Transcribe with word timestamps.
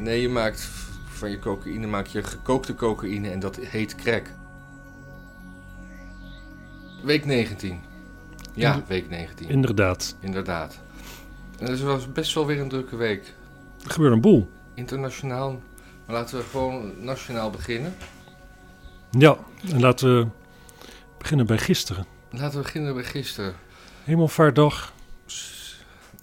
Nee, 0.00 0.20
je 0.20 0.28
maakt 0.28 0.68
van 1.08 1.30
je 1.30 1.38
cocaïne 1.38 1.86
maak 1.86 2.06
je 2.06 2.22
gekookte 2.22 2.74
cocaïne 2.74 3.30
en 3.30 3.40
dat 3.40 3.56
heet 3.56 3.94
crack. 3.94 4.26
Week 7.02 7.24
19. 7.24 7.80
Ja, 8.54 8.82
week 8.86 9.08
19. 9.08 9.48
Inderdaad. 9.48 10.16
Inderdaad. 10.20 10.80
En 11.58 11.66
het 11.66 11.80
was 11.80 12.12
best 12.12 12.34
wel 12.34 12.46
weer 12.46 12.60
een 12.60 12.68
drukke 12.68 12.96
week. 12.96 13.34
Er 13.84 13.90
gebeurt 13.90 14.12
een 14.12 14.20
boel. 14.20 14.50
Internationaal. 14.74 15.60
Maar 16.06 16.16
laten 16.16 16.38
we 16.38 16.44
gewoon 16.44 16.92
nationaal 17.04 17.50
beginnen. 17.50 17.94
Ja, 19.10 19.36
en 19.72 19.80
laten 19.80 20.18
we 20.18 20.26
beginnen 21.18 21.46
bij 21.46 21.58
gisteren. 21.58 22.06
Laten 22.30 22.56
we 22.56 22.62
beginnen 22.62 22.94
bij 22.94 23.04
gisteren. 23.04 23.54
Hemelvaartdag. 24.04 24.92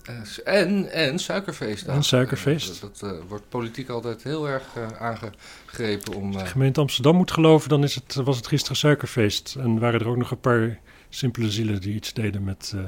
Eh, 0.07 0.59
En, 0.61 0.91
en 0.91 1.19
suikerfeest. 1.19 1.85
En 1.85 2.03
suikerfeest. 2.03 2.81
Dat, 2.81 2.98
dat, 2.99 3.11
eh, 3.11 3.20
wordt 3.27 3.49
politiek 3.49 3.89
altijd 3.89 4.23
heel 4.23 4.48
erg 4.49 4.63
eh, 4.75 4.88
aangegrepen 4.99 6.13
om... 6.13 6.31
De 6.31 6.39
eh, 6.39 6.48
gemeente 6.48 6.79
Amsterdam 6.79 7.15
moet 7.15 7.31
geloven, 7.31 7.70
dan 7.70 7.84
is 7.84 7.95
het, 7.95 8.15
was 8.15 8.38
het 8.38 8.48
gisteren 8.48 8.77
suikerfeest. 8.77 9.55
En 9.59 9.79
waren 9.79 9.99
er 9.99 10.07
ook 10.07 10.17
nog 10.17 10.31
een 10.31 10.39
paar 10.39 10.79
simpele 11.09 11.51
zielen 11.51 11.81
die 11.81 11.93
iets 11.95 12.13
deden 12.13 12.43
met, 12.43 12.73
eh, 12.75 12.81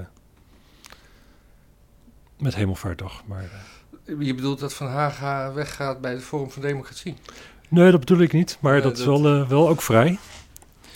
met 2.37 2.55
Hemelvaartdag. 2.55 3.23
Maar, 3.25 3.43
eh, 4.05 4.15
je 4.19 4.35
bedoelt 4.35 4.59
dat 4.59 4.73
Van 4.73 4.87
Haga 4.87 5.53
weggaat 5.53 6.01
bij 6.01 6.13
de 6.15 6.21
Forum 6.21 6.51
voor 6.51 6.61
Democratie? 6.61 7.15
nee, 7.69 7.91
dat 7.91 7.99
bedoel 7.99 8.19
ik 8.19 8.33
niet. 8.33 8.57
Maar 8.59 8.81
dat 8.81 8.97
is 8.97 9.05
wel, 9.05 9.25
eh, 9.25 9.49
wel 9.49 9.69
ook 9.69 9.81
vrij. 9.81 10.19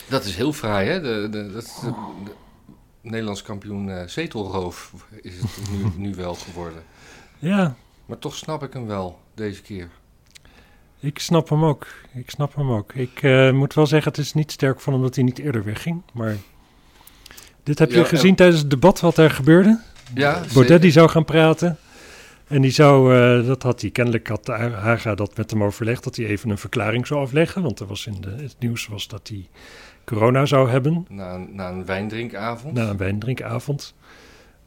Dat 0.08 0.24
is 0.24 0.36
heel 0.36 0.52
fraai, 0.52 0.88
hè? 0.88 1.00
De, 1.00 1.28
de, 1.30 1.52
dat, 1.52 1.62
is 1.62 1.78
de, 1.80 1.94
de 2.24 2.30
Nederlands 3.04 3.42
kampioen 3.42 4.08
zetelroof 4.08 4.92
is 5.22 5.34
het 5.36 5.70
nu, 5.70 5.84
nu 6.08 6.14
wel 6.14 6.34
geworden. 6.34 6.82
Ja, 7.38 7.74
Maar 8.06 8.18
toch 8.18 8.34
snap 8.34 8.62
ik 8.62 8.72
hem 8.72 8.86
wel, 8.86 9.18
deze 9.34 9.62
keer. 9.62 9.88
ik 11.00 11.18
snap 11.18 11.48
hem 11.48 11.64
ook. 11.64 11.86
Ik 12.14 12.30
snap 12.30 12.54
hem 12.54 12.70
ook. 12.72 12.92
Ik 12.94 13.22
eh, 13.22 13.50
moet 13.52 13.74
wel 13.74 13.86
zeggen, 13.86 14.10
het 14.10 14.20
is 14.20 14.32
niet 14.32 14.52
sterk 14.52 14.80
van 14.80 14.92
hem 14.92 15.02
dat 15.02 15.14
hij 15.14 15.24
niet 15.24 15.38
eerder 15.38 15.64
wegging. 15.64 16.02
Maar 16.12 16.36
dit 17.62 17.78
heb 17.78 17.90
je 17.90 17.98
Ja, 17.98 18.04
gezien 18.04 18.34
tijdens 18.34 18.60
het 18.60 18.70
debat 18.70 19.00
wat 19.00 19.14
daar 19.14 19.30
gebeurde. 19.30 19.80
Ja, 20.14 20.32
Baudet 20.32 20.52
zeker. 20.54 20.80
die 20.80 20.90
zou 20.90 21.08
gaan 21.08 21.24
praten. 21.24 21.78
En 22.46 22.62
die 22.62 22.70
zou, 22.70 23.14
eh, 23.40 23.46
dat 23.46 23.62
had 23.62 23.80
hij, 23.80 23.90
kennelijk 23.90 24.28
had 24.28 24.46
Haga 24.46 25.14
dat 25.14 25.36
met 25.36 25.50
hem 25.50 25.62
overlegd, 25.62 26.04
dat 26.04 26.16
hij 26.16 26.26
even 26.26 26.50
een 26.50 26.58
verklaring 26.58 27.06
zou 27.06 27.20
afleggen. 27.20 27.62
Want 27.62 27.80
er 27.80 27.86
was 27.86 28.06
in 28.06 28.20
de, 28.20 28.30
het 28.30 28.56
nieuws 28.58 28.86
was 28.86 29.08
dat 29.08 29.28
hij 29.28 29.48
corona 30.04 30.46
zou 30.46 30.70
hebben 30.70 31.06
Na, 31.08 31.34
een- 31.34 31.54
na 31.54 31.68
een 31.68 31.84
wijndrinkavond. 31.84 32.74
na 32.74 32.88
een 32.88 32.96
wijndrinkavond. 32.96 33.94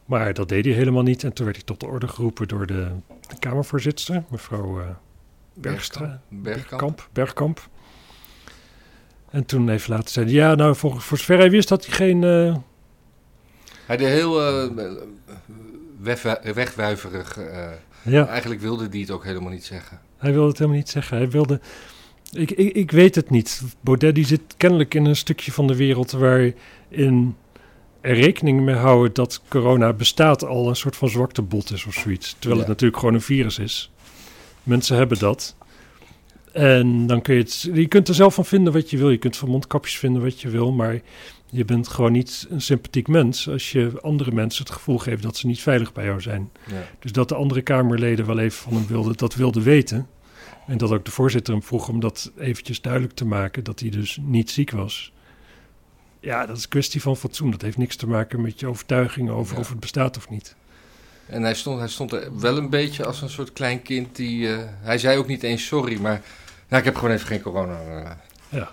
Maar 0.04 0.34
dat 0.34 0.48
deed 0.48 0.64
hij 0.64 0.74
helemaal 0.74 1.02
niet. 1.02 1.24
En 1.24 1.32
toen 1.32 1.44
werd 1.44 1.56
hij 1.56 1.66
tot 1.66 1.80
de 1.80 1.86
orde 1.86 2.08
geroepen 2.08 2.48
door 2.48 2.66
de, 2.66 2.88
de 3.28 3.38
Kamervoorzitter, 3.38 4.22
mevrouw 4.30 4.80
eh, 4.80 4.86
Bergstra. 5.54 6.20
Bergkamp. 6.28 6.42
Bergkamp. 6.42 7.08
Bergkamp. 7.12 7.68
En 9.30 9.44
toen 9.46 9.68
even 9.68 9.90
later 9.90 10.08
zei 10.08 10.24
hij, 10.26 10.34
ja, 10.34 10.54
nou, 10.54 10.76
voor, 10.76 11.00
voor 11.00 11.18
zover 11.18 11.38
hij 11.38 11.50
wist 11.50 11.68
dat 11.68 11.86
hij 11.86 11.94
geen... 11.94 12.24
eh, 12.24 12.56
Hij 13.86 13.96
deed 13.96 14.08
heel 14.08 14.40
wegwu- 16.00 16.52
wegwuiverig. 16.54 17.38
ja, 18.02 18.26
Eigenlijk 18.26 18.60
wilde 18.60 18.86
hij 18.90 19.00
het 19.00 19.10
ook 19.10 19.24
helemaal 19.24 19.50
niet 19.52 19.64
zeggen. 19.64 20.00
Hij 20.16 20.32
wilde 20.32 20.48
het 20.48 20.58
helemaal 20.58 20.78
niet 20.78 20.88
zeggen. 20.88 21.16
Hij 21.16 21.30
wilde. 21.30 21.60
Ik, 22.32 22.50
ik, 22.50 22.74
ik 22.74 22.90
weet 22.90 23.14
het 23.14 23.30
niet. 23.30 23.62
Baudet 23.80 24.14
die 24.14 24.26
zit 24.26 24.40
kennelijk 24.56 24.94
in 24.94 25.04
een 25.04 25.16
stukje 25.16 25.52
van 25.52 25.66
de 25.66 25.76
wereld 25.76 26.10
waarin 26.10 27.36
er 28.00 28.14
rekening 28.14 28.60
mee 28.60 28.74
houden 28.74 29.14
dat 29.14 29.42
corona 29.48 29.92
bestaat 29.92 30.44
al 30.44 30.68
een 30.68 30.76
soort 30.76 30.96
van 30.96 31.08
zwaktebot 31.08 31.72
is 31.72 31.84
of 31.84 31.94
zoiets. 31.94 32.30
Terwijl 32.38 32.54
Ja. 32.54 32.58
het 32.58 32.68
natuurlijk 32.68 32.98
gewoon 32.98 33.14
een 33.14 33.20
virus 33.20 33.58
is. 33.58 33.90
Mensen 34.62 34.96
hebben 34.96 35.18
dat. 35.18 35.56
En 36.52 37.06
dan 37.06 37.22
kun 37.22 37.34
je 37.34 37.40
het. 37.40 37.68
Je 37.72 37.86
kunt 37.86 38.08
er 38.08 38.14
zelf 38.14 38.34
van 38.34 38.44
vinden 38.44 38.72
wat 38.72 38.90
je 38.90 38.96
wil. 38.98 39.10
Je 39.10 39.16
kunt 39.18 39.36
van 39.36 39.48
mondkapjes 39.48 39.98
vinden 39.98 40.22
wat 40.22 40.40
je 40.40 40.48
wil. 40.48 40.72
Maar 40.72 41.00
je 41.50 41.64
bent 41.64 41.88
gewoon 41.88 42.12
niet 42.12 42.46
een 42.50 42.60
sympathiek 42.60 43.08
mens 43.08 43.48
als 43.48 43.72
je 43.72 43.92
andere 44.00 44.32
mensen 44.32 44.64
het 44.64 44.72
gevoel 44.72 44.98
geeft 44.98 45.22
dat 45.22 45.36
ze 45.36 45.46
niet 45.46 45.60
veilig 45.60 45.92
bij 45.92 46.04
jou 46.04 46.20
zijn. 46.20 46.50
Ja. 46.66 46.84
Dus 46.98 47.12
dat 47.12 47.28
de 47.28 47.34
andere 47.34 47.62
Kamerleden 47.62 48.26
wel 48.26 48.38
even 48.38 48.58
van 48.58 48.72
hem 48.72 48.86
wilden, 48.86 49.16
dat 49.16 49.34
wilden 49.34 49.62
weten. 49.62 50.06
En 50.68 50.78
dat 50.78 50.90
ook 50.90 51.04
de 51.04 51.10
voorzitter 51.10 51.52
hem 51.52 51.62
vroeg 51.62 51.88
om 51.88 52.00
dat 52.00 52.30
eventjes 52.38 52.80
duidelijk 52.80 53.14
te 53.14 53.24
maken, 53.24 53.64
dat 53.64 53.80
hij 53.80 53.90
dus 53.90 54.18
niet 54.20 54.50
ziek 54.50 54.70
was. 54.70 55.12
Ja, 56.20 56.46
dat 56.46 56.56
is 56.56 56.62
een 56.62 56.68
kwestie 56.68 57.02
van 57.02 57.16
fatsoen. 57.16 57.50
Dat 57.50 57.62
heeft 57.62 57.76
niks 57.76 57.96
te 57.96 58.06
maken 58.06 58.40
met 58.40 58.60
je 58.60 58.66
overtuiging 58.66 59.30
over 59.30 59.54
Ja. 59.54 59.60
of 59.60 59.68
het 59.68 59.80
bestaat 59.80 60.16
of 60.16 60.28
niet. 60.28 60.54
En 61.26 61.42
hij 61.42 61.54
stond, 61.54 61.78
hij 61.78 61.88
stond 61.88 62.12
er 62.12 62.38
wel 62.40 62.56
een 62.56 62.70
beetje 62.70 63.04
als 63.06 63.22
een 63.22 63.30
soort 63.30 63.52
klein 63.52 63.82
kind 63.82 64.16
die... 64.16 64.52
eh, 64.54 64.58
hij 64.80 64.98
zei 64.98 65.18
ook 65.18 65.26
niet 65.26 65.42
eens 65.42 65.66
sorry, 65.66 66.00
maar... 66.00 66.20
Nou, 66.68 66.80
ik 66.80 66.84
heb 66.84 66.94
gewoon 66.96 67.14
even 67.14 67.26
geen 67.26 67.40
corona. 67.42 67.80
eh. 67.80 68.10
Ja. 68.48 68.70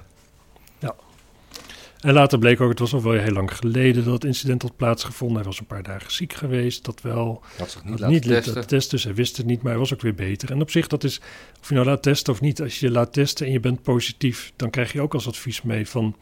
En 2.05 2.13
later 2.13 2.39
bleek 2.39 2.61
ook, 2.61 2.69
het 2.69 2.79
was 2.79 2.93
al 2.93 3.01
wel 3.03 3.13
heel 3.13 3.31
lang 3.31 3.57
geleden 3.57 4.03
dat 4.03 4.13
het 4.13 4.23
incident 4.23 4.61
had 4.61 4.75
plaatsgevonden. 4.75 5.37
Hij 5.37 5.45
was 5.45 5.59
een 5.59 5.65
paar 5.65 5.83
dagen 5.83 6.11
ziek 6.11 6.33
geweest, 6.33 6.85
dat 6.85 7.01
wel. 7.01 7.41
had 7.57 7.71
zich 7.71 7.83
niet 7.83 7.99
Had 7.99 8.09
niet 8.09 8.21
testen. 8.21 8.53
laten 8.53 8.69
testen, 8.69 8.95
dus 8.95 9.03
hij 9.03 9.13
wist 9.13 9.37
het 9.37 9.45
niet, 9.45 9.61
maar 9.61 9.71
hij 9.71 9.79
was 9.79 9.93
ook 9.93 10.01
weer 10.01 10.15
beter. 10.15 10.51
En 10.51 10.61
op 10.61 10.71
zich, 10.71 10.87
dat 10.87 11.03
is, 11.03 11.21
of 11.61 11.67
je 11.69 11.73
nou 11.73 11.85
laat 11.87 12.03
testen 12.03 12.33
of 12.33 12.41
niet, 12.41 12.61
als 12.61 12.79
je 12.79 12.85
je 12.85 12.91
laat 12.91 13.13
testen 13.13 13.45
en 13.45 13.51
je 13.51 13.59
bent 13.59 13.81
positief, 13.81 14.51
dan 14.55 14.69
krijg 14.69 14.91
je 14.93 15.01
ook 15.01 15.13
als 15.13 15.27
advies 15.27 15.61
mee 15.61 15.87
van, 15.87 16.15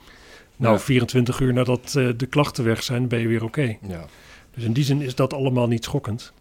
nou, 0.55 0.73
Ja. 0.73 0.79
24 0.79 1.39
uur 1.39 1.53
nadat 1.53 1.95
eh, 1.95 2.09
de 2.17 2.25
klachten 2.25 2.63
weg 2.63 2.83
zijn, 2.83 3.07
ben 3.07 3.19
je 3.19 3.27
weer 3.27 3.43
oké. 3.43 3.77
Ja. 3.87 4.05
Dus 4.55 4.63
in 4.63 4.73
die 4.73 4.83
zin 4.83 5.01
is 5.01 5.15
dat 5.15 5.33
allemaal 5.33 5.67
niet 5.67 5.83
schokkend. 5.83 6.33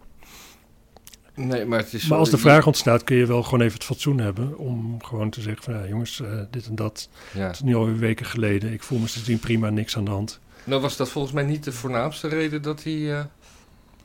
Nee, 1.34 1.64
maar 1.64 1.78
het 1.78 1.92
is... 1.92 2.08
Maar 2.08 2.18
als 2.18 2.30
de 2.30 2.38
vraag 2.38 2.66
ontstaat, 2.66 3.04
kun 3.04 3.16
je 3.16 3.26
wel 3.26 3.42
gewoon 3.42 3.60
even 3.60 3.74
het 3.74 3.84
fatsoen 3.84 4.18
hebben 4.18 4.58
om 4.58 5.02
gewoon 5.02 5.30
te 5.30 5.40
zeggen 5.40 5.62
van, 5.62 5.74
ja, 5.74 5.86
jongens, 5.86 6.20
eh, 6.20 6.40
dit 6.50 6.66
en 6.66 6.74
dat. 6.74 7.08
Ja. 7.34 7.46
Het 7.46 7.54
is 7.54 7.62
nu 7.62 7.74
alweer 7.74 7.98
weken 7.98 8.26
geleden, 8.26 8.72
ik 8.72 8.82
voel 8.82 8.98
me 8.98 9.06
sindsdien 9.06 9.38
prima, 9.38 9.70
niks 9.70 9.96
aan 9.96 10.04
de 10.04 10.10
hand. 10.10 10.40
Nou 10.64 10.80
was 10.80 10.96
dat 10.96 11.08
volgens 11.08 11.34
mij 11.34 11.44
niet 11.44 11.64
de 11.64 11.72
voornaamste 11.72 12.28
reden 12.28 12.62
dat 12.62 12.82
hij 12.82 13.14
eh, 13.14 13.24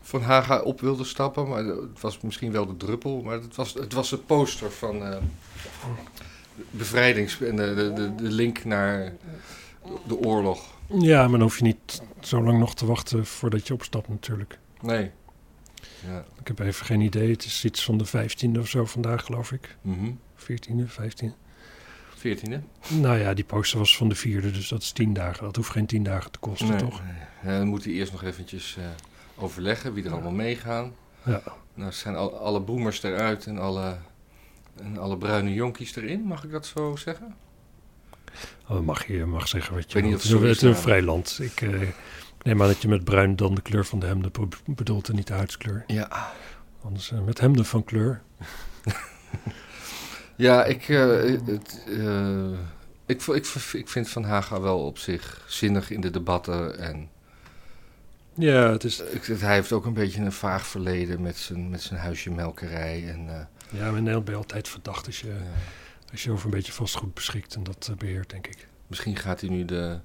van 0.01 0.21
Haga 0.21 0.61
op 0.61 0.81
wilde 0.81 1.03
stappen. 1.03 1.47
Maar 1.47 1.63
het 1.63 2.01
was 2.01 2.21
misschien 2.21 2.51
wel 2.51 2.65
de 2.65 2.77
druppel. 2.77 3.21
Maar 3.21 3.41
het 3.41 3.55
was 3.55 3.73
het, 3.73 3.94
was 3.94 4.11
het 4.11 4.25
poster 4.25 4.71
van 4.71 5.03
eh 5.03 5.17
bevrijdings... 6.71 7.41
En 7.41 7.55
de, 7.55 7.73
de, 7.95 8.15
de 8.15 8.29
link 8.29 8.65
naar 8.65 9.13
de 10.07 10.17
oorlog. 10.17 10.75
Ja, 10.99 11.21
maar 11.21 11.31
dan 11.31 11.41
hoef 11.41 11.57
je 11.57 11.63
niet 11.63 12.01
zo 12.19 12.44
lang 12.44 12.59
nog 12.59 12.75
te 12.75 12.85
wachten 12.85 13.25
voordat 13.25 13.67
je 13.67 13.73
opstapt 13.73 14.07
natuurlijk. 14.07 14.57
Nee. 14.81 15.11
Ja. 16.05 16.25
Ik 16.39 16.47
heb 16.47 16.59
even 16.59 16.85
geen 16.85 17.01
idee. 17.01 17.31
Het 17.31 17.45
is 17.45 17.65
iets 17.65 17.83
van 17.83 17.97
de 17.97 18.05
15e 18.07 18.59
of 18.59 18.67
zo 18.67 18.85
vandaag, 18.85 19.23
geloof 19.23 19.51
ik. 19.51 19.75
Mhm. 19.81 20.11
14e, 20.35 20.87
15e. 20.87 21.33
14e? 22.17 22.59
Nou 22.87 23.17
ja, 23.17 23.33
die 23.33 23.43
poster 23.43 23.77
was 23.79 23.97
van 23.97 24.09
de 24.09 24.15
vierde, 24.15 24.51
dus 24.51 24.67
dat 24.67 24.81
is 24.81 24.91
10 24.91 25.13
dagen. 25.13 25.43
Dat 25.43 25.55
hoeft 25.55 25.69
geen 25.69 25.85
10 25.85 26.03
dagen 26.03 26.31
te 26.31 26.39
kosten, 26.39 26.67
Nee. 26.67 26.77
toch? 26.79 27.01
Ja, 27.43 27.57
dan 27.57 27.67
moet 27.67 27.83
hij 27.83 27.93
eerst 27.93 28.11
nog 28.11 28.23
eventjes 28.23 28.75
eh, 28.77 28.83
overleggen 29.43 29.93
wie 29.93 30.03
er 30.05 30.11
allemaal 30.11 30.31
meegaan. 30.31 30.93
Ja. 31.25 31.41
Nou 31.73 31.91
zijn 31.91 32.15
al, 32.15 32.37
alle 32.39 32.59
boomers 32.59 33.03
eruit 33.03 33.45
en 33.45 33.57
alle, 33.57 33.97
en 34.81 34.97
alle 34.97 35.17
bruine 35.17 35.53
jonkies 35.53 35.95
erin. 35.95 36.21
Mag 36.21 36.43
ik 36.43 36.51
dat 36.51 36.65
zo 36.65 36.95
zeggen? 36.95 37.35
Oh, 38.67 38.79
mag 38.85 39.07
je 39.07 39.25
mag 39.25 39.47
zeggen 39.47 39.73
wat 39.73 39.91
je 39.91 39.93
weet 40.01 40.09
niet 40.11 40.23
wilt. 40.23 40.35
of 40.35 40.47
het 40.47 40.55
is 40.55 40.61
een 40.61 40.75
vrij 40.75 41.01
land. 41.01 41.37
Ik 41.41 41.61
eh, 41.61 41.81
ik 42.47 42.53
neem 42.53 42.61
aan 42.61 42.67
dat 42.73 42.81
je 42.81 42.87
met 42.87 43.03
bruin 43.03 43.35
dan 43.35 43.55
de 43.55 43.61
kleur 43.61 43.85
van 43.85 43.99
de 43.99 44.05
hemden 44.05 44.31
be- 44.31 44.47
bedoelt 44.65 45.09
en 45.09 45.15
niet 45.15 45.27
de 45.27 45.33
huidskleur. 45.33 45.83
Ja. 45.87 46.31
Anders 46.83 47.11
eh, 47.11 47.21
met 47.21 47.39
hemden 47.39 47.65
van 47.65 47.83
kleur. 47.83 48.21
Ja, 50.35 50.63
ik, 50.65 50.89
eh, 50.89 51.07
het, 51.45 51.83
eh, 51.87 52.51
ik, 53.05 53.21
ik, 53.21 53.45
ik 53.73 53.87
vind 53.89 54.09
Van 54.09 54.23
Haga 54.23 54.61
wel 54.61 54.85
op 54.85 54.97
zich 54.97 55.45
zinnig 55.47 55.91
in 55.91 56.01
de 56.01 56.09
debatten. 56.09 56.79
En 56.79 57.09
Ja, 58.33 58.71
het 58.71 58.83
is... 58.83 58.99
ik, 58.99 59.25
hij 59.25 59.53
heeft 59.53 59.71
ook 59.71 59.85
een 59.85 59.93
beetje 59.93 60.21
een 60.21 60.31
vaag 60.31 60.67
verleden 60.67 61.21
met 61.21 61.37
zijn, 61.37 61.69
met 61.69 61.81
zijn 61.81 61.99
huisje 61.99 62.31
melkerij. 62.31 63.09
En, 63.09 63.25
Ja, 63.69 63.79
maar 63.79 63.88
in 63.88 63.93
Nederland 63.93 64.25
ben 64.25 64.33
je 64.33 64.39
altijd 64.39 64.67
verdacht 64.67 65.05
als 65.05 65.19
je, 65.19 65.27
ja. 65.27 65.33
als 66.11 66.23
je 66.23 66.31
over 66.31 66.45
een 66.45 66.51
beetje 66.51 66.71
vastgoed 66.71 67.13
beschikt 67.13 67.55
en 67.55 67.63
dat 67.63 67.88
eh, 67.91 67.97
beheert, 67.97 68.29
denk 68.29 68.47
ik. 68.47 68.67
Misschien 68.88 69.15
gaat 69.15 69.41
hij 69.41 69.50
nu 69.50 69.65
de, 69.65 70.00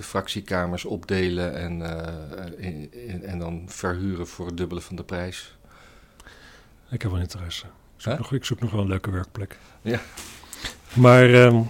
de 0.00 0.06
fractiekamers 0.06 0.84
opdelen 0.84 1.54
en, 1.56 1.82
eh, 1.82 2.66
in- 2.66 2.92
in- 3.08 3.24
en 3.24 3.38
dan 3.38 3.62
verhuren 3.66 4.26
voor 4.26 4.46
het 4.46 4.56
dubbele 4.56 4.80
van 4.80 4.96
de 4.96 5.02
prijs. 5.04 5.56
Ik 6.90 7.02
heb 7.02 7.10
wel 7.10 7.20
interesse. 7.20 7.64
Ik 7.66 7.70
zoek, 8.02 8.18
nog, 8.18 8.32
ik 8.32 8.44
zoek 8.44 8.60
nog 8.60 8.70
wel 8.70 8.80
een 8.80 8.88
leuke 8.88 9.10
werkplek. 9.10 9.58
Ja. 9.82 10.00
Maar 10.92 11.34
ehm, 11.34 11.62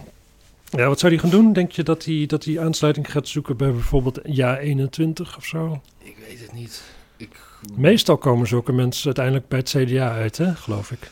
ja, 0.64 0.86
wat 0.88 0.98
zou 0.98 1.12
hij 1.12 1.20
gaan 1.20 1.30
doen? 1.30 1.52
Denk 1.52 1.72
je 1.72 1.82
dat 1.82 2.04
hij, 2.04 2.24
dat 2.26 2.44
hij 2.44 2.60
aansluiting 2.60 3.10
gaat 3.12 3.28
zoeken 3.28 3.56
bij 3.56 3.72
bijvoorbeeld 3.72 4.18
Ja 4.22 4.58
21 4.58 5.36
of 5.36 5.44
zo? 5.44 5.80
Ik 5.98 6.16
weet 6.28 6.40
het 6.40 6.52
niet. 6.52 6.82
Ik, 7.16 7.40
Meestal 7.76 8.18
komen 8.18 8.46
zulke 8.46 8.72
mensen 8.72 9.04
uiteindelijk 9.06 9.48
bij 9.48 9.58
het 9.58 9.68
CDA 9.68 10.10
uit, 10.12 10.36
hè, 10.36 10.54
geloof 10.54 10.90
ik. 10.90 11.10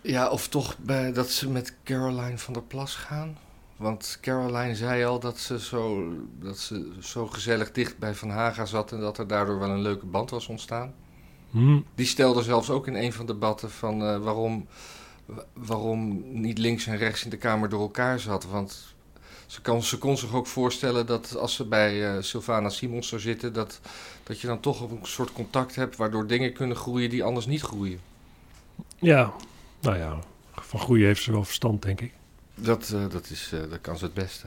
Ja, 0.00 0.28
of 0.28 0.48
toch 0.48 0.76
bij, 0.78 1.12
dat 1.12 1.30
ze 1.30 1.48
met 1.48 1.74
Caroline 1.84 2.38
van 2.38 2.52
der 2.52 2.62
Plas 2.62 2.94
gaan. 2.94 3.36
Want 3.76 4.18
Caroline 4.20 4.74
zei 4.74 5.04
al 5.04 5.18
dat 5.20 5.38
ze, 5.38 5.60
zo, 5.60 6.12
dat 6.40 6.58
ze 6.58 6.92
zo 7.00 7.26
gezellig 7.26 7.72
dicht 7.72 7.98
bij 7.98 8.14
Van 8.14 8.30
Haga 8.30 8.64
zat 8.64 8.92
en 8.92 9.00
dat 9.00 9.18
er 9.18 9.26
daardoor 9.26 9.58
wel 9.58 9.68
een 9.70 9.82
leuke 9.82 10.06
band 10.06 10.30
was 10.30 10.46
ontstaan. 10.46 10.94
Hm. 11.50 11.80
Die 11.94 12.06
stelde 12.06 12.42
zelfs 12.42 12.70
ook 12.70 12.86
in 12.86 12.94
een 12.94 13.12
van 13.12 13.26
de 13.26 13.32
debatten 13.32 13.70
van 13.70 14.02
eh, 14.02 14.18
waarom 14.18 14.66
wa- 15.24 15.44
waarom 15.52 16.22
niet 16.40 16.58
links 16.58 16.86
en 16.86 16.96
rechts 16.96 17.24
in 17.24 17.30
de 17.30 17.36
Kamer 17.36 17.68
door 17.68 17.80
elkaar 17.80 18.20
zat. 18.20 18.46
Want 18.46 18.94
ze, 19.46 19.60
kan, 19.60 19.82
ze 19.82 19.98
kon 19.98 20.16
zich 20.16 20.34
ook 20.34 20.46
voorstellen 20.46 21.06
dat 21.06 21.36
als 21.36 21.54
ze 21.54 21.64
bij 21.64 22.14
eh 22.16 22.22
Sylvana 22.22 22.68
Simons 22.68 23.08
zou 23.08 23.20
zitten, 23.20 23.52
dat, 23.52 23.80
dat 24.22 24.40
je 24.40 24.46
dan 24.46 24.60
toch 24.60 24.80
een 24.90 24.98
soort 25.02 25.32
contact 25.32 25.74
hebt 25.74 25.96
waardoor 25.96 26.26
dingen 26.26 26.52
kunnen 26.52 26.76
groeien 26.76 27.10
die 27.10 27.24
anders 27.24 27.46
niet 27.46 27.62
groeien. 27.62 28.00
Ja, 28.98 29.32
nou 29.80 29.96
ja, 29.96 30.18
van 30.52 30.80
groeien 30.80 31.06
heeft 31.06 31.22
ze 31.22 31.32
wel 31.32 31.44
verstand, 31.44 31.82
denk 31.82 32.00
ik. 32.00 32.12
Dat, 32.56 32.90
eh, 32.94 33.08
dat, 33.08 33.30
is, 33.30 33.50
eh, 33.52 33.60
dat 33.70 33.80
kan 33.80 33.98
ze 33.98 34.04
het 34.04 34.14
beste. 34.14 34.46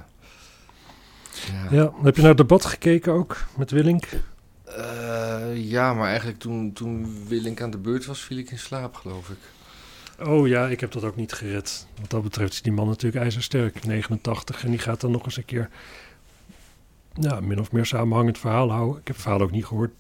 Ja. 1.52 1.78
Ja, 1.78 1.94
heb 2.04 2.16
je 2.16 2.22
naar 2.22 2.30
het 2.30 2.40
debat 2.40 2.66
gekeken 2.66 3.14
ook 3.14 3.38
met 3.58 3.72
Willink? 3.72 4.08
Eh, 4.64 5.70
ja, 5.70 5.94
maar 5.94 6.08
eigenlijk 6.08 6.40
toen, 6.40 6.74
toen 6.74 7.26
Willink 7.28 7.62
aan 7.62 7.72
de 7.72 7.78
beurt 7.78 8.06
was, 8.06 8.22
viel 8.22 8.38
ik 8.38 8.52
in 8.52 8.60
slaap, 8.60 8.96
geloof 8.96 9.30
ik. 9.30 9.38
Oh 10.28 10.48
ja, 10.48 10.68
ik 10.68 10.80
heb 10.80 10.92
dat 10.92 11.04
ook 11.04 11.16
niet 11.16 11.34
gered. 11.34 11.88
Wat 12.02 12.10
dat 12.10 12.24
betreft 12.24 12.54
is 12.54 12.62
die 12.62 12.72
man 12.72 12.88
natuurlijk 12.88 13.24
ijzersterk, 13.24 13.86
89. 13.86 14.64
En 14.64 14.70
die 14.70 14.80
gaat 14.80 15.02
dan 15.02 15.12
nog 15.12 15.26
eens 15.26 15.38
een 15.38 15.46
keer 15.46 15.70
ja, 17.14 17.40
min 17.40 17.60
of 17.60 17.72
meer 17.72 17.86
samenhangend 17.86 18.38
verhaal 18.38 18.72
houden. 18.72 19.00
Ik 19.00 19.08
heb 19.08 19.16
het 19.16 19.24
verhaal 19.24 19.42
ook 19.42 19.52
niet 19.52 19.66
gehoord. 19.66 19.92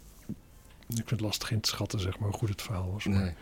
Ik 0.87 0.95
vind 0.95 1.09
het 1.09 1.21
lastig 1.21 1.51
in 1.51 1.59
te 1.59 1.69
schatten, 1.69 1.99
zeg 1.99 2.19
maar, 2.19 2.29
hoe 2.29 2.37
goed 2.37 2.49
het 2.49 2.61
verhaal 2.61 2.91
was. 2.91 3.05
Nee. 3.05 3.33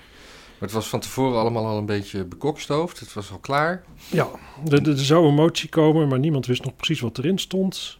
Maar 0.59 0.69
het 0.69 0.77
was 0.77 0.87
van 0.87 0.99
tevoren 0.99 1.39
allemaal 1.39 1.65
al 1.65 1.77
een 1.77 1.85
beetje 1.85 2.25
bekokstoofd. 2.25 2.99
Het 2.99 3.13
was 3.13 3.31
al 3.31 3.37
klaar. 3.37 3.83
Ja, 4.09 4.27
er, 4.69 4.89
er 4.89 4.97
zou 4.99 5.27
een 5.27 5.33
motie 5.33 5.69
komen, 5.69 6.07
maar 6.07 6.19
niemand 6.19 6.45
wist 6.45 6.63
nog 6.63 6.75
precies 6.75 6.99
wat 6.99 7.17
erin 7.17 7.37
stond. 7.39 7.97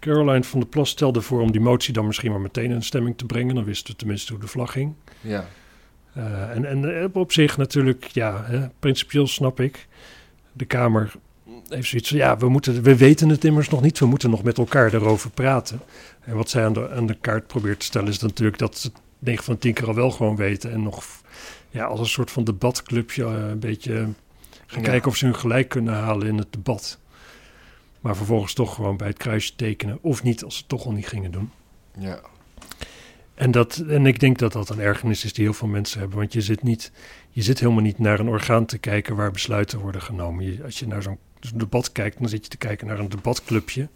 Caroline 0.00 0.44
van 0.44 0.60
der 0.60 0.68
Plas 0.68 0.90
stelde 0.90 1.20
voor 1.20 1.40
om 1.40 1.52
die 1.52 1.60
motie 1.60 1.92
dan 1.92 2.06
misschien 2.06 2.30
maar 2.30 2.40
meteen 2.40 2.70
in 2.70 2.82
stemming 2.82 3.18
te 3.18 3.24
brengen. 3.26 3.54
Dan 3.54 3.64
wisten 3.64 3.92
we 3.92 3.98
tenminste 3.98 4.32
hoe 4.32 4.40
de 4.40 4.48
vlag 4.48 4.72
ging. 4.72 4.94
Ja, 5.20 5.48
Eh, 6.12 6.50
en, 6.56 6.64
en 6.64 7.10
op 7.14 7.32
zich 7.32 7.56
natuurlijk, 7.56 8.04
ja, 8.04 8.44
hè, 8.44 8.68
principieel 8.78 9.26
snap 9.26 9.60
ik. 9.60 9.86
De 10.52 10.64
Kamer 10.64 11.12
heeft 11.68 11.88
zoiets 11.88 12.08
van, 12.08 12.18
ja, 12.18 12.36
we, 12.36 12.48
moeten, 12.48 12.82
we 12.82 12.96
weten 12.96 13.28
het 13.28 13.44
immers 13.44 13.68
nog 13.68 13.80
niet. 13.82 13.98
We 13.98 14.06
moeten 14.06 14.30
nog 14.30 14.42
met 14.42 14.58
elkaar 14.58 14.94
erover 14.94 15.30
praten. 15.30 15.80
En 16.20 16.36
wat 16.36 16.50
zij 16.50 16.64
aan 16.64 16.72
de, 16.72 16.90
aan 16.90 17.06
de 17.06 17.16
kaart 17.20 17.46
probeert 17.46 17.80
te 17.80 17.86
stellen 17.86 18.08
is 18.08 18.18
natuurlijk 18.18 18.58
dat 18.58 18.78
ze 18.78 18.90
9 19.18 19.44
van 19.44 19.54
de 19.54 19.60
10 19.60 19.72
keer 19.74 19.86
al 19.86 19.94
wel 19.94 20.10
gewoon 20.10 20.36
weten. 20.36 20.72
En 20.72 20.82
nog 20.82 21.04
ja, 21.70 21.84
als 21.84 22.00
een 22.00 22.06
soort 22.06 22.30
van 22.30 22.44
debatclubje 22.44 23.24
eh, 23.24 23.48
een 23.48 23.58
beetje 23.58 24.08
gaan 24.66 24.82
Ja. 24.82 24.88
kijken 24.88 25.08
of 25.10 25.16
ze 25.16 25.24
hun 25.24 25.34
gelijk 25.34 25.68
kunnen 25.68 25.94
halen 25.94 26.26
in 26.26 26.38
het 26.38 26.52
debat. 26.52 26.98
Maar 28.00 28.16
vervolgens 28.16 28.52
toch 28.54 28.74
gewoon 28.74 28.96
bij 28.96 29.06
het 29.08 29.16
kruisje 29.16 29.56
tekenen. 29.56 29.98
Of 30.00 30.22
niet, 30.22 30.44
als 30.44 30.54
ze 30.54 30.60
het 30.60 30.68
toch 30.68 30.84
al 30.84 30.92
niet 30.92 31.08
gingen 31.08 31.30
doen. 31.30 31.50
ja. 31.98 32.20
En, 33.34 33.50
dat, 33.50 33.76
en 33.88 34.06
ik 34.06 34.20
denk 34.20 34.38
dat 34.38 34.52
dat 34.52 34.68
een 34.68 34.80
ergernis 34.80 35.24
is 35.24 35.32
die 35.32 35.44
heel 35.44 35.52
veel 35.54 35.68
mensen 35.68 36.00
hebben. 36.00 36.18
Want 36.18 36.32
je 36.32 36.40
zit, 36.40 36.62
niet, 36.62 36.92
je 37.30 37.42
zit 37.42 37.60
helemaal 37.60 37.82
niet 37.82 37.98
naar 37.98 38.20
een 38.20 38.28
orgaan 38.28 38.66
te 38.66 38.78
kijken 38.78 39.16
waar 39.16 39.30
besluiten 39.30 39.78
worden 39.78 40.02
genomen. 40.02 40.44
Je, 40.44 40.64
als 40.64 40.78
je 40.78 40.86
naar 40.86 41.02
zo'n 41.02 41.18
zo'n 41.40 41.58
debat 41.58 41.92
kijkt, 41.92 42.18
dan 42.18 42.28
zit 42.28 42.44
je 42.44 42.50
te 42.50 42.56
kijken 42.56 42.86
naar 42.86 42.98
een 42.98 43.08
debatclubje. 43.08 43.88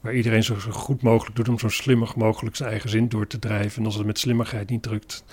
Waar 0.00 0.14
iedereen 0.14 0.44
zo, 0.44 0.58
zo 0.58 0.70
goed 0.70 1.02
mogelijk 1.02 1.36
doet 1.36 1.48
om 1.48 1.58
zo 1.58 1.68
slimmig 1.68 2.16
mogelijk 2.16 2.56
zijn 2.56 2.70
eigen 2.70 2.90
zin 2.90 3.08
door 3.08 3.26
te 3.26 3.38
drijven. 3.38 3.78
En 3.78 3.84
als 3.84 3.94
het 3.94 4.06
met 4.06 4.18
slimmigheid 4.18 4.70
niet 4.70 4.82
drukt, 4.82 5.24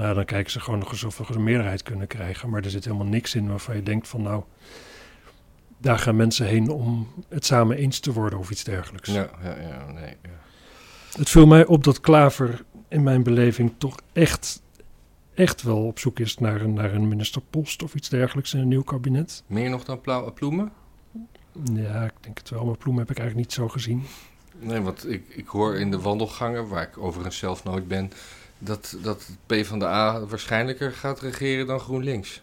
nou, 0.00 0.14
dan 0.14 0.24
kijken 0.24 0.52
ze 0.52 0.60
gewoon 0.60 0.78
nog 0.78 0.92
eens 0.92 1.04
of 1.04 1.18
we 1.18 1.34
een 1.34 1.42
meerderheid 1.42 1.82
kunnen 1.82 2.06
krijgen. 2.06 2.50
Maar 2.50 2.62
er 2.64 2.70
zit 2.70 2.84
helemaal 2.84 3.06
niks 3.06 3.34
in 3.34 3.48
waarvan 3.48 3.76
je 3.76 3.82
denkt 3.82 4.08
van 4.08 4.22
nou, 4.22 4.42
daar 5.78 5.98
gaan 5.98 6.16
mensen 6.16 6.46
heen 6.46 6.68
om 6.68 7.08
het 7.28 7.44
samen 7.46 7.76
eens 7.76 8.00
te 8.00 8.12
worden 8.12 8.38
of 8.38 8.50
iets 8.50 8.64
dergelijks. 8.64 9.08
Ja, 9.08 9.30
ja, 9.42 9.60
ja, 9.60 9.92
nee. 9.92 10.16
Ja. 10.22 10.30
Het 11.16 11.28
viel 11.30 11.46
mij 11.46 11.66
op 11.66 11.84
dat 11.84 12.00
Klaver 12.00 12.64
in 12.88 13.02
mijn 13.02 13.22
beleving 13.22 13.72
toch 13.78 13.96
echt, 14.12 14.62
echt 15.34 15.62
wel 15.62 15.86
op 15.86 15.98
zoek 15.98 16.18
is 16.18 16.38
naar 16.38 16.60
een, 16.60 16.72
naar 16.72 16.94
een 16.94 17.08
ministerpost 17.08 17.82
of 17.82 17.94
iets 17.94 18.08
dergelijks 18.08 18.54
in 18.54 18.60
een 18.60 18.68
nieuw 18.68 18.82
kabinet. 18.82 19.42
Meer 19.46 19.70
nog 19.70 19.84
dan 19.84 20.00
pla- 20.00 20.30
ploemen? 20.30 20.72
Ja, 21.74 22.04
ik 22.04 22.12
denk 22.20 22.38
het 22.38 22.50
wel, 22.50 22.64
maar 22.64 22.76
Ploem 22.76 22.98
heb 22.98 23.10
ik 23.10 23.18
eigenlijk 23.18 23.48
niet 23.48 23.56
zo 23.56 23.68
gezien. 23.68 24.02
Nee, 24.58 24.80
want 24.80 25.08
ik, 25.08 25.22
ik 25.28 25.46
hoor 25.46 25.76
in 25.76 25.90
de 25.90 26.00
wandelgangen, 26.00 26.68
waar 26.68 26.82
ik 26.82 26.98
overigens 26.98 27.38
zelf 27.38 27.64
nooit 27.64 27.88
ben, 27.88 28.10
dat, 28.60 28.96
dat 29.02 29.28
PvdA 29.46 30.26
waarschijnlijker 30.26 30.92
gaat 30.92 31.20
regeren 31.20 31.66
dan 31.66 31.80
GroenLinks. 31.80 32.42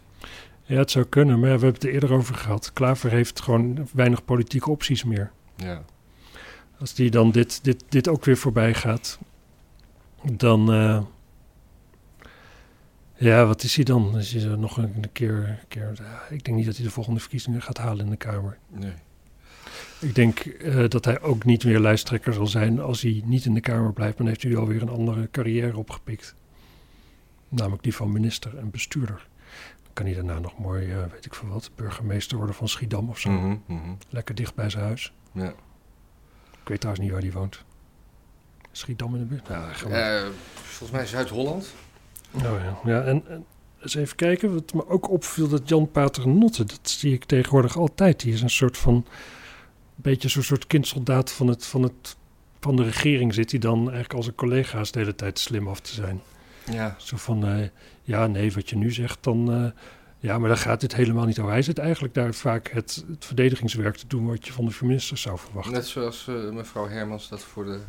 Ja, 0.62 0.76
het 0.78 0.90
zou 0.90 1.04
kunnen, 1.04 1.34
maar 1.34 1.44
we 1.44 1.48
hebben 1.50 1.72
het 1.72 1.84
er 1.84 1.90
eerder 1.92 2.12
over 2.12 2.34
gehad. 2.34 2.72
Klaver 2.72 3.10
heeft 3.10 3.40
gewoon 3.40 3.88
weinig 3.92 4.24
politieke 4.24 4.70
opties 4.70 5.04
meer. 5.04 5.30
Ja, 5.56 5.82
Als 6.78 6.94
die 6.94 7.10
dan 7.10 7.30
dit, 7.30 7.64
dit, 7.64 7.84
dit 7.88 8.08
ook 8.08 8.24
weer 8.24 8.36
voorbij 8.36 8.74
gaat, 8.74 9.18
dan. 10.22 10.72
eh, 10.72 11.02
ja, 13.14 13.46
wat 13.46 13.62
is 13.62 13.74
hij 13.76 13.84
dan? 13.84 14.14
Als 14.14 14.30
je 14.30 14.40
nog 14.46 14.76
een 14.76 15.04
keer. 15.12 15.64
keer 15.68 15.92
ja, 15.94 16.22
ik 16.34 16.44
denk 16.44 16.56
niet 16.56 16.66
dat 16.66 16.76
hij 16.76 16.84
de 16.84 16.90
volgende 16.90 17.20
verkiezingen 17.20 17.62
gaat 17.62 17.78
halen 17.78 18.04
in 18.04 18.10
de 18.10 18.16
Kamer. 18.16 18.58
nee. 18.68 18.92
Ik 20.00 20.14
denk 20.14 20.38
eh, 20.38 20.88
dat 20.88 21.04
hij 21.04 21.20
ook 21.20 21.44
niet 21.44 21.64
meer 21.64 21.78
lijsttrekker 21.78 22.32
zal 22.32 22.46
zijn 22.46 22.80
als 22.80 23.02
hij 23.02 23.22
niet 23.24 23.44
in 23.44 23.54
de 23.54 23.60
Kamer 23.60 23.92
blijft. 23.92 24.16
Dan 24.16 24.26
heeft 24.26 24.42
hij 24.42 24.56
alweer 24.56 24.82
een 24.82 24.88
andere 24.88 25.30
carrière 25.30 25.76
opgepikt. 25.76 26.34
Namelijk 27.48 27.82
die 27.82 27.94
van 27.94 28.12
minister 28.12 28.58
en 28.58 28.70
bestuurder. 28.70 29.26
Dan 29.82 29.92
kan 29.92 30.06
hij 30.06 30.14
daarna 30.14 30.38
nog 30.38 30.58
mooi, 30.58 30.90
eh, 30.90 30.98
weet 31.12 31.24
ik 31.24 31.34
veel 31.34 31.48
wat, 31.48 31.70
burgemeester 31.74 32.36
worden 32.36 32.54
van 32.54 32.68
Schiedam 32.68 33.08
of 33.08 33.18
zo. 33.18 33.30
Mhm, 33.30 33.56
mhm. 33.66 33.90
Lekker 34.08 34.34
dicht 34.34 34.54
bij 34.54 34.70
zijn 34.70 34.84
huis. 34.84 35.12
Ja. 35.32 35.52
Ik 36.62 36.68
weet 36.68 36.80
trouwens 36.80 37.04
niet 37.04 37.14
waar 37.14 37.22
hij 37.22 37.32
woont. 37.32 37.64
Schiedam 38.72 39.14
in 39.14 39.20
de 39.20 39.26
buurt? 39.26 39.48
Ja, 39.48 39.72
gewoon. 39.72 39.96
Eh, 39.96 40.26
volgens 40.54 40.90
mij 40.90 41.06
Zuid-Holland. 41.06 41.74
Oh 42.34 42.42
ja, 42.42 42.78
ja 42.84 43.02
en, 43.02 43.28
en 43.28 43.44
eens 43.82 43.94
even 43.94 44.16
kijken. 44.16 44.54
Wat 44.54 44.74
me 44.74 44.88
ook 44.88 45.10
opviel, 45.10 45.48
dat 45.48 45.68
Jan 45.68 45.90
Paternotte, 45.90 46.64
dat 46.64 46.80
zie 46.82 47.12
ik 47.12 47.24
tegenwoordig 47.24 47.76
altijd. 47.76 48.20
Die 48.20 48.32
is 48.32 48.40
een 48.40 48.50
soort 48.50 48.76
van, 48.76 49.06
beetje 50.02 50.28
zo'n 50.28 50.42
soort 50.42 50.66
kindsoldaat 50.66 51.32
van, 51.32 51.46
het, 51.46 51.66
van, 51.66 51.82
het, 51.82 52.16
van 52.60 52.76
de 52.76 52.82
regering. 52.82 53.34
Zit 53.34 53.50
hij 53.50 53.60
dan 53.60 53.78
eigenlijk 53.80 54.12
als 54.14 54.24
zijn 54.24 54.36
collega's 54.36 54.90
de 54.92 54.98
hele 54.98 55.14
tijd 55.14 55.38
slim 55.38 55.68
af 55.68 55.80
te 55.80 55.94
zijn. 55.94 56.20
Ja, 56.70 56.94
Zo 56.98 57.16
van, 57.16 57.46
eh, 57.46 57.68
ja 58.02 58.26
nee, 58.26 58.52
wat 58.52 58.70
je 58.70 58.76
nu 58.76 58.92
zegt, 58.92 59.18
dan... 59.20 59.52
eh, 59.52 59.82
ja, 60.20 60.38
maar 60.38 60.48
daar 60.48 60.58
gaat 60.58 60.82
het 60.82 60.94
helemaal 60.94 61.24
niet 61.26 61.38
over. 61.38 61.52
Hij 61.52 61.62
zit 61.62 61.78
eigenlijk 61.78 62.14
daar 62.14 62.34
vaak 62.34 62.70
het, 62.70 63.04
het 63.10 63.24
verdedigingswerk 63.24 63.96
te 63.96 64.06
doen... 64.06 64.26
wat 64.26 64.46
je 64.46 64.52
van 64.52 64.64
de 64.66 64.76
minister 64.82 65.16
zou 65.18 65.38
verwachten. 65.38 65.72
net 65.72 65.86
zoals 65.86 66.28
eh, 66.28 66.50
mevrouw 66.50 66.88
Hermans 66.88 67.28
dat 67.28 67.40
voor 67.42 67.64
de 67.64 67.80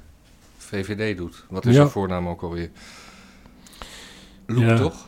VVD 0.58 1.18
doet. 1.18 1.46
Wat 1.50 1.66
is 1.66 1.74
Ja. 1.76 1.82
haar 1.82 1.90
voornaam 1.90 2.28
ook 2.28 2.42
alweer? 2.42 2.70
Loek, 4.46 4.64
Ja. 4.64 4.78
toch? 4.78 5.08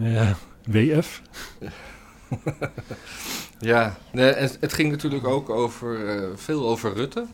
Ja, 0.00 0.36
WF. 0.64 1.22
Ja, 3.58 3.96
nee, 4.12 4.32
het 4.34 4.72
ging 4.72 4.90
natuurlijk 4.90 5.26
ook 5.26 5.50
over, 5.50 6.06
eh, 6.08 6.28
veel 6.34 6.68
over 6.68 6.92
Rutte. 6.94 7.26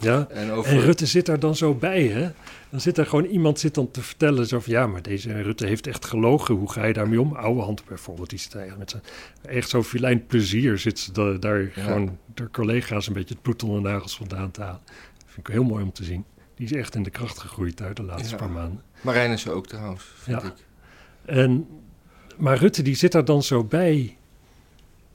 Ja, 0.00 0.26
En 0.30 0.50
over... 0.50 0.72
En 0.72 0.80
Rutte 0.80 1.06
zit 1.06 1.26
daar 1.26 1.38
dan 1.40 1.56
zo 1.56 1.74
bij, 1.74 2.02
hè? 2.06 2.30
Dan 2.70 2.80
zit 2.80 2.98
er 2.98 3.06
gewoon 3.06 3.24
iemand 3.24 3.58
zit 3.58 3.74
dan 3.74 3.90
te 3.90 4.02
vertellen 4.02 4.46
zo 4.46 4.60
van... 4.60 4.72
ja, 4.72 4.86
maar 4.86 5.02
deze 5.02 5.42
Rutte 5.42 5.66
heeft 5.66 5.86
echt 5.86 6.04
gelogen. 6.04 6.54
Hoe 6.54 6.70
ga 6.72 6.84
je 6.86 6.92
daarmee 6.92 7.20
om? 7.20 7.32
Oude 7.34 7.60
hand 7.62 7.84
bijvoorbeeld. 7.84 8.30
Die 8.30 8.38
zit 8.38 8.54
eigenlijk 8.54 8.92
met 8.92 9.02
zijn... 9.42 9.54
echt 9.56 9.68
zo'n 9.68 9.84
filijn 9.84 10.26
plezier 10.26 10.78
zit 10.78 10.98
ze 10.98 11.12
da- 11.12 11.32
daar 11.38 11.60
Ja. 11.62 11.70
gewoon... 11.74 12.18
door 12.34 12.50
collega's 12.50 13.06
een 13.06 13.12
beetje 13.12 13.34
het 13.34 13.42
bloed 13.42 13.62
onder 13.62 13.82
de 13.82 13.88
nagels 13.88 14.16
vandaan 14.16 14.50
te 14.50 14.60
halen. 14.60 14.80
vind 15.26 15.48
ik 15.48 15.52
heel 15.54 15.64
mooi 15.64 15.82
om 15.84 15.92
te 15.92 16.04
zien. 16.04 16.24
Die 16.54 16.66
is 16.66 16.72
echt 16.72 16.94
in 16.94 17.02
de 17.02 17.10
kracht 17.10 17.38
gegroeid 17.38 17.82
uit 17.82 17.96
de 17.96 18.02
laatste 18.02 18.30
Ja. 18.30 18.36
paar 18.36 18.50
maanden. 18.50 18.82
Marijn 19.00 19.30
is 19.30 19.44
er 19.44 19.52
ook 19.52 19.66
trouwens, 19.66 20.04
vind 20.16 20.42
Ja. 20.42 20.48
ik. 20.48 20.54
En, 21.24 21.66
maar 22.36 22.56
Rutte 22.58 22.82
die 22.82 22.94
zit 22.94 23.12
daar 23.12 23.24
dan 23.24 23.42
zo 23.42 23.64
bij. 23.64 24.16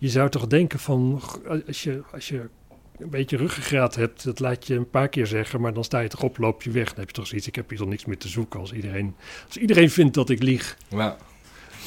Je 0.04 0.10
zou 0.10 0.30
toch 0.30 0.48
denken 0.48 0.80
van, 0.80 1.22
als 1.68 1.84
je, 1.84 2.02
als 2.14 2.28
je 2.28 2.50
een 2.98 3.10
beetje 3.10 3.38
ruggengraat 3.38 3.96
hebt, 3.96 4.24
dat 4.24 4.40
laat 4.40 4.68
je 4.68 4.76
een 4.76 4.90
paar 4.90 5.08
keer 5.10 5.28
zeggen, 5.28 5.62
maar 5.62 5.74
dan 5.74 5.84
sta 5.84 6.00
je 6.00 6.08
toch 6.08 6.24
op, 6.24 6.38
loop 6.38 6.64
je 6.64 6.72
weg. 6.72 6.88
Dan 6.88 7.00
heb 7.00 7.08
je 7.08 7.14
toch 7.14 7.28
zoiets, 7.28 7.48
ik 7.48 7.56
heb 7.56 7.70
hier 7.70 7.78
toch 7.78 7.88
niks 7.88 8.06
meer 8.06 8.18
te 8.18 8.28
zoeken 8.28 8.60
als 8.60 8.74
iedereen, 8.74 9.16
als 9.48 9.58
iedereen 9.58 9.90
vindt 9.90 10.14
dat 10.14 10.30
ik 10.30 10.44
lieg. 10.44 10.78
Ja, 10.88 11.18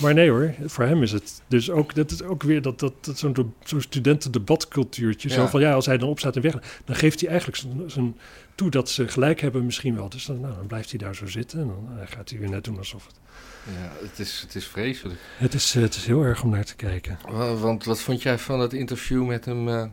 Maar 0.00 0.14
nee 0.14 0.30
hoor, 0.30 0.54
voor 0.66 0.84
hem 0.84 1.02
is 1.02 1.12
het 1.12 1.42
dus 1.48 1.70
ook, 1.70 1.94
dat 1.94 2.10
is 2.10 2.22
ook 2.22 2.42
weer 2.42 2.62
dat, 2.62 2.78
dat, 2.80 2.92
dat 3.04 3.18
zo'n 3.18 3.54
zo'n 3.64 3.80
studentendebatcultuurtje. 3.80 5.28
Zo 5.28 5.40
Ja. 5.40 5.48
van, 5.48 5.60
ja, 5.60 5.72
als 5.72 5.86
hij 5.86 5.98
dan 5.98 6.08
opstaat 6.08 6.36
en 6.36 6.42
weg, 6.42 6.80
dan 6.84 6.96
geeft 6.96 7.20
hij 7.20 7.28
eigenlijk 7.28 7.58
zijn, 7.58 7.90
zijn 7.90 8.16
toe 8.56 8.70
dat 8.70 8.90
ze 8.90 9.08
gelijk 9.08 9.40
hebben 9.40 9.64
misschien 9.64 9.94
wel. 9.96 10.08
Dus 10.08 10.24
dan, 10.24 10.40
nou, 10.40 10.54
dan 10.54 10.66
blijft 10.66 10.90
hij 10.90 10.98
daar 10.98 11.14
zo 11.14 11.26
zitten 11.26 11.60
en 11.60 11.66
dan 11.66 11.88
eh, 12.00 12.06
gaat 12.10 12.30
hij 12.30 12.38
weer 12.38 12.48
net 12.50 12.64
doen 12.64 12.78
alsof 12.78 13.06
het... 13.06 13.14
ja 13.64 14.06
het, 14.08 14.18
is, 14.18 14.40
het 14.40 14.54
is 14.54 14.66
vreselijk. 14.66 15.20
Het 15.38 15.54
is, 15.54 15.74
eh, 15.74 15.82
het 15.82 15.94
is 15.94 16.06
heel 16.06 16.22
erg 16.22 16.42
om 16.42 16.50
naar 16.50 16.64
te 16.64 16.76
kijken. 16.76 17.18
Wa- 17.28 17.54
Want 17.54 17.84
wat 17.84 18.00
vond 18.00 18.22
jij 18.22 18.38
van 18.38 18.60
het 18.60 18.72
interview 18.72 19.26
met 19.26 19.44
hem 19.44 19.68
eh, 19.68 19.86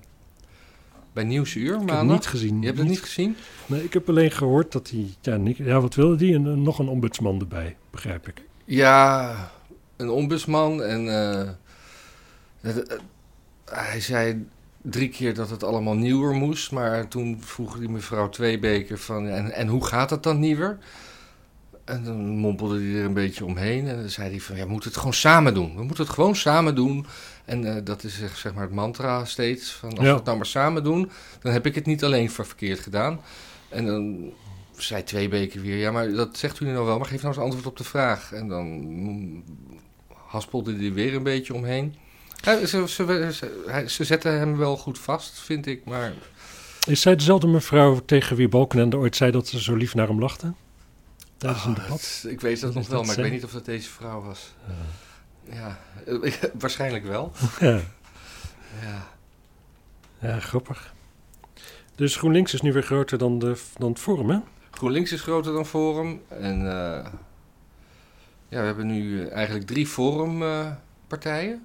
bij 1.13 1.23
Nieuwsuur 1.23 1.63
Ik 1.65 1.69
heb 1.71 1.79
het 1.79 1.89
maandag? 1.89 2.15
niet 2.15 2.27
gezien. 2.27 2.59
Je 2.59 2.65
hebt 2.65 2.77
het 2.77 2.87
niet 2.87 3.01
gezien? 3.01 3.35
Nee, 3.65 3.83
ik 3.83 3.93
heb 3.93 4.09
alleen 4.09 4.31
gehoord 4.31 4.71
dat 4.71 4.89
hij... 5.21 5.43
Ja, 5.55 5.81
wat 5.81 5.95
wilde 5.95 6.15
die? 6.15 6.33
En 6.35 6.61
nog 6.63 6.79
een 6.79 6.87
ombudsman 6.87 7.39
erbij, 7.39 7.75
begrijp 7.91 8.27
ik. 8.27 8.41
Ja, 8.65 9.35
een 9.95 10.09
ombudsman 10.09 10.83
en 10.83 11.05
hij 13.65 13.99
zei 14.01 14.45
drie 14.83 15.09
keer 15.09 15.33
dat 15.33 15.49
het 15.49 15.63
allemaal 15.63 15.95
nieuwer 15.95 16.33
moest, 16.33 16.71
maar 16.71 17.07
toen 17.07 17.37
vroeg 17.41 17.77
die 17.79 17.89
mevrouw 17.89 18.29
Tweebeker 18.29 18.97
van 18.97 19.27
en, 19.27 19.51
en 19.51 19.67
hoe 19.67 19.85
gaat 19.85 20.09
het 20.09 20.23
dan 20.23 20.39
nieuwer? 20.39 20.77
En 21.85 22.03
dan 22.03 22.17
mompelde 22.37 22.79
hij 22.79 22.99
er 22.99 23.05
een 23.05 23.13
beetje 23.13 23.45
omheen. 23.45 23.87
En 23.87 23.95
dan 23.99 24.09
zei 24.09 24.29
hij 24.29 24.39
van, 24.39 24.55
ja, 24.55 24.63
we 24.65 24.71
moeten 24.71 24.89
het 24.89 24.97
gewoon 24.97 25.13
samen 25.13 25.53
doen. 25.53 25.75
We 25.75 25.83
moeten 25.83 26.03
het 26.03 26.13
gewoon 26.13 26.35
samen 26.35 26.75
doen. 26.75 27.05
En 27.45 27.75
eh, 27.75 27.81
dat 27.83 28.03
is 28.03 28.19
zeg, 28.35 28.53
maar 28.53 28.63
het 28.63 28.73
mantra 28.73 29.25
steeds. 29.25 29.71
Van, 29.71 29.89
als 29.89 29.99
Ja. 29.99 30.09
we 30.09 30.15
het 30.15 30.25
nou 30.25 30.37
maar 30.37 30.45
samen 30.45 30.83
doen, 30.83 31.09
dan 31.41 31.51
heb 31.51 31.65
ik 31.65 31.75
het 31.75 31.85
niet 31.85 32.03
alleen 32.03 32.31
ver- 32.31 32.45
verkeerd 32.45 32.79
gedaan. 32.79 33.19
En 33.69 33.85
dan 33.85 34.31
zei 34.77 35.03
twee 35.03 35.29
weken 35.29 35.61
weer, 35.61 35.77
ja, 35.77 35.91
maar 35.91 36.11
dat 36.11 36.37
zegt 36.37 36.59
u 36.59 36.65
nou 36.65 36.85
wel. 36.85 36.97
Maar 36.97 37.07
geef 37.07 37.21
nou 37.21 37.33
eens 37.33 37.43
antwoord 37.43 37.65
op 37.65 37.77
de 37.77 37.83
vraag. 37.83 38.31
En 38.33 38.47
dan 38.47 39.43
haspelde 40.27 40.75
hij 40.75 40.93
weer 40.93 41.15
een 41.15 41.23
beetje 41.23 41.53
omheen. 41.53 41.95
Hij- 42.43 42.65
ze, 42.65 42.87
ze, 42.87 43.29
ze, 43.33 43.63
hij- 43.67 43.87
ze 43.87 44.03
zetten 44.03 44.31
hem 44.39 44.57
wel 44.57 44.77
goed 44.77 44.99
vast, 44.99 45.39
vind 45.39 45.65
ik. 45.65 45.85
Maar 45.85 46.13
Is 46.87 47.01
zij 47.01 47.15
dezelfde 47.15 47.47
mevrouw 47.47 47.99
tegen 48.05 48.35
wie 48.35 48.47
Balkenende 48.49 48.97
ooit 48.97 49.15
zei 49.15 49.31
dat 49.31 49.47
ze 49.47 49.61
zo 49.61 49.75
lief 49.75 49.95
naar 49.95 50.07
hem 50.07 50.19
lachte? 50.19 50.53
Tijdens 51.37 51.65
een 51.65 51.75
Ah, 51.75 51.83
debat? 51.83 52.25
ik 52.27 52.41
weet 52.41 52.59
dat 52.61 52.73
nog 52.73 52.87
wel, 52.87 53.03
maar 53.03 53.15
ik 53.17 53.21
weet 53.23 53.31
niet 53.31 53.43
of 53.43 53.51
dat 53.51 53.65
deze 53.65 53.89
vrouw 53.89 54.21
was. 54.21 54.53
Ja, 55.51 55.79
eh, 56.05 56.33
waarschijnlijk 56.59 57.05
wel. 57.05 57.31
Ja. 57.59 57.79
Ja. 58.81 59.07
ja, 60.19 60.39
grappig. 60.39 60.93
Dus 61.95 62.15
GroenLinks 62.15 62.53
is 62.53 62.61
nu 62.61 62.73
weer 62.73 62.83
groter 62.83 63.17
dan, 63.17 63.39
de, 63.39 63.55
dan 63.77 63.89
het 63.89 63.99
Forum, 63.99 64.29
hè? 64.29 64.37
GroenLinks 64.71 65.11
is 65.11 65.21
groter 65.21 65.53
dan 65.53 65.65
Forum. 65.65 66.21
En 66.27 66.59
eh, 66.67 67.05
ja, 68.49 68.59
we 68.59 68.65
hebben 68.65 68.87
nu 68.87 69.21
eh, 69.25 69.31
eigenlijk 69.35 69.67
drie 69.67 69.87
Forum-partijen. 69.87 71.63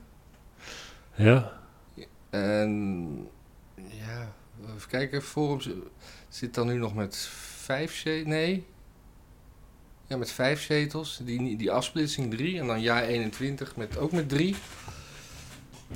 Ja. 1.18 1.52
en 2.30 3.28
ja, 3.74 4.32
even 4.76 4.88
kijken. 4.88 5.22
Forum 5.22 5.60
zit 6.28 6.54
dan 6.54 6.66
nu 6.66 6.74
nog 6.74 6.94
met 6.94 7.16
vijf 7.56 7.94
zetels. 7.94 8.28
Nee. 8.28 8.66
Ja, 10.06 10.16
met 10.16 10.30
vijf 10.30 10.62
zetels. 10.62 11.20
Die, 11.24 11.56
die 11.56 11.70
afsplitsing 11.70 12.30
drie. 12.30 12.60
En 12.60 12.66
dan 12.66 12.80
Ja 12.80 13.02
21 13.02 13.76
met, 13.76 13.98
ook 13.98 14.12
met 14.12 14.28
drie. 14.28 14.56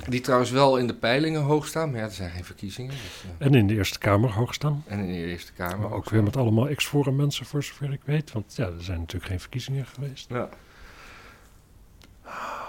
Die 0.09 0.21
trouwens 0.21 0.51
wel 0.51 0.77
in 0.77 0.87
de 0.87 0.95
peilingen 0.95 1.41
hoog 1.41 1.67
staan. 1.67 1.91
Maar 1.91 1.99
ja, 1.99 2.05
er 2.05 2.11
zijn 2.11 2.31
geen 2.31 2.45
verkiezingen. 2.45 2.91
Dus, 2.91 3.23
eh, 3.37 3.45
En 3.47 3.53
in 3.53 3.67
de 3.67 3.73
Eerste 3.73 3.99
Kamer 3.99 4.31
hoog 4.31 4.53
staan. 4.53 4.83
en 4.87 4.99
in 4.99 5.07
de 5.07 5.25
Eerste 5.25 5.53
Kamer. 5.53 5.77
Maar 5.79 5.91
ook 5.91 6.09
weer 6.09 6.23
met 6.23 6.37
allemaal 6.37 6.67
ex-Forum 6.69 7.15
mensen, 7.15 7.45
voor 7.45 7.63
zover 7.63 7.91
ik 7.91 8.01
weet. 8.05 8.31
Want 8.31 8.55
ja, 8.55 8.65
er 8.65 8.83
zijn 8.83 8.99
natuurlijk 8.99 9.31
geen 9.31 9.39
verkiezingen 9.39 9.85
geweest. 9.85 10.29
Ja. 10.29 10.49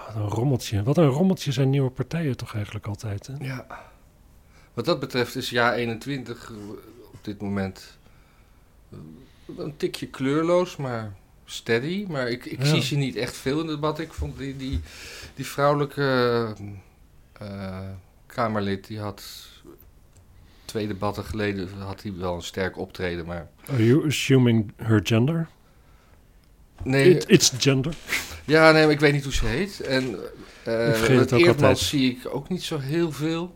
Wat 0.05 0.15
een 0.15 0.29
rommeltje. 0.29 0.83
Wat 0.83 0.97
een 0.97 1.07
rommeltje 1.07 1.51
zijn 1.51 1.69
nieuwe 1.69 1.89
partijen 1.89 2.37
toch 2.37 2.53
eigenlijk 2.55 2.85
altijd, 2.87 3.27
hè? 3.27 3.33
Ja. 3.45 3.65
Wat 4.73 4.85
dat 4.85 4.99
betreft 4.99 5.35
is 5.35 5.49
jaar 5.49 5.73
21 5.73 6.51
eh, 6.51 6.57
op 7.13 7.19
dit 7.21 7.41
moment 7.41 7.97
eh, 8.91 8.97
een 9.57 9.77
tikje 9.77 10.07
kleurloos, 10.07 10.75
maar 10.75 11.13
steady. 11.45 12.05
Maar 12.09 12.27
ik, 12.29 12.45
ik 12.45 12.59
Ja. 12.59 12.65
zie 12.65 12.81
ze 12.81 12.95
niet 12.95 13.15
echt 13.15 13.35
veel 13.37 13.59
in 13.59 13.67
het 13.67 13.75
debat. 13.75 13.99
Ik 13.99 14.13
vond 14.13 14.37
die, 14.37 14.57
die, 14.57 14.79
die 15.35 15.45
vrouwelijke 15.45 16.53
eh, 17.33 17.79
Kamerlid, 18.25 18.87
die 18.87 18.99
had 18.99 19.23
twee 20.65 20.87
debatten 20.87 21.23
geleden 21.23 21.69
had 21.79 22.01
hij 22.01 22.13
wel 22.17 22.35
een 22.35 22.41
sterk 22.43 22.77
optreden. 22.77 23.25
Maar 23.25 23.47
Are 23.69 23.85
you 23.85 24.05
assuming 24.07 24.71
her 24.75 24.99
gender? 25.03 25.47
Nee, 26.83 27.09
It, 27.15 27.25
it's 27.29 27.51
gender. 27.57 27.93
ja, 28.45 28.71
nee, 28.71 28.83
maar 28.83 28.91
ik 28.91 28.99
weet 28.99 29.13
niet 29.13 29.23
hoe 29.23 29.33
ze 29.33 29.45
heet. 29.45 29.79
En 29.79 30.09
Ik 30.09 30.95
vergeet 30.95 31.19
het 31.19 31.33
ook 31.33 31.39
Eerdmans 31.39 31.87
zie 31.89 32.11
ik 32.11 32.35
ook 32.35 32.49
niet 32.49 32.63
zo 32.63 32.77
heel 32.79 33.11
veel. 33.11 33.55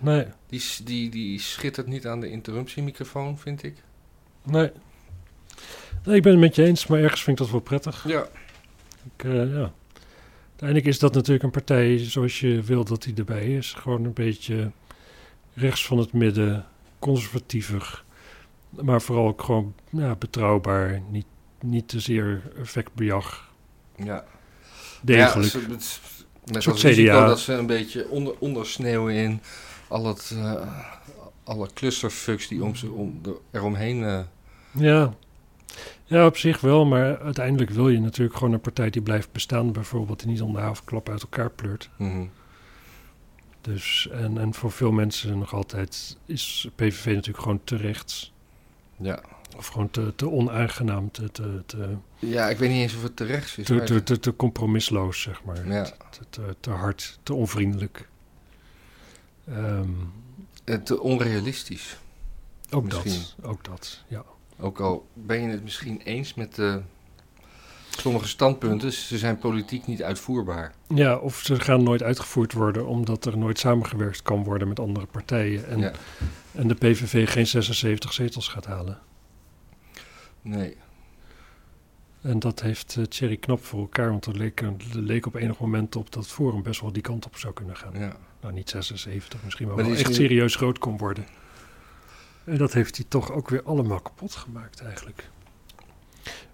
Nee, 0.00 0.26
Die, 0.46 0.62
die, 0.84 1.10
die 1.10 1.40
schittert 1.40 1.86
niet 1.86 2.06
aan 2.06 2.20
de 2.20 2.30
interruptiemicrofoon, 2.30 3.38
vind 3.38 3.62
ik. 3.62 3.74
nee. 4.42 4.70
Nee, 6.04 6.16
ik 6.16 6.22
ben 6.22 6.32
het 6.32 6.40
met 6.40 6.54
je 6.54 6.64
eens, 6.64 6.86
maar 6.86 7.00
ergens 7.00 7.22
vind 7.22 7.38
ik 7.38 7.42
dat 7.44 7.52
wel 7.52 7.60
prettig. 7.62 8.04
Ja. 8.08 8.26
Ik, 9.16 9.24
eh, 9.24 9.32
ja. 9.32 9.72
Uiteindelijk 10.48 10.86
is 10.88 10.98
dat 10.98 11.14
natuurlijk 11.14 11.44
een 11.44 11.50
partij 11.50 11.98
zoals 11.98 12.40
je 12.40 12.62
wil 12.62 12.84
dat 12.84 13.02
die 13.02 13.14
erbij 13.14 13.46
is. 13.56 13.72
Gewoon 13.72 14.04
een 14.04 14.12
beetje 14.12 14.70
rechts 15.54 15.86
van 15.86 15.98
het 15.98 16.12
midden, 16.12 16.66
conservatiever. 16.98 18.04
Maar 18.70 19.02
vooral 19.02 19.26
ook 19.26 19.42
gewoon 19.42 19.74
ja, 19.90 20.14
betrouwbaar. 20.14 21.02
Niet, 21.10 21.26
niet 21.64 21.88
te 21.88 22.00
zeer 22.00 22.42
effectbejag. 22.58 23.50
Ja. 23.96 24.24
Degelijk. 25.02 25.52
Ja, 25.52 25.58
met 25.68 26.62
soort 26.62 26.66
als 26.74 26.82
risico 26.82 27.26
dat 27.26 27.40
ze 27.40 27.52
een 27.52 27.66
beetje 27.66 28.08
onder, 28.08 28.34
ondersneeuwen 28.38 29.14
in 29.14 29.40
al 29.88 30.06
het, 30.06 30.32
eh, 30.36 30.68
alle 31.44 31.68
clusterfucks 31.74 32.48
die 32.48 32.64
om 32.64 32.74
ze, 32.76 32.90
om, 32.90 33.18
de- 33.22 33.38
eromheen... 33.50 34.04
eh 34.04 34.20
Ja. 34.70 35.14
ja, 36.04 36.26
op 36.26 36.36
zich 36.36 36.60
wel. 36.60 36.84
Maar 36.86 37.18
uiteindelijk 37.18 37.70
wil 37.70 37.88
je 37.88 38.00
natuurlijk 38.00 38.36
gewoon 38.36 38.52
een 38.52 38.60
partij 38.60 38.90
die 38.90 39.02
blijft 39.02 39.32
bestaan. 39.32 39.72
Bijvoorbeeld 39.72 40.18
die 40.18 40.28
niet 40.28 40.42
om 40.42 40.52
de 40.52 40.58
havenklap 40.58 41.08
uit 41.08 41.22
elkaar 41.22 41.50
pleurt. 41.50 41.90
mhm. 41.96 42.24
Dus, 43.60 44.08
en, 44.12 44.38
en 44.38 44.54
voor 44.54 44.70
veel 44.72 44.92
mensen 44.92 45.38
nog 45.38 45.54
altijd 45.54 46.16
is 46.26 46.68
PVV 46.74 47.06
natuurlijk 47.06 47.38
gewoon 47.44 47.60
te 47.64 47.76
rechts. 47.76 48.32
ja. 48.96 49.20
Of 49.56 49.66
gewoon 49.66 49.90
te, 49.90 50.12
te 50.16 50.30
onaangenaam, 50.30 51.10
te, 51.10 51.30
te, 51.30 51.62
te, 51.66 51.96
ja, 52.18 52.48
ik 52.48 52.58
weet 52.58 52.70
niet 52.70 52.80
eens 52.80 52.94
of 52.94 53.02
het 53.02 53.16
terecht 53.16 53.58
is. 53.58 53.66
te, 53.66 53.74
maar 53.74 53.86
te, 53.86 54.02
te, 54.02 54.18
te 54.18 54.36
compromisloos, 54.36 55.22
zeg 55.22 55.44
maar. 55.44 55.68
Ja. 55.68 55.82
Te, 55.82 56.20
te, 56.30 56.56
te 56.60 56.70
hard, 56.70 57.18
te 57.22 57.34
onvriendelijk. 57.34 58.08
Het 60.64 60.86
te 60.86 61.00
onrealistisch. 61.00 61.98
ook 62.70 62.84
Misschien. 62.84 63.12
dat, 63.36 63.50
ook 63.50 63.64
dat, 63.64 64.04
ja. 64.08 64.24
Ook 64.58 64.80
al 64.80 65.08
ben 65.12 65.42
je 65.42 65.48
het 65.48 65.62
misschien 65.62 66.00
eens 66.00 66.34
met 66.34 66.54
de, 66.54 66.82
sommige 68.00 68.28
standpunten, 68.28 68.92
ze 68.92 69.18
zijn 69.18 69.38
politiek 69.38 69.86
niet 69.86 70.02
uitvoerbaar. 70.02 70.74
Ja, 70.94 71.16
of 71.16 71.36
ze 71.36 71.60
gaan 71.60 71.82
nooit 71.82 72.02
uitgevoerd 72.02 72.52
worden 72.52 72.86
omdat 72.86 73.24
er 73.24 73.38
nooit 73.38 73.58
samengewerkt 73.58 74.22
kan 74.22 74.44
worden 74.44 74.68
met 74.68 74.80
andere 74.80 75.06
partijen. 75.06 75.68
En, 75.68 75.78
ja. 75.78 75.92
en 76.52 76.68
de 76.68 76.74
PVV 76.74 77.30
geen 77.30 77.46
76 77.46 78.12
zetels 78.12 78.48
gaat 78.48 78.66
halen. 78.66 78.98
Nee. 80.44 80.76
En 82.20 82.38
dat 82.38 82.60
heeft 82.60 82.96
eh, 82.96 83.04
Thierry 83.04 83.36
knap 83.36 83.64
voor 83.64 83.80
elkaar, 83.80 84.10
want 84.10 84.26
er 84.26 84.36
leek, 84.36 84.60
er 84.60 84.74
leek 84.92 85.26
op 85.26 85.34
enig 85.34 85.58
moment 85.58 85.96
op 85.96 86.12
dat 86.12 86.22
het 86.22 86.32
Forum 86.32 86.62
best 86.62 86.80
wel 86.80 86.92
die 86.92 87.02
kant 87.02 87.26
op 87.26 87.36
zou 87.36 87.52
kunnen 87.52 87.76
gaan. 87.76 87.98
Ja. 87.98 88.16
Nou, 88.40 88.54
niet 88.54 88.70
76, 88.70 89.40
misschien 89.44 89.66
wel, 89.66 89.76
Maar 89.76 89.84
wel 89.84 89.94
echt 89.94 90.14
serieus 90.14 90.56
groot 90.56 90.78
kon 90.78 90.96
worden. 90.96 91.26
En 92.44 92.58
dat 92.58 92.72
heeft 92.72 92.96
hij 92.96 93.04
toch 93.08 93.30
ook 93.30 93.48
weer 93.48 93.62
allemaal 93.62 94.00
kapot 94.00 94.34
gemaakt 94.34 94.80
eigenlijk. 94.80 95.30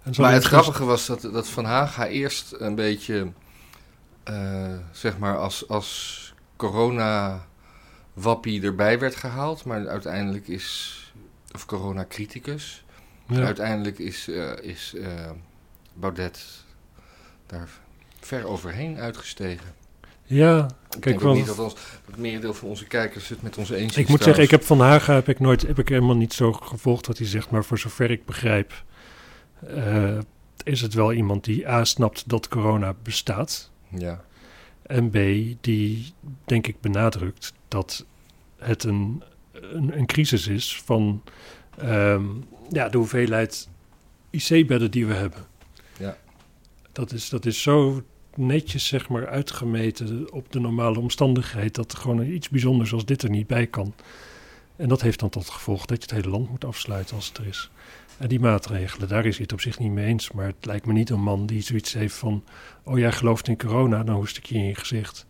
En 0.03 0.13
zo 0.13 0.21
Maar 0.21 0.31
het 0.31 0.43
heeft 0.43 0.53
grappige 0.53 0.85
was 0.85 1.05
dat, 1.05 1.21
dat 1.21 1.49
Van 1.49 1.65
Haga 1.65 2.07
eerst 2.07 2.55
een 2.57 2.75
beetje, 2.75 3.31
eh, 4.23 4.75
zeg 4.91 5.17
maar, 5.17 5.37
als, 5.37 5.67
als 5.67 6.33
corona-wappie 6.55 8.61
erbij 8.61 8.99
werd 8.99 9.15
gehaald. 9.15 9.65
Maar 9.65 9.87
uiteindelijk 9.87 10.47
is, 10.47 10.97
of 11.53 11.65
corona-criticus. 11.65 12.83
Ja, 13.39 13.45
Uiteindelijk 13.45 13.99
is, 13.99 14.27
eh, 14.27 14.51
is 14.61 14.93
eh, 14.95 15.29
Baudet 15.93 16.45
daar 17.45 17.69
ver 18.19 18.45
overheen 18.45 18.97
uitgestegen. 18.97 19.73
ja 20.23 20.63
Ik 20.65 20.67
kijk 20.89 21.03
denk 21.03 21.15
ook 21.15 21.23
wel. 21.23 21.33
niet 21.33 21.45
dat, 21.45 21.59
ons, 21.59 21.75
het 22.05 22.17
merendeel 22.17 22.53
van 22.53 22.67
onze 22.69 22.85
kijkers 22.87 23.29
het 23.29 23.41
met 23.41 23.57
ons 23.57 23.69
eens 23.69 23.91
is. 23.91 23.97
Ik 23.97 24.07
moet 24.07 24.23
zeggen, 24.23 24.43
ik 24.43 24.51
heb 24.51 24.63
Van 24.63 24.79
Haga 24.79 25.13
heb 25.13 25.29
ik 25.29 25.39
nooit, 25.39 25.61
heb 25.61 25.79
ik 25.79 25.89
helemaal 25.89 26.15
niet 26.15 26.33
zo 26.33 26.51
gevolgd 26.53 27.07
wat 27.07 27.17
hij 27.17 27.27
zegt, 27.27 27.49
maar 27.49 27.63
voor 27.65 27.79
zover 27.79 28.11
ik 28.11 28.25
begrijp, 28.25 28.83
eh, 29.67 30.17
is 30.63 30.81
het 30.81 30.93
wel 30.93 31.13
iemand 31.13 31.43
die 31.43 31.69
A 31.69 31.83
snapt 31.85 32.29
dat 32.29 32.47
corona 32.47 32.93
bestaat. 33.03 33.71
Ja, 33.97 34.21
En 34.81 35.09
B, 35.09 35.15
die 35.63 36.13
denk 36.45 36.67
ik 36.67 36.81
benadrukt 36.81 37.53
dat 37.67 38.05
het 38.57 38.83
een, 38.83 39.23
een, 39.51 39.97
een 39.97 40.05
crisis 40.05 40.47
is 40.47 40.81
van 40.85 41.21
ehm, 41.77 42.25
ja, 42.69 42.89
de 42.89 42.97
hoeveelheid 42.97 43.69
IC-bedden 44.29 44.91
die 44.91 45.05
we 45.05 45.13
hebben. 45.13 45.45
Ja. 45.97 46.17
Dat 46.91 47.11
is, 47.11 47.29
dat 47.29 47.45
is 47.45 47.61
zo 47.61 48.03
netjes 48.35 48.87
zeg 48.87 49.09
maar 49.09 49.27
uitgemeten 49.27 50.33
op 50.33 50.51
de 50.51 50.59
normale 50.59 50.99
omstandigheid 50.99 51.75
dat 51.75 51.91
er 51.91 51.97
gewoon 51.97 52.25
iets 52.25 52.49
bijzonders 52.49 52.93
als 52.93 53.05
dit 53.05 53.21
er 53.21 53.29
niet 53.29 53.47
bij 53.47 53.67
kan. 53.67 53.93
En 54.75 54.89
dat 54.89 55.01
heeft 55.01 55.19
dan 55.19 55.29
tot 55.29 55.49
gevolg 55.49 55.85
dat 55.85 55.97
je 55.97 56.03
het 56.03 56.23
hele 56.23 56.37
land 56.37 56.49
moet 56.49 56.65
afsluiten 56.65 57.15
als 57.15 57.27
het 57.27 57.37
er 57.37 57.47
is. 57.47 57.71
En 58.17 58.27
die 58.27 58.39
maatregelen, 58.39 59.07
daar 59.07 59.25
is 59.25 59.33
hij 59.35 59.43
het 59.43 59.53
op 59.53 59.61
zich 59.61 59.79
niet 59.79 59.91
mee 59.91 60.05
eens. 60.05 60.31
Maar 60.31 60.45
het 60.45 60.65
lijkt 60.65 60.85
me 60.85 60.93
niet 60.93 61.09
een 61.09 61.21
man 61.21 61.45
die 61.45 61.61
zoiets 61.61 61.93
heeft 61.93 62.15
van... 62.15 62.43
oh 62.83 62.97
jij 62.97 63.11
gelooft 63.11 63.47
in 63.47 63.57
corona, 63.57 64.03
dan 64.03 64.15
hoest 64.15 64.37
ik 64.37 64.45
je 64.45 64.55
in 64.55 64.65
je 64.65 64.75
gezicht. 64.75 65.25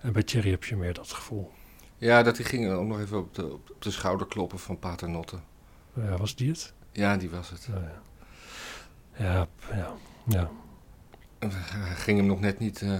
En 0.00 0.12
bij 0.12 0.22
Thierry 0.22 0.50
heb 0.50 0.64
je 0.64 0.76
meer 0.76 0.94
dat 0.94 1.12
gevoel. 1.12 1.50
ja 1.98 2.22
dat 2.22 2.36
die 2.36 2.44
ging 2.44 2.70
ook 2.70 2.86
nog 2.86 3.00
even 3.00 3.18
op 3.18 3.34
de, 3.34 3.52
op 3.52 3.76
de 3.78 3.90
schouder 3.90 4.26
kloppen 4.26 4.58
van 4.58 4.78
Paternotte. 4.78 5.38
Ja, 5.94 6.16
was 6.16 6.34
die 6.34 6.48
het? 6.48 6.72
Ja, 6.92 7.16
die 7.16 7.30
was 7.30 7.50
het. 7.50 7.68
Ja, 7.72 7.92
ja. 9.16 9.26
ja, 9.26 9.48
ja, 9.74 9.94
ja. 10.26 10.50
Hij 11.38 11.96
ging 11.96 12.18
hem 12.18 12.26
nog 12.26 12.40
net 12.40 12.58
niet 12.58 12.82
eh, 12.82 12.98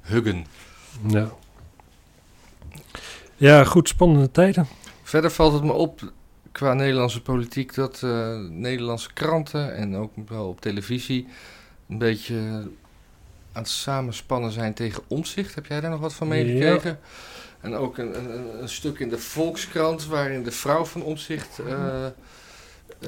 huggen. 0.00 0.46
Ja. 1.06 1.28
Ja, 3.36 3.64
goed, 3.64 3.88
spannende 3.88 4.30
tijden. 4.30 4.66
Verder 5.02 5.30
valt 5.30 5.52
het 5.52 5.62
me 5.62 5.72
op, 5.72 6.12
qua 6.52 6.74
Nederlandse 6.74 7.22
politiek 7.22 7.74
dat 7.74 8.02
uh, 8.04 8.38
Nederlandse 8.48 9.12
kranten 9.12 9.74
en 9.74 9.96
ook 9.96 10.12
wel 10.28 10.48
op 10.48 10.60
televisie 10.60 11.28
een 11.88 11.98
beetje 11.98 12.36
aan 13.52 13.62
het 13.62 13.68
samenspannen 13.68 14.52
zijn 14.52 14.74
tegen 14.74 15.02
omzicht. 15.06 15.54
Heb 15.54 15.66
jij 15.66 15.80
daar 15.80 15.90
nog 15.90 16.00
wat 16.00 16.14
van 16.14 16.28
meegekregen? 16.28 16.90
Ja. 16.90 16.98
En 17.60 17.74
ook 17.74 17.98
een, 17.98 18.18
een, 18.18 18.62
een, 18.62 18.68
stuk 18.68 18.98
in 18.98 19.08
de 19.08 19.18
Volkskrant 19.18 20.06
waarin 20.06 20.42
de 20.42 20.50
vrouw 20.50 20.84
van 20.84 21.02
omzicht 21.02 21.58
uh, 21.66 22.06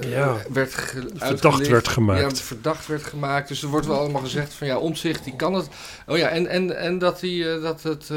ja, 0.01 0.37
werd 0.53 0.73
verdacht 1.15 1.69
werd 1.69 1.89
gemaakt. 1.89 2.39
Ja, 2.39 2.45
verdacht 2.45 2.87
werd 2.87 3.05
gemaakt. 3.05 3.49
Dus 3.49 3.63
er 3.63 3.69
wordt 3.69 3.87
wel 3.87 3.99
allemaal 3.99 4.21
gezegd 4.21 4.55
van 4.55 4.67
ja, 4.67 4.79
omzicht 4.79 5.25
die 5.25 5.37
kan 5.37 5.55
het. 5.55 5.69
Oh 6.07 6.17
ja, 6.17 6.29
en, 6.29 6.47
en, 6.47 6.79
en 6.79 6.99
dat, 6.99 7.21
die, 7.21 7.61
dat 7.61 7.83
het 7.83 8.11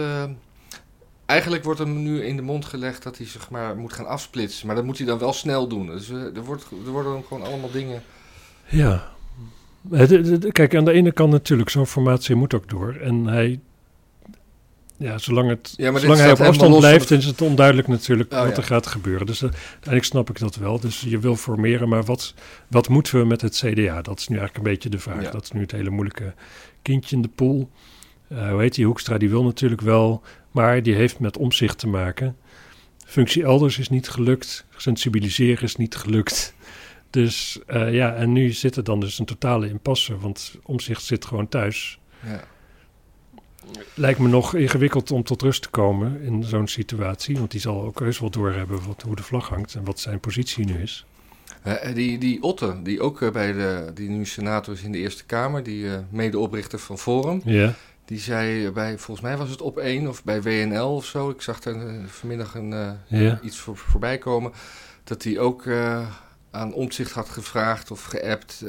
eigenlijk 1.26 1.64
wordt 1.64 1.80
hem 1.80 2.04
nu 2.04 2.24
in 2.24 2.36
de 2.36 2.42
mond 2.42 2.66
gelegd 2.66 3.04
dat 3.04 3.18
hij 3.18 3.28
zich 3.28 3.50
maar 3.50 3.78
moet 3.78 3.94
gaan 3.94 4.08
afsplitsen. 4.08 4.68
Maar 4.68 4.76
dat 4.76 4.86
moet 4.86 4.98
hij 4.98 5.08
dan 5.08 5.20
wel 5.20 5.34
snel 5.34 5.68
doen. 5.68 5.88
Dus 5.88 6.10
er, 6.10 6.44
wordt, 6.44 6.66
er 6.86 6.92
worden 6.92 7.24
gewoon 7.28 7.48
allemaal 7.48 7.72
dingen. 7.72 8.04
Ja. 8.68 9.12
Kijk, 10.52 10.76
aan 10.76 10.86
de 10.86 10.92
ene 10.92 11.12
kant 11.12 11.32
natuurlijk, 11.32 11.70
zo'n 11.70 11.88
formatie 11.88 12.36
moet 12.36 12.54
ook 12.54 12.70
door. 12.70 12.96
En 13.02 13.26
hij. 13.28 13.60
Ja, 14.98 15.18
zolang, 15.18 15.50
het, 15.50 15.74
ja, 15.78 15.98
zolang 15.98 16.20
hij 16.20 16.32
op 16.32 16.40
afstand 16.40 16.78
blijft, 16.78 17.12
is 17.12 17.26
het 17.26 17.42
onduidelijk 17.42 17.88
natuurlijk 17.88 18.34
oh, 18.34 18.44
wat 18.44 18.58
er 18.58 18.64
gaat 18.64 18.88
gebeuren. 18.88 19.26
Dus 19.26 19.42
uh, 19.42 19.50
uiteindelijk 19.50 20.06
snap 20.06 20.30
ik 20.30 20.40
dat 20.40 20.56
wel. 20.56 20.80
Dus 20.80 21.02
je 21.02 21.20
wil 21.20 21.36
formeren, 21.36 21.90
maar 21.90 22.04
wat, 22.04 22.34
wat 22.68 22.90
moeten 22.90 23.20
we 23.20 23.26
met 23.26 23.42
het 23.42 23.56
CDA? 23.66 24.02
Dat 24.02 24.20
is 24.20 24.28
nu 24.28 24.38
eigenlijk 24.38 24.58
een 24.58 24.74
beetje 24.74 24.90
de 24.90 25.00
vraag. 25.00 25.32
Dat 25.32 25.44
is 25.44 25.52
nu 25.52 25.62
het 25.62 25.72
hele 25.72 25.90
moeilijke 25.90 26.34
kindje 26.82 27.16
in 27.16 27.22
de 27.22 27.28
pool. 27.28 27.70
Uh, 28.32 28.50
hoe 28.50 28.62
heet 28.62 28.76
die 28.76 28.86
Hoekstra? 28.86 29.18
Die 29.18 29.30
wil 29.30 29.44
natuurlijk 29.44 29.82
wel 29.82 30.24
maar 30.54 30.84
die 30.84 30.96
heeft 30.96 31.20
met 31.20 31.38
omzicht 31.38 31.78
te 31.78 31.88
maken. 31.88 32.38
Functie 33.06 33.44
elders 33.44 33.78
is 33.78 33.90
niet 33.90 34.10
gelukt. 34.10 34.66
Sensibiliseren 34.76 35.64
is 35.64 35.76
niet 35.76 35.96
gelukt. 35.96 36.54
Dus 37.10 37.60
uh, 37.68 37.94
ja, 37.94 38.14
en 38.14 38.32
nu 38.32 38.52
zit 38.52 38.76
er 38.76 38.84
dan 38.84 39.00
dus 39.00 39.20
een 39.20 39.26
totale 39.26 39.70
impasse, 39.70 40.18
want 40.18 40.56
omzicht 40.64 41.04
zit 41.04 41.26
gewoon 41.26 41.48
thuis. 41.48 42.00
Ja. 42.26 42.44
Lijkt 43.96 44.20
me 44.20 44.28
nog 44.28 44.56
ingewikkeld 44.56 45.12
om 45.12 45.24
tot 45.24 45.42
rust 45.42 45.62
te 45.62 45.70
komen 45.70 46.22
in 46.22 46.44
zo'n 46.44 46.68
situatie, 46.68 47.38
want 47.38 47.52
die 47.52 47.60
zal 47.60 47.84
ook 47.84 48.00
heus 48.00 48.20
wel 48.20 48.30
doorhebben 48.30 48.88
wat, 48.88 49.02
hoe 49.02 49.16
de 49.16 49.24
vlag 49.24 49.50
hangt 49.50 49.76
en 49.76 49.84
wat 49.84 50.00
zijn 50.00 50.20
positie 50.20 50.66
nu 50.66 50.82
is. 50.82 51.06
Uh, 51.68 51.74
die, 51.94 52.18
die 52.18 52.42
Otte, 52.42 52.82
die 52.84 53.02
ook 53.02 53.32
bij 53.32 53.54
de, 53.54 53.92
die 53.94 54.10
nu 54.10 54.26
senator 54.26 54.74
is 54.74 54.84
in 54.84 54.92
de 54.92 54.98
Eerste 54.98 55.26
Kamer, 55.26 55.64
die 55.64 55.84
uh, 55.84 55.98
medeoprichter 56.10 56.80
van 56.80 56.98
Forum, 56.98 57.42
ja. 57.46 57.74
Die 58.06 58.20
zei 58.20 58.72
bij, 58.72 58.98
volgens 58.98 59.26
mij 59.26 59.38
was 59.38 59.50
het 59.50 59.62
op 59.62 59.78
1 59.78 60.08
of 60.08 60.24
bij 60.24 60.42
WNL 60.42 60.96
of 60.96 61.06
zo. 61.06 61.30
Ik 61.30 61.42
zag 61.42 61.64
er 61.64 61.96
vanmiddag 62.08 62.56
een, 62.56 62.98
uh, 63.10 63.34
iets 63.42 63.58
voor, 63.58 63.78
voorbij 63.78 64.18
komen. 64.18 64.52
Dat 65.04 65.24
hij 65.24 65.40
ook 65.40 65.68
aan 66.52 66.74
omzicht 66.74 67.12
had 67.12 67.30
gevraagd 67.30 67.92
of 67.92 68.04
geappt. 68.04 68.64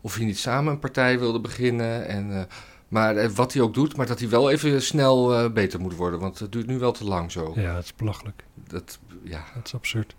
of 0.00 0.14
hij 0.14 0.24
niet 0.24 0.38
samen 0.38 0.72
een 0.72 0.78
partij 0.78 1.18
wilde 1.18 1.40
beginnen. 1.40 2.08
En, 2.08 2.48
maar 2.88 3.32
wat 3.32 3.52
hij 3.52 3.62
ook 3.62 3.74
doet, 3.74 3.96
maar 3.96 4.06
dat 4.06 4.18
hij 4.18 4.28
wel 4.28 4.50
even 4.50 4.82
snel 4.82 5.50
beter 5.52 5.80
moet 5.80 5.94
worden. 5.94 6.20
Want 6.20 6.38
het 6.38 6.52
duurt 6.52 6.66
nu 6.66 6.78
wel 6.78 6.92
te 6.92 7.04
lang 7.04 7.32
zo. 7.32 7.52
Ja, 7.56 7.74
het 7.74 7.84
is 7.84 7.94
belachelijk. 7.94 8.44
Dat, 8.68 8.98
ja. 9.22 9.44
Het 9.54 9.66
is 9.66 9.74
absurd. 9.74 10.14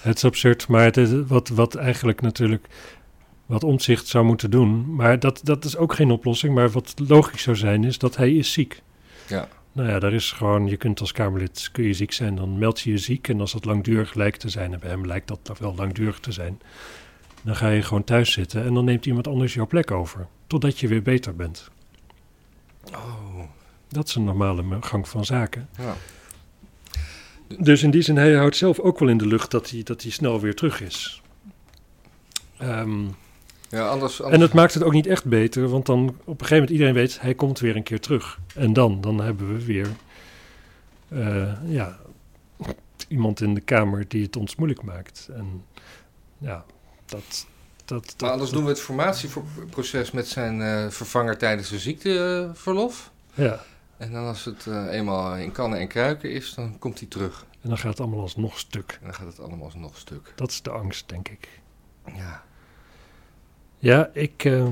Het 0.00 0.16
is 0.16 0.24
absurd, 0.24 0.68
maar 0.68 0.84
het 0.84 0.96
is, 0.96 1.10
wat, 1.26 1.48
wat 1.48 1.74
eigenlijk 1.74 2.20
natuurlijk 2.20 2.66
wat 3.46 3.64
omzicht 3.64 4.06
zou 4.06 4.24
moeten 4.24 4.50
doen. 4.50 4.94
Maar 4.94 5.18
dat, 5.18 5.40
dat 5.42 5.64
is 5.64 5.76
ook 5.76 5.94
geen 5.94 6.10
oplossing. 6.10 6.54
Maar 6.54 6.70
wat 6.70 6.94
logisch 7.06 7.42
zou 7.42 7.56
zijn, 7.56 7.84
is 7.84 7.98
dat 7.98 8.16
hij 8.16 8.32
is 8.32 8.52
ziek. 8.52 8.82
Ja. 9.26 9.48
Nou 9.72 9.88
ja, 9.88 9.98
daar 9.98 10.12
is 10.12 10.32
gewoon, 10.32 10.66
je 10.66 10.76
kunt 10.76 11.00
als 11.00 11.12
Kamerlid, 11.12 11.68
kun 11.72 11.84
je 11.84 11.92
ziek 11.92 12.12
zijn, 12.12 12.34
dan 12.34 12.58
meld 12.58 12.80
je 12.80 12.90
je 12.90 12.98
ziek. 12.98 13.28
En 13.28 13.40
als 13.40 13.52
dat 13.52 13.64
langdurig 13.64 14.14
lijkt 14.14 14.40
te 14.40 14.48
zijn, 14.48 14.72
en 14.72 14.80
bij 14.80 14.90
hem 14.90 15.06
lijkt 15.06 15.28
dat 15.28 15.58
wel 15.58 15.74
langdurig 15.74 16.20
te 16.20 16.32
zijn, 16.32 16.60
dan 17.42 17.56
ga 17.56 17.68
je 17.68 17.82
gewoon 17.82 18.04
thuis 18.04 18.32
zitten 18.32 18.64
en 18.64 18.74
dan 18.74 18.84
neemt 18.84 19.06
iemand 19.06 19.26
anders 19.26 19.54
jouw 19.54 19.66
plek 19.66 19.90
over. 19.90 20.26
Totdat 20.46 20.78
je 20.78 20.88
weer 20.88 21.02
beter 21.02 21.36
bent. 21.36 21.70
Oh. 22.94 23.40
Dat 23.88 24.08
is 24.08 24.14
een 24.14 24.24
normale 24.24 24.64
gang 24.80 25.08
van 25.08 25.24
zaken. 25.24 25.68
Ja. 25.78 25.94
Dus 27.58 27.82
in 27.82 27.90
die 27.90 28.02
zin, 28.02 28.16
hij 28.16 28.34
houdt 28.34 28.56
zelf 28.56 28.78
ook 28.78 28.98
wel 28.98 29.08
in 29.08 29.18
de 29.18 29.26
lucht 29.26 29.50
dat 29.50 29.70
hij, 29.70 29.82
dat 29.82 30.02
hij 30.02 30.10
snel 30.10 30.40
weer 30.40 30.54
terug 30.54 30.80
is. 30.80 31.22
Um, 32.62 33.14
ja, 33.68 33.88
anders, 33.88 34.20
En 34.20 34.40
het 34.40 34.52
maakt 34.52 34.74
het 34.74 34.82
ook 34.82 34.92
niet 34.92 35.06
echt 35.06 35.24
beter, 35.24 35.68
want 35.68 35.86
dan 35.86 36.08
op 36.08 36.16
een 36.16 36.24
gegeven 36.26 36.54
moment 36.54 36.70
iedereen 36.70 36.94
weet, 36.94 37.20
hij 37.20 37.34
komt 37.34 37.58
weer 37.58 37.76
een 37.76 37.82
keer 37.82 38.00
terug. 38.00 38.38
En 38.54 38.72
dan, 38.72 39.00
dan 39.00 39.20
hebben 39.20 39.52
we 39.52 39.64
weer 39.64 39.88
uh, 41.08 41.52
ja, 41.64 41.98
iemand 43.08 43.40
in 43.40 43.54
de 43.54 43.60
Kamer 43.60 44.08
die 44.08 44.22
het 44.22 44.36
ons 44.36 44.56
moeilijk 44.56 44.82
maakt. 44.82 45.28
En 45.32 45.64
ja, 46.38 46.64
dat... 47.06 47.46
dat, 47.92 48.06
dat 48.06 48.20
maar 48.20 48.30
anders 48.30 48.50
doen 48.50 48.62
we 48.62 48.68
het 48.68 48.80
formatieproces 48.80 50.10
met 50.10 50.28
zijn 50.28 50.60
uh, 50.60 50.88
vervanger 50.88 51.38
tijdens 51.38 51.68
zijn 51.68 51.80
ziekteverlof. 51.80 53.10
Ja. 53.34 53.60
En 53.96 54.12
dan 54.12 54.26
als 54.26 54.44
het 54.44 54.66
uh, 54.66 54.92
eenmaal 54.92 55.36
in 55.36 55.52
kannen 55.52 55.78
en 55.78 55.88
kruiken 55.88 56.30
is, 56.30 56.54
dan 56.54 56.78
komt 56.78 56.98
hij 56.98 57.08
terug. 57.08 57.46
En 57.60 57.68
dan 57.68 57.78
gaat 57.78 57.90
het 57.90 58.00
allemaal 58.00 58.20
alsnog 58.20 58.58
stuk. 58.58 58.98
En 59.00 59.06
dan 59.06 59.14
gaat 59.14 59.26
het 59.26 59.40
allemaal 59.40 59.64
alsnog 59.64 59.98
stuk. 59.98 60.32
Dat 60.36 60.50
is 60.50 60.62
de 60.62 60.70
angst, 60.70 61.08
denk 61.08 61.28
ik. 61.28 61.48
Ja. 62.16 62.42
Ja, 63.78 64.10
ik, 64.12 64.44
uh, 64.44 64.66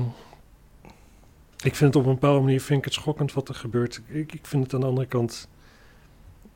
ik 1.63 1.75
vind 1.75 1.93
het 1.93 1.95
op 1.95 2.05
een 2.05 2.13
bepaalde 2.13 2.39
manier 2.39 2.61
vind 2.61 2.79
ik 2.79 2.85
het 2.85 2.93
schokkend 2.93 3.33
wat 3.33 3.49
er 3.49 3.55
gebeurt. 3.55 4.01
Ik, 4.07 4.33
ik 4.33 4.45
vind 4.45 4.63
het 4.63 4.73
aan 4.73 4.79
de 4.79 4.85
andere 4.85 5.07
kant... 5.07 5.47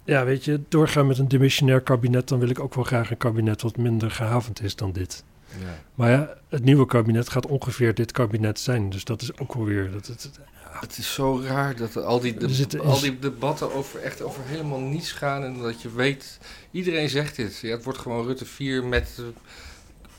Ja, 0.04 0.26
weet 0.26 0.46
je, 0.46 0.62
doorgaan 0.68 1.08
met 1.08 1.18
een 1.18 1.28
dimissionair 1.28 1.82
kabinet... 1.82 2.28
dan 2.28 2.40
wil 2.40 2.50
ik 2.50 2.60
ook 2.60 2.74
wel 2.76 2.84
graag 2.84 3.12
een 3.12 3.18
kabinet 3.18 3.62
wat 3.62 3.78
minder 3.78 4.12
gehavend 4.12 4.62
is 4.62 4.76
dan 4.76 4.92
dit. 4.92 5.24
Ja. 5.60 5.80
Maar 5.96 6.12
ja, 6.12 6.34
het 6.50 6.64
nieuwe 6.64 6.86
kabinet 6.86 7.30
gaat 7.30 7.48
ongeveer 7.48 7.94
dit 7.94 8.12
kabinet 8.12 8.60
zijn. 8.60 8.90
Dus 8.90 9.04
dat 9.04 9.22
is 9.22 9.38
ook 9.38 9.54
wel 9.54 9.66
weer... 9.66 9.92
Dat, 9.92 10.08
het, 10.08 10.30
ja. 10.64 10.80
Het 10.80 10.98
is 10.98 11.14
zo 11.14 11.42
raar 11.44 11.76
dat 11.76 11.98
al 11.98 12.20
die, 12.20 12.34
de, 12.68 12.80
al 12.80 13.00
die 13.00 13.20
debatten 13.20 13.74
over 13.74 14.00
echt 14.02 14.22
over 14.22 14.42
helemaal 14.46 14.80
niets 14.80 15.12
gaan. 15.12 15.44
En 15.44 15.58
dat 15.58 15.82
je 15.82 15.92
weet, 15.92 16.40
iedereen 16.72 17.10
zegt 17.10 17.36
dit. 17.36 17.60
Ja, 17.60 17.70
het 17.70 17.84
wordt 17.84 18.00
gewoon 18.00 18.26
Rutte 18.26 18.46
4 18.46 18.84
met 18.84 19.18
uh, 19.20 19.26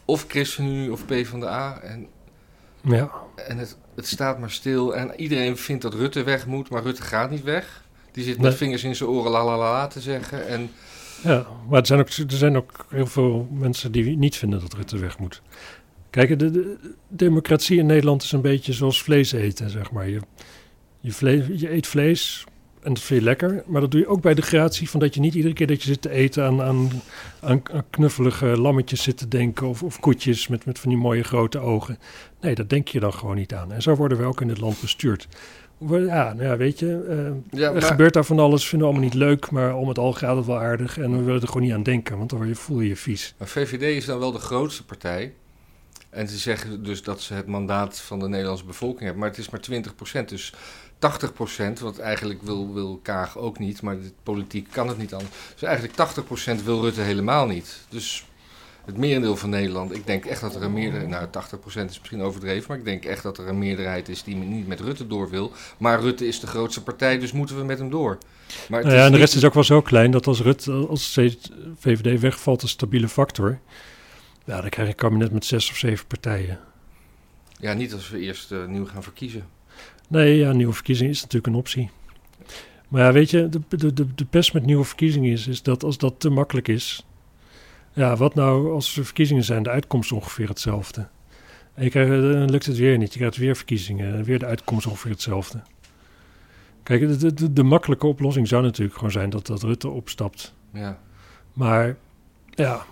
of 0.04 0.24
ChristenUnie 0.28 0.92
of 0.92 1.04
PvdA. 1.06 1.80
En 1.80 2.08
ja. 2.80 3.10
En 3.36 3.58
het, 3.58 3.76
het 3.94 4.06
staat 4.06 4.38
maar 4.38 4.50
stil. 4.50 4.96
En 4.96 5.20
iedereen 5.20 5.56
vindt 5.56 5.82
dat 5.82 5.94
Rutte 5.94 6.22
weg 6.22 6.46
moet, 6.46 6.70
maar 6.70 6.82
Rutte 6.82 7.02
gaat 7.02 7.30
niet 7.30 7.42
weg. 7.42 7.84
Die 8.12 8.24
zit 8.24 8.40
met 8.40 8.54
vingers 8.54 8.84
in 8.84 8.96
zijn 8.96 9.08
oren 9.08 9.30
la 9.30 9.44
la 9.44 9.58
la 9.58 9.86
te 9.86 10.00
zeggen. 10.00 10.46
En... 10.46 10.70
Ja, 11.22 11.46
maar 11.68 11.80
er 11.80 11.86
zijn, 11.86 12.00
ook, 12.00 12.08
er 12.08 12.24
zijn 12.28 12.56
ook 12.56 12.86
heel 12.90 13.06
veel 13.06 13.48
mensen 13.52 13.92
die 13.92 14.16
niet 14.16 14.36
vinden 14.36 14.60
dat 14.60 14.74
Rutte 14.74 14.98
weg 14.98 15.18
moet. 15.18 15.42
Kijk, 16.10 16.38
de, 16.38 16.50
de 16.50 16.76
democratie 17.08 17.78
in 17.78 17.86
Nederland 17.86 18.22
is 18.22 18.32
een 18.32 18.40
beetje 18.40 18.72
zoals 18.72 19.02
vlees 19.02 19.32
eten, 19.32 19.70
zeg 19.70 19.90
maar. 19.90 20.08
Je, 20.08 20.20
je, 21.00 21.12
vlees, 21.12 21.60
je 21.60 21.72
eet 21.72 21.86
vlees, 21.86 22.44
en 22.86 22.94
dat 22.94 23.02
vind 23.02 23.20
je 23.20 23.26
lekker. 23.26 23.62
Maar 23.66 23.80
dat 23.80 23.90
doe 23.90 24.00
je 24.00 24.06
ook 24.06 24.20
bij 24.20 24.34
de 24.34 24.42
gratie 24.42 24.90
van 24.90 25.00
dat 25.00 25.14
je 25.14 25.20
niet 25.20 25.34
iedere 25.34 25.54
keer 25.54 25.66
dat 25.66 25.82
je 25.82 25.88
zit 25.88 26.02
te 26.02 26.10
eten 26.10 26.44
aan, 26.44 26.62
aan, 26.62 26.90
aan 27.40 27.62
knuffelige 27.90 28.46
lammetjes 28.46 29.02
zit 29.02 29.16
te 29.16 29.28
denken. 29.28 29.66
Of, 29.66 29.82
of 29.82 30.00
koetjes 30.00 30.48
met, 30.48 30.64
met 30.66 30.78
van 30.78 30.90
die 30.90 30.98
mooie 30.98 31.22
grote 31.22 31.58
ogen. 31.58 31.98
Nee, 32.40 32.54
dat 32.54 32.70
denk 32.70 32.88
je 32.88 33.00
dan 33.00 33.12
gewoon 33.12 33.36
niet 33.36 33.54
aan. 33.54 33.72
En 33.72 33.82
zo 33.82 33.94
worden 33.94 34.18
we 34.18 34.24
ook 34.24 34.40
in 34.40 34.48
dit 34.48 34.60
land 34.60 34.80
bestuurd. 34.80 35.28
Ja, 35.78 36.32
nou 36.32 36.42
ja, 36.42 36.56
weet 36.56 36.78
je, 36.78 37.06
uh, 37.52 37.60
ja, 37.60 37.72
er 37.72 37.82
gebeurt 37.82 38.14
daar 38.14 38.24
van 38.24 38.38
alles, 38.38 38.68
vinden 38.68 38.88
we 38.88 38.94
allemaal 38.94 39.10
niet 39.10 39.20
leuk, 39.20 39.50
maar 39.50 39.74
om 39.74 39.88
het 39.88 39.98
al 39.98 40.12
gaat 40.12 40.36
het 40.36 40.46
wel 40.46 40.58
aardig 40.58 40.98
en 40.98 41.16
we 41.16 41.22
willen 41.22 41.40
er 41.40 41.46
gewoon 41.46 41.62
niet 41.62 41.72
aan 41.72 41.82
denken, 41.82 42.18
want 42.18 42.30
dan 42.30 42.54
voel 42.54 42.80
je 42.80 42.88
je 42.88 42.96
vies. 42.96 43.34
Maar 43.38 43.48
VVD 43.48 43.82
is 43.82 44.04
dan 44.04 44.18
wel 44.18 44.32
de 44.32 44.38
grootste 44.38 44.84
partij 44.84 45.32
en 46.10 46.28
ze 46.28 46.38
zeggen 46.38 46.82
dus 46.82 47.02
dat 47.02 47.20
ze 47.20 47.34
het 47.34 47.46
mandaat 47.46 47.98
van 48.00 48.18
de 48.18 48.28
Nederlandse 48.28 48.64
bevolking 48.64 49.00
hebben, 49.00 49.18
maar 49.18 49.28
het 49.28 49.38
is 49.38 49.50
maar 49.50 49.60
20%, 50.22 50.24
dus 50.24 50.52
80%, 50.98 51.80
wat 51.80 51.98
eigenlijk 51.98 52.42
wil, 52.42 52.74
wil 52.74 53.00
Kaag 53.02 53.38
ook 53.38 53.58
niet, 53.58 53.82
maar 53.82 54.00
de 54.00 54.12
politiek 54.22 54.68
kan 54.70 54.88
het 54.88 54.98
niet 54.98 55.14
anders. 55.14 55.32
Dus 55.52 55.62
eigenlijk 55.62 55.94
80% 56.60 56.64
wil 56.64 56.80
Rutte 56.80 57.00
helemaal 57.00 57.46
niet. 57.46 57.78
Dus 57.88 58.26
het 58.86 58.96
merendeel 58.96 59.36
van 59.36 59.50
Nederland, 59.50 59.94
ik 59.94 60.06
denk 60.06 60.24
echt 60.24 60.40
dat 60.40 60.54
er 60.54 60.62
een 60.62 60.72
meerderheid, 60.72 61.10
nou 61.10 61.26
80% 61.26 61.90
is 61.90 61.98
misschien 61.98 62.22
overdreven, 62.22 62.64
maar 62.68 62.78
ik 62.78 62.84
denk 62.84 63.04
echt 63.04 63.22
dat 63.22 63.38
er 63.38 63.48
een 63.48 63.58
meerderheid 63.58 64.08
is 64.08 64.22
die 64.22 64.36
niet 64.36 64.66
met 64.66 64.80
Rutte 64.80 65.06
door 65.06 65.30
wil. 65.30 65.52
Maar 65.78 66.00
Rutte 66.00 66.26
is 66.26 66.40
de 66.40 66.46
grootste 66.46 66.82
partij, 66.82 67.18
dus 67.18 67.32
moeten 67.32 67.56
we 67.56 67.64
met 67.64 67.78
hem 67.78 67.90
door. 67.90 68.18
Maar 68.68 68.82
nou 68.82 68.94
ja, 68.94 69.04
en 69.04 69.12
de 69.12 69.18
rest 69.18 69.34
is 69.34 69.44
ook 69.44 69.54
wel 69.54 69.64
zo 69.64 69.82
klein 69.82 70.10
dat 70.10 70.26
als 70.26 70.40
Rutte, 70.40 70.72
als 70.72 71.18
VVD 71.78 72.20
wegvalt, 72.20 72.62
een 72.62 72.68
stabiele 72.68 73.08
factor, 73.08 73.58
ja, 74.44 74.60
dan 74.60 74.70
krijg 74.70 74.88
je 74.88 74.94
een 74.94 75.00
kabinet 75.00 75.32
met 75.32 75.44
zes 75.44 75.70
of 75.70 75.76
zeven 75.76 76.06
partijen. 76.06 76.58
Ja, 77.58 77.72
niet 77.72 77.92
als 77.92 78.10
we 78.10 78.18
eerst 78.18 78.52
uh, 78.52 78.66
nieuw 78.66 78.86
gaan 78.86 79.02
verkiezen. 79.02 79.46
Nee, 80.08 80.36
ja, 80.36 80.52
nieuwe 80.52 80.72
verkiezingen 80.72 81.12
is 81.12 81.20
natuurlijk 81.20 81.46
een 81.46 81.54
optie. 81.54 81.90
Maar 82.88 83.02
ja, 83.02 83.12
weet 83.12 83.30
je, 83.30 83.48
de, 83.48 83.60
de, 83.68 83.92
de, 83.92 84.14
de 84.14 84.24
pest 84.24 84.52
met 84.52 84.66
nieuwe 84.66 84.84
verkiezingen 84.84 85.32
is, 85.32 85.46
is 85.46 85.62
dat 85.62 85.84
als 85.84 85.98
dat 85.98 86.14
te 86.18 86.30
makkelijk 86.30 86.68
is. 86.68 87.05
Ja, 87.96 88.16
wat 88.16 88.34
nou 88.34 88.72
als 88.72 88.96
er 88.96 89.04
verkiezingen 89.04 89.44
zijn, 89.44 89.62
de 89.62 89.70
uitkomst 89.70 90.12
ongeveer 90.12 90.48
hetzelfde. 90.48 91.06
En 91.74 91.84
je 91.84 91.90
krijgt, 91.90 92.10
dan 92.10 92.50
lukt 92.50 92.66
het 92.66 92.76
weer 92.76 92.98
niet. 92.98 93.12
Je 93.12 93.18
krijgt 93.18 93.36
weer 93.36 93.56
verkiezingen, 93.56 94.24
weer 94.24 94.38
de 94.38 94.46
uitkomst 94.46 94.86
ongeveer 94.86 95.10
hetzelfde. 95.10 95.62
Kijk, 96.82 97.20
de, 97.20 97.34
de, 97.34 97.52
de 97.52 97.62
makkelijke 97.62 98.06
oplossing 98.06 98.48
zou 98.48 98.62
natuurlijk 98.62 98.96
gewoon 98.96 99.10
zijn 99.10 99.30
dat, 99.30 99.46
dat 99.46 99.62
Rutte 99.62 99.88
opstapt. 99.88 100.54
Ja. 100.72 101.00
Maar 101.52 101.96
ja, 102.50 102.84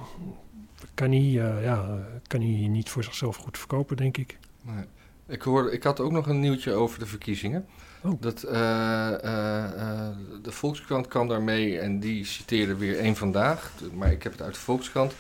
kan 0.95 1.11
hij, 1.11 1.21
eh, 1.21 1.63
ja, 1.65 1.99
kan 2.27 2.41
hij 2.41 2.69
niet 2.69 2.91
voor 2.91 3.05
zichzelf 3.05 3.37
goed 3.37 3.59
verkopen, 3.59 3.97
denk 3.97 4.17
ik. 4.17 4.39
Nee. 4.63 4.85
Ik, 5.27 5.43
hoorde, 5.43 5.71
ik 5.71 5.83
had 5.83 6.01
ook 6.01 6.13
nog 6.13 6.27
een 6.27 6.41
nieuwtje 6.41 6.73
over 6.73 6.99
de 6.99 7.07
verkiezingen. 7.07 7.67
Oh. 8.03 8.21
Dat, 8.21 8.43
eh, 8.43 9.13
eh, 9.13 9.65
eh, 9.65 10.17
de 10.43 10.53
Volkskrant 10.53 11.09
kwam 11.09 11.29
daarmee 11.29 11.79
en 11.79 12.01
die 12.01 12.25
citeerde 12.25 12.77
weer 12.77 12.99
één 12.99 13.17
vandaag. 13.17 13.73
Maar 13.95 14.13
ik 14.13 14.23
heb 14.23 14.33
het 14.33 14.43
uit 14.43 14.55
de 14.55 14.61
Volkskrant. 14.61 15.15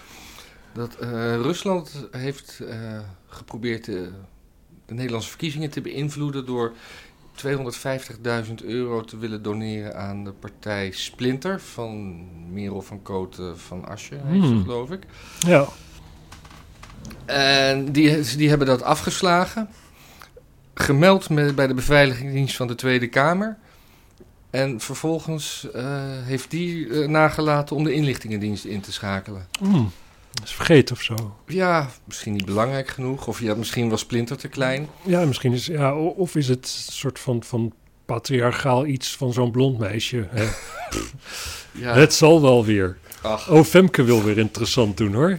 Dat 0.72 0.96
Rusland 1.42 2.06
heeft 2.10 2.60
geprobeerd 3.26 3.84
de, 3.84 4.10
de 4.86 4.94
Nederlandse 4.94 5.28
verkiezingen 5.28 5.70
te 5.70 5.80
beïnvloeden 5.80 6.46
door 6.46 6.72
250.000 7.46 8.54
euro 8.64 9.00
te 9.00 9.18
willen 9.18 9.42
doneren 9.42 9.96
aan 9.96 10.24
de 10.24 10.32
partij 10.32 10.90
Splinter 10.90 11.60
van 11.60 12.24
Merel 12.52 12.82
van 12.82 13.02
Kooten 13.02 13.58
van 13.58 13.84
Asje, 13.88 14.14
heet 14.24 14.42
ze, 14.42 14.48
Hmm. 14.48 14.62
geloof 14.62 14.90
ik. 14.90 15.02
Ja, 15.38 15.66
En 17.24 17.92
die, 17.92 18.36
die 18.36 18.48
hebben 18.48 18.66
dat 18.66 18.82
afgeslagen. 18.82 19.68
Gemeld 20.74 21.30
met, 21.30 21.54
bij 21.54 21.66
de 21.66 21.74
beveiligingsdienst 21.74 22.56
van 22.56 22.66
de 22.66 22.74
Tweede 22.74 23.06
Kamer. 23.08 23.56
En 24.50 24.80
vervolgens 24.80 25.66
eh, 25.74 25.84
heeft 26.24 26.50
die 26.50 26.88
eh, 26.88 27.08
nagelaten 27.08 27.76
om 27.76 27.84
de 27.84 27.92
inlichtingendienst 27.92 28.64
in 28.64 28.80
te 28.80 28.92
schakelen. 28.92 29.46
mm, 29.60 29.90
dat 30.32 30.44
is 30.44 30.52
vergeten 30.52 30.94
of 30.94 31.02
zo. 31.02 31.36
Ja, 31.46 31.88
misschien 32.04 32.32
niet 32.32 32.44
belangrijk 32.44 32.88
genoeg. 32.88 33.26
Of 33.26 33.40
ja, 33.40 33.54
misschien 33.54 33.88
was 33.88 34.00
Splinter 34.00 34.36
te 34.36 34.48
klein. 34.48 34.88
Ja, 35.02 35.24
misschien 35.24 35.52
is, 35.52 35.66
ja, 35.66 35.94
of 35.96 36.36
is 36.36 36.48
het 36.48 36.84
een 36.86 36.92
soort 36.92 37.18
van, 37.18 37.42
van 37.42 37.72
patriarchaal 38.06 38.86
iets 38.86 39.16
van 39.16 39.32
zo'n 39.32 39.50
blond 39.50 39.78
meisje. 39.78 40.26
Hè? 40.30 40.46
Ja, 41.72 41.94
Het 41.94 42.14
zal 42.14 42.42
wel 42.42 42.64
weer. 42.64 42.96
ach, 43.22 43.50
Oh, 43.50 43.64
Femke 43.64 44.02
wil 44.02 44.22
weer 44.22 44.38
interessant 44.38 44.96
doen 44.96 45.14
hoor. 45.14 45.38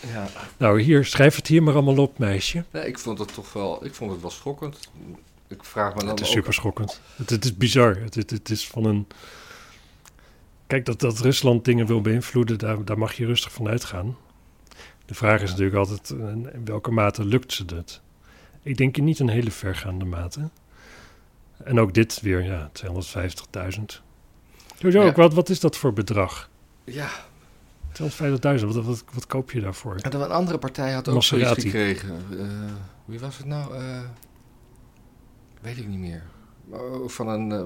Ja. 0.00 0.26
Nou, 0.56 0.80
hier, 0.80 1.04
schrijf 1.04 1.36
het 1.36 1.46
hier 1.46 1.62
maar 1.62 1.74
allemaal 1.74 1.96
op, 1.98 2.18
meisje. 2.18 2.64
Nee, 2.70 2.86
ik 2.86 2.98
vond 2.98 3.18
het 3.18 3.34
toch 3.34 3.52
wel, 3.52 3.84
ik 3.84 3.94
vond 3.94 4.10
het 4.12 4.20
wel 4.20 4.30
schokkend. 4.30 4.88
Ik 5.48 5.64
vraag 5.64 5.94
me 5.94 6.00
dan 6.00 6.08
Het 6.08 6.20
is 6.20 6.26
ook- 6.26 6.32
super 6.32 6.54
schokkend. 6.54 7.00
Het, 7.16 7.30
het 7.30 7.44
is 7.44 7.56
bizar. 7.56 7.96
Het, 7.96 8.14
het, 8.14 8.30
het 8.30 8.50
is 8.50 8.66
van 8.68 8.84
een... 8.84 9.06
Kijk, 10.66 10.84
dat, 10.84 11.00
dat 11.00 11.18
Rusland 11.18 11.64
dingen 11.64 11.86
wil 11.86 12.00
beïnvloeden, 12.00 12.58
daar, 12.58 12.84
daar 12.84 12.98
mag 12.98 13.12
je 13.14 13.26
rustig 13.26 13.52
van 13.52 13.68
uitgaan. 13.68 14.16
De 15.06 15.14
vraag 15.14 15.42
is 15.42 15.50
natuurlijk 15.50 15.76
altijd, 15.76 16.10
eh, 16.10 16.18
in 16.28 16.64
welke 16.64 16.90
mate 16.90 17.24
lukt 17.24 17.52
ze 17.52 17.64
dat? 17.64 18.00
Ik 18.62 18.76
denk 18.76 18.96
in 18.96 19.04
niet 19.04 19.18
een 19.18 19.28
hele 19.28 19.50
vergaande 19.50 20.04
mate. 20.04 20.48
En 21.64 21.80
ook 21.80 21.94
dit 21.94 22.20
weer, 22.20 22.42
ja, 22.42 22.70
250.000. 22.72 24.02
Sowieso 24.76 25.00
Ja. 25.00 25.06
ook, 25.06 25.16
wat, 25.16 25.34
wat 25.34 25.48
is 25.48 25.60
dat 25.60 25.76
voor 25.76 25.92
bedrag? 25.92 26.48
Ja, 26.84 27.08
250.000, 28.02 28.64
wat, 28.66 28.84
wat, 28.84 29.04
wat 29.12 29.26
koop 29.26 29.50
je 29.50 29.60
daarvoor? 29.60 29.96
En 29.96 30.14
een 30.14 30.30
andere 30.30 30.58
partij 30.58 30.92
had 30.92 31.08
ook 31.08 31.22
zoiets 31.22 31.48
Maserati. 31.48 31.70
gekregen. 31.70 32.08
Eh, 32.38 32.46
wie 33.04 33.18
was 33.20 33.36
het 33.38 33.46
nou? 33.46 33.74
Eh, 33.74 34.00
weet 35.60 35.76
ik 35.78 35.88
niet 35.88 35.98
meer. 35.98 36.22
Oh, 36.70 37.08
Van 37.08 37.28
een... 37.28 37.50
eh, 37.52 37.58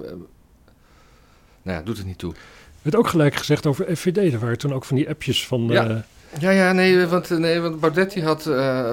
nou 1.62 1.79
ja, 1.79 1.83
doet 1.83 1.97
het 1.97 2.07
niet 2.07 2.19
toe. 2.19 2.33
Er 2.33 2.38
werd 2.83 2.97
ook 2.97 3.09
gelijk 3.09 3.35
gezegd 3.35 3.66
over 3.66 3.97
FVD. 3.97 4.33
Er 4.33 4.38
waren 4.38 4.59
toen 4.59 4.73
ook 4.73 4.85
van 4.85 4.97
die 4.97 5.09
appjes 5.09 5.47
van... 5.47 5.66
Ja. 5.66 6.05
Ja, 6.38 6.51
ja, 6.51 6.73
nee, 6.73 7.07
want, 7.07 7.31
nee, 7.31 7.61
want 7.61 7.81
Baudet 7.81 8.12
die 8.12 8.23
had 8.23 8.47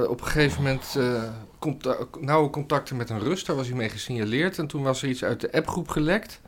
op 0.08 0.21
een 0.21 0.28
gegeven 0.28 0.63
moment 0.63 0.97
nauwe 2.19 2.50
contacten 2.50 2.95
met 2.95 3.10
een 3.10 3.19
Rus. 3.19 3.43
Daar 3.45 3.56
was 3.56 3.67
hij 3.67 3.76
mee 3.76 3.89
gesignaleerd. 3.89 4.58
En 4.58 4.67
toen 4.67 4.84
was 4.84 5.02
er 5.04 5.10
iets 5.10 5.23
uit 5.23 5.41
de 5.41 5.52
appgroep 5.52 5.88
gelekt. 5.88 6.41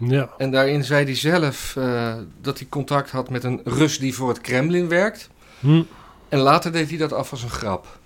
Ja. 0.00 0.30
En 0.38 0.50
daarin 0.50 0.84
zei 0.84 1.04
hij 1.04 1.14
zelf 1.14 1.76
eh, 1.76 2.14
dat 2.40 2.58
hij 2.58 2.68
contact 2.68 3.10
had 3.10 3.30
met 3.30 3.44
een 3.44 3.60
Rus 3.64 3.98
die 3.98 4.14
voor 4.14 4.28
het 4.28 4.40
Kremlin 4.40 4.88
werkt. 4.88 5.28
Hm. 5.60 5.82
En 6.28 6.38
later 6.38 6.72
deed 6.72 6.88
hij 6.88 6.98
dat 6.98 7.12
af 7.12 7.30
als 7.30 7.42
een 7.42 7.50
grap. 7.50 7.98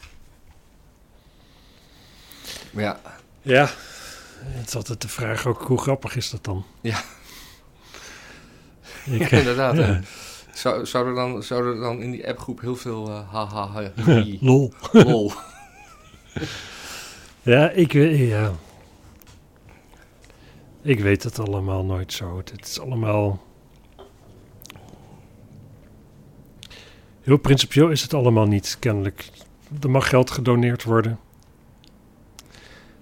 Ja, 2.71 3.01
Ja, 3.43 3.69
het 4.45 4.69
is 4.69 4.75
altijd 4.75 5.01
de 5.03 5.09
vraag 5.09 5.47
ook, 5.47 5.63
hoe 5.63 5.81
grappig 5.81 6.17
is 6.17 6.31
dat 6.31 6.45
dan? 6.45 6.65
Ja. 6.81 7.03
Ik, 9.05 9.19
Ja, 9.21 9.29
eh, 9.31 9.39
inderdaad. 9.39 9.77
ja. 9.77 10.01
Zou, 10.55 10.87
zou, 10.87 11.09
er 11.09 11.15
dan, 11.15 11.43
zou 11.43 11.75
er 11.75 11.81
dan 11.81 12.01
in 12.03 12.11
die 12.11 12.29
appgroep 12.29 12.61
heel 12.61 12.77
veel 12.77 13.09
uh, 13.09 13.33
haha, 13.33 13.69
ha, 13.69 13.93
hi, 14.15 14.39
Lol. 14.41 14.73
lol. 14.93 15.33
Ja, 17.43 17.71
ik 17.71 17.93
weet, 17.93 18.29
ja. 18.29 18.53
Ik 20.85 21.01
weet 21.01 21.23
het 21.23 21.39
allemaal 21.39 21.85
nooit 21.85 22.13
zo. 22.13 22.37
Het, 22.37 22.67
is 22.67 22.81
allemaal... 22.81 23.43
Heel 27.21 27.37
principieel 27.37 27.91
is 27.91 28.03
het 28.03 28.15
allemaal 28.15 28.47
niet, 28.47 28.77
kennelijk. 28.79 29.31
Er 29.81 29.91
mag 29.91 30.09
geld 30.09 30.31
gedoneerd 30.31 30.83
worden 30.83 31.19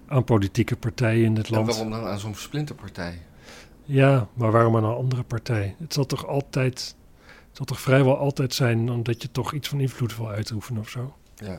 aan 0.07 0.25
politieke 0.25 0.77
partijen 0.77 1.25
in 1.25 1.35
dit 1.35 1.47
En 1.47 1.55
land. 1.55 1.67
waarom 1.67 1.91
dan 1.91 2.05
aan 2.05 2.19
zo'n 2.19 2.35
splinterpartij? 2.35 3.23
Ja, 3.85 4.29
maar 4.35 4.51
waarom 4.51 4.77
aan 4.77 4.85
een 4.85 4.97
andere 4.97 5.23
partij? 5.23 5.75
Het 5.79 5.93
zal 5.93 6.07
toch 6.07 6.27
altijd, 6.27 6.97
het 7.25 7.57
zal 7.57 7.67
toch 7.67 7.81
vrijwel 7.81 8.19
altijd 8.19 8.55
zijn 8.55 8.91
omdat 8.91 9.23
je 9.23 9.31
toch 9.31 9.53
iets 9.53 9.69
van 9.69 9.81
invloed 9.81 10.17
wil 10.17 10.29
uitoefenen 10.29 10.81
of 10.81 10.89
zo. 10.89 11.15
Ja. 11.35 11.59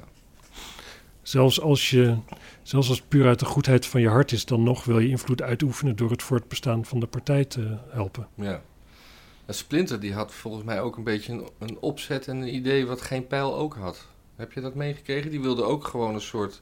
Zelfs 1.24 1.62
als 1.62 1.90
je, 1.90 2.18
zelfs 2.64 2.90
als 2.90 2.98
het 2.98 3.08
puur 3.08 3.28
uit 3.28 3.40
de 3.40 3.46
goedheid 3.46 3.86
van 3.86 4.02
je 4.02 4.08
hart 4.10 4.32
is, 4.32 4.46
dan 4.46 4.64
nog 4.64 4.84
wil 4.84 5.00
je 5.00 5.10
invloed 5.10 5.42
uitoefenen 5.42 5.96
door 5.96 6.12
het 6.12 6.24
voortbestaan 6.24 6.86
van 6.86 7.00
de 7.00 7.08
partij 7.08 7.46
te 7.46 7.78
helpen. 7.90 8.28
ja. 8.36 8.62
En 9.46 9.54
Splinter 9.54 10.00
die 10.00 10.14
had 10.14 10.34
volgens 10.34 10.64
mij 10.64 10.82
ook 10.82 10.98
een 10.98 11.04
beetje 11.04 11.34
een, 11.34 11.48
een 11.60 11.78
opzet 11.80 12.28
en 12.28 12.38
een 12.38 12.56
idee 12.56 12.86
wat 12.86 13.02
geen 13.02 13.28
pijl 13.28 13.56
ook 13.56 13.76
had. 13.76 14.08
Heb 14.36 14.52
je 14.54 14.62
dat 14.62 14.76
meegekregen? 14.76 15.32
Die 15.32 15.42
wilde 15.42 15.64
ook 15.64 15.88
gewoon 15.88 16.14
een 16.14 16.22
soort... 16.22 16.62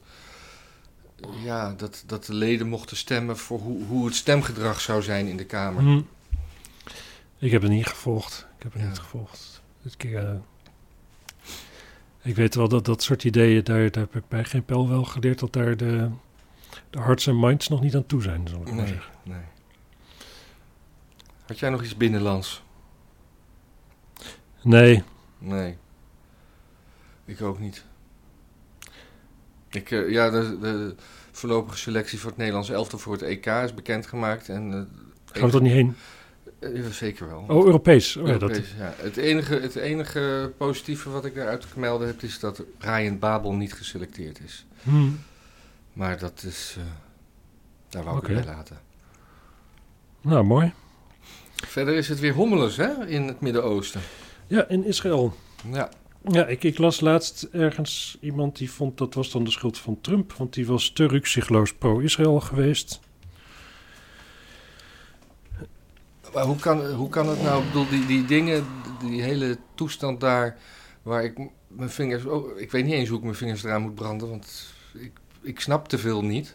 Ja, 1.44 1.74
dat, 1.76 2.04
dat 2.06 2.24
de 2.24 2.34
leden 2.34 2.68
mochten 2.68 2.96
stemmen 2.96 3.36
voor 3.36 3.58
hoe, 3.58 3.84
hoe 3.84 4.04
het 4.06 4.14
stemgedrag 4.14 4.80
zou 4.80 5.02
zijn 5.02 5.26
in 5.26 5.36
de 5.36 5.44
Kamer. 5.44 5.82
Hm. 5.82 6.00
Ik 7.38 7.50
heb 7.50 7.62
het 7.62 7.70
niet 7.70 7.86
gevolgd. 7.86 8.46
Ik 8.56 8.62
heb 8.62 8.72
het 8.72 8.82
Ja. 8.82 8.88
niet 8.88 8.98
gevolgd. 8.98 9.62
Dit 9.82 9.96
keer, 9.96 10.18
eh, 10.28 10.34
ik 12.22 12.36
weet 12.36 12.54
wel 12.54 12.68
dat 12.68 12.84
dat 12.84 13.02
soort 13.02 13.24
ideeën, 13.24 13.64
daar, 13.64 13.90
daar 13.90 14.02
heb 14.02 14.16
ik 14.16 14.28
bij 14.28 14.44
geen 14.44 14.64
pijl 14.64 14.88
wel 14.88 15.04
geleerd 15.04 15.38
dat 15.38 15.52
daar 15.52 15.76
de, 15.76 16.10
de 16.90 16.98
hearts 16.98 17.26
en 17.26 17.40
minds 17.40 17.68
nog 17.68 17.80
niet 17.80 17.94
aan 17.94 18.06
toe 18.06 18.22
zijn, 18.22 18.48
zal 18.48 18.60
ik 18.60 18.72
maar 18.72 18.86
zeggen. 18.86 19.12
nee. 19.22 19.40
Had 21.46 21.58
jij 21.58 21.70
nog 21.70 21.82
iets 21.82 21.96
binnenlands? 21.96 22.62
Nee, 24.62 25.02
Nee. 25.38 25.76
Ik 27.24 27.42
ook 27.42 27.58
niet. 27.58 27.84
Ik, 29.70 29.90
eh, 29.90 30.10
ja, 30.10 30.30
de, 30.30 30.58
de 30.60 30.94
voorlopige 31.30 31.78
selectie 31.78 32.18
voor 32.18 32.28
het 32.28 32.38
Nederlands 32.38 32.70
elftal 32.70 32.98
voor 32.98 33.12
het 33.12 33.22
EK 33.22 33.46
is 33.46 33.74
bekendgemaakt. 33.74 34.48
En, 34.48 34.72
eh, 34.72 35.40
gaan 35.40 35.50
we 35.50 35.56
er 35.56 35.62
niet 35.62 35.72
heen? 35.72 35.94
Eh, 36.62 36.76
ja, 36.76 36.90
zeker 36.90 37.28
wel. 37.28 37.44
Oh, 37.48 37.64
Europees. 37.64 38.16
Oh, 38.16 38.26
ja, 38.26 38.32
dat, 38.32 38.50
Europees, 38.50 38.74
ja. 38.78 38.94
het, 38.96 39.16
enige, 39.16 39.54
het 39.54 39.74
enige 39.74 40.52
positieve 40.56 41.10
wat 41.10 41.24
ik 41.24 41.34
daaruit 41.34 41.60
te 41.60 41.78
melden 41.78 42.06
heb, 42.06 42.22
is 42.22 42.38
dat 42.38 42.62
Ryan 42.78 43.18
Babel 43.18 43.52
niet 43.52 43.72
geselecteerd 43.72 44.40
is. 44.40 44.66
Hm. 44.82 45.10
Maar 45.92 46.18
dat 46.18 46.42
is... 46.46 46.74
eh, 46.78 46.84
daar 47.88 48.04
wou 48.04 48.18
ik 48.18 48.34
bij 48.34 48.44
laten. 48.44 48.78
Nou, 50.20 50.44
mooi. 50.44 50.72
Verder 51.66 51.94
is 51.94 52.08
het 52.08 52.20
weer 52.20 52.34
hommeles, 52.34 52.76
hè, 52.76 53.06
in 53.06 53.22
het 53.22 53.40
Midden-Oosten. 53.40 54.00
Ja, 54.46 54.68
in 54.68 54.84
Israël. 54.84 55.34
Ja. 55.70 55.90
Ja, 56.28 56.46
ik, 56.46 56.64
ik 56.64 56.78
las 56.78 57.00
laatst 57.00 57.48
ergens 57.52 58.18
iemand 58.20 58.56
die 58.56 58.70
vond 58.70 58.98
dat 58.98 59.14
was 59.14 59.30
dan 59.30 59.44
de 59.44 59.50
schuld 59.50 59.78
van 59.78 60.00
Trump, 60.00 60.32
want 60.32 60.54
die 60.54 60.66
was 60.66 60.90
te 60.90 61.06
rukzichtloos 61.06 61.74
pro-Israël 61.74 62.40
geweest. 62.40 63.00
Maar 66.34 66.44
hoe 66.44 66.56
kan, 66.56 66.86
hoe 66.92 67.08
kan 67.08 67.28
het 67.28 67.42
nou? 67.42 67.60
Ik 67.60 67.66
bedoel, 67.66 67.88
die, 67.88 68.06
die 68.06 68.24
dingen, 68.24 68.64
die 69.04 69.22
hele 69.22 69.58
toestand 69.74 70.20
daar, 70.20 70.56
waar 71.02 71.24
ik 71.24 71.38
mijn 71.68 71.90
vingers... 71.90 72.24
Oh, 72.24 72.60
ik 72.60 72.70
weet 72.70 72.84
niet 72.84 72.94
eens 72.94 73.08
hoe 73.08 73.18
ik 73.18 73.24
mijn 73.24 73.36
vingers 73.36 73.64
eraan 73.64 73.82
moet 73.82 73.94
branden, 73.94 74.28
want 74.28 74.66
ik, 74.94 75.12
ik 75.42 75.60
snap 75.60 75.88
te 75.88 75.98
veel 75.98 76.24
niet. 76.24 76.54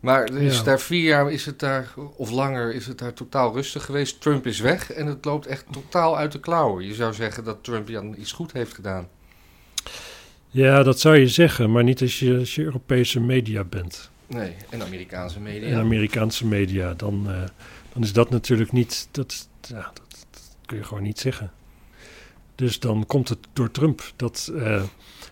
Maar 0.00 0.24
er 0.24 0.42
is 0.42 0.56
Ja. 0.56 0.62
daar 0.62 0.80
vier 0.80 1.02
jaar, 1.02 1.32
is 1.32 1.46
het 1.46 1.58
daar, 1.58 1.88
of 2.16 2.30
langer, 2.30 2.74
is 2.74 2.86
het 2.86 2.98
daar 2.98 3.12
totaal 3.12 3.52
rustig 3.54 3.84
geweest. 3.84 4.20
Trump 4.20 4.46
is 4.46 4.60
weg 4.60 4.92
en 4.92 5.06
het 5.06 5.24
loopt 5.24 5.46
echt 5.46 5.64
totaal 5.70 6.16
uit 6.16 6.32
de 6.32 6.40
klauwen. 6.40 6.84
Je 6.86 6.94
zou 6.94 7.14
zeggen 7.14 7.44
dat 7.44 7.64
Trump 7.64 7.90
dan 7.90 8.14
iets 8.18 8.32
goed 8.32 8.52
heeft 8.52 8.74
gedaan. 8.74 9.08
Ja, 10.48 10.82
dat 10.82 11.00
zou 11.00 11.16
je 11.16 11.28
zeggen, 11.28 11.72
maar 11.72 11.84
niet 11.84 12.00
als 12.00 12.18
je, 12.18 12.38
als 12.38 12.54
je 12.54 12.62
Europese 12.62 13.20
media 13.20 13.64
bent. 13.64 14.10
Nee, 14.26 14.54
en 14.70 14.82
Amerikaanse 14.82 15.40
media. 15.40 15.68
En 15.68 15.78
Amerikaanse 15.78 16.46
media, 16.46 16.94
dan, 16.94 17.24
eh, 17.30 17.42
dan 17.94 18.02
is 18.02 18.12
dat 18.12 18.30
natuurlijk 18.30 18.72
niet, 18.72 19.08
dat, 19.10 19.48
ja, 19.60 19.90
dat, 19.94 20.26
dat 20.30 20.56
kun 20.66 20.76
je 20.76 20.84
gewoon 20.84 21.02
niet 21.02 21.18
zeggen. 21.18 21.52
Dus 22.54 22.80
dan 22.80 23.06
komt 23.06 23.28
het 23.28 23.38
door 23.52 23.70
Trump. 23.70 24.12
Dat, 24.16 24.52
eh, 24.56 24.82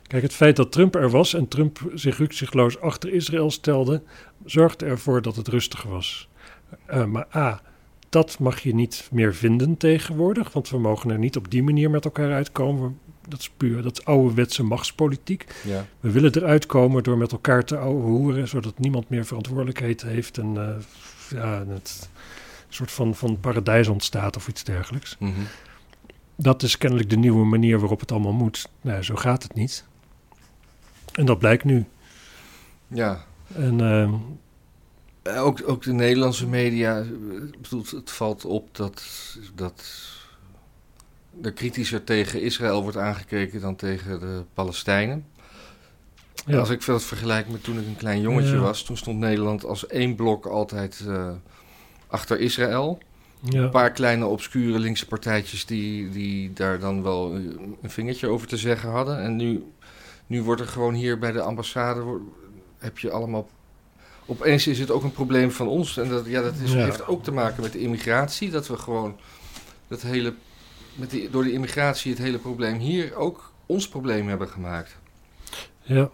kijk, 0.07 0.23
het 0.23 0.35
feit 0.35 0.57
dat 0.57 0.73
Trump 0.73 0.95
er 0.95 1.11
was 1.11 1.35
en 1.35 1.49
Trump 1.49 1.91
zich 1.95 2.19
rukzichtloos 2.19 2.81
achter 2.81 3.13
Israël 3.13 3.51
stelde, 3.51 4.03
zorgde 4.45 4.87
ervoor 4.87 5.23
dat 5.23 5.37
het 5.37 5.49
rustig 5.49 5.83
was. 5.83 6.29
Eh, 6.87 7.05
maar 7.05 7.27
A, 7.37 7.63
dat 8.09 8.39
mag 8.39 8.61
je 8.61 8.75
niet 8.75 9.09
meer 9.13 9.35
vinden 9.35 9.77
tegenwoordig, 9.77 10.53
want 10.53 10.69
we 10.69 10.79
mogen 10.79 11.11
er 11.11 11.19
niet 11.19 11.37
op 11.37 11.51
die 11.51 11.63
manier 11.63 11.91
met 11.91 12.05
elkaar 12.05 12.33
uitkomen. 12.33 12.99
dat 13.29 13.41
is 13.41 13.51
puur, 13.57 13.83
dat 13.83 13.99
is 13.99 14.05
ouderwetse 14.05 14.63
machtspolitiek. 14.63 15.47
Ja. 15.65 15.87
We 16.01 16.11
willen 16.11 16.35
eruit 16.37 16.67
komen 16.67 17.03
door 17.03 17.19
met 17.19 17.33
elkaar 17.33 17.65
te 17.65 17.77
hoeren, 17.77 18.49
zodat 18.49 18.79
niemand 18.79 19.09
meer 19.09 19.25
verantwoordelijkheid 19.25 20.03
heeft 20.03 20.39
en 20.39 20.57
eh, 20.57 20.75
ja, 21.31 21.65
het 21.69 22.11
soort 22.75 22.91
van, 22.91 23.15
van 23.15 23.41
paradijs 23.41 23.89
ontstaat 23.89 24.37
of 24.37 24.49
iets 24.49 24.65
dergelijks. 24.65 25.17
Mhm. 25.19 25.41
Dat 26.37 26.63
is 26.63 26.79
kennelijk 26.79 27.11
de 27.11 27.17
nieuwe 27.17 27.45
manier 27.45 27.79
waarop 27.79 28.01
het 28.01 28.13
allemaal 28.13 28.33
moet. 28.33 28.69
Nou, 28.81 29.03
zo 29.03 29.15
gaat 29.15 29.43
het 29.43 29.55
niet. 29.55 29.85
En 31.13 31.27
dat 31.27 31.39
blijkt 31.39 31.65
nu. 31.65 31.85
ja. 32.89 33.25
En 33.55 33.81
ehm, 33.81 34.15
Eh, 35.23 35.45
Ook, 35.45 35.63
ook 35.67 35.83
de 35.83 35.93
Nederlandse 35.93 36.47
media, 36.47 36.99
eh, 36.99 37.07
het 37.91 38.11
valt 38.11 38.45
op 38.45 38.77
dat, 38.77 39.03
dat 39.55 39.85
er 41.43 41.53
kritischer 41.53 42.05
tegen 42.05 42.43
Israël 42.43 42.83
wordt 42.83 42.97
aangekeken 42.97 43.61
dan 43.61 43.77
tegen 43.77 44.21
de 44.21 44.45
Palestijnen. 44.55 45.25
ja, 46.47 46.59
Als 46.59 46.71
ik 46.71 46.85
dat 46.85 47.03
vergelijk 47.03 47.49
met 47.49 47.65
toen 47.65 47.79
ik 47.79 47.87
een 47.87 47.97
klein 47.97 48.21
jongetje 48.21 48.55
Ja. 48.55 48.61
was, 48.61 48.83
toen 48.83 48.97
stond 48.97 49.19
Nederland 49.19 49.65
als 49.65 49.87
één 49.87 50.15
blok 50.15 50.47
altijd 50.47 51.05
eh, 51.09 51.31
achter 52.13 52.41
Israël. 52.41 52.99
ja, 53.41 53.61
Een 53.63 53.71
paar 53.71 53.91
kleine 53.91 54.27
obscure 54.27 54.79
linkse 54.79 55.07
partijtjes 55.07 55.67
die, 55.67 56.11
die 56.11 56.53
daar 56.53 56.79
dan 56.79 57.03
wel 57.03 57.35
eh, 57.35 57.41
een 57.83 57.91
vingertje 57.91 58.27
over 58.29 58.47
te 58.47 58.57
zeggen 58.57 58.91
hadden. 58.91 59.23
En 59.23 59.37
nu, 59.37 59.65
nu 60.27 60.43
wordt 60.43 60.61
er 60.61 60.67
gewoon 60.69 60.95
hier 60.95 61.19
bij 61.19 61.33
de 61.33 61.41
ambassade, 61.41 62.19
heb 62.79 62.99
je 62.99 63.11
allemaal... 63.11 63.49
Opeens 64.27 64.67
is 64.67 64.79
het 64.79 64.91
ook 64.91 65.03
een 65.03 65.13
probleem 65.13 65.51
van 65.51 65.69
ons. 65.69 65.97
En 65.97 66.09
dat, 66.09 66.27
ja, 66.27 66.43
dat 66.43 66.55
is, 66.65 66.73
Ja. 66.73 66.85
heeft 66.85 67.07
ook 67.07 67.23
te 67.25 67.33
maken 67.33 67.63
met 67.63 67.73
de 67.73 67.79
immigratie. 67.81 68.51
Dat 68.51 68.67
we 68.69 68.77
gewoon 68.77 69.17
dat 69.89 70.03
hele, 70.03 70.35
met 70.95 71.11
die, 71.11 71.31
door 71.31 71.43
de 71.45 71.53
immigratie 71.53 72.11
het 72.13 72.21
hele 72.21 72.39
probleem 72.39 72.79
hier 72.79 73.15
ook 73.15 73.53
ons 73.67 73.89
probleem 73.89 74.29
hebben 74.29 74.49
gemaakt. 74.49 74.97
ja. 75.83 76.11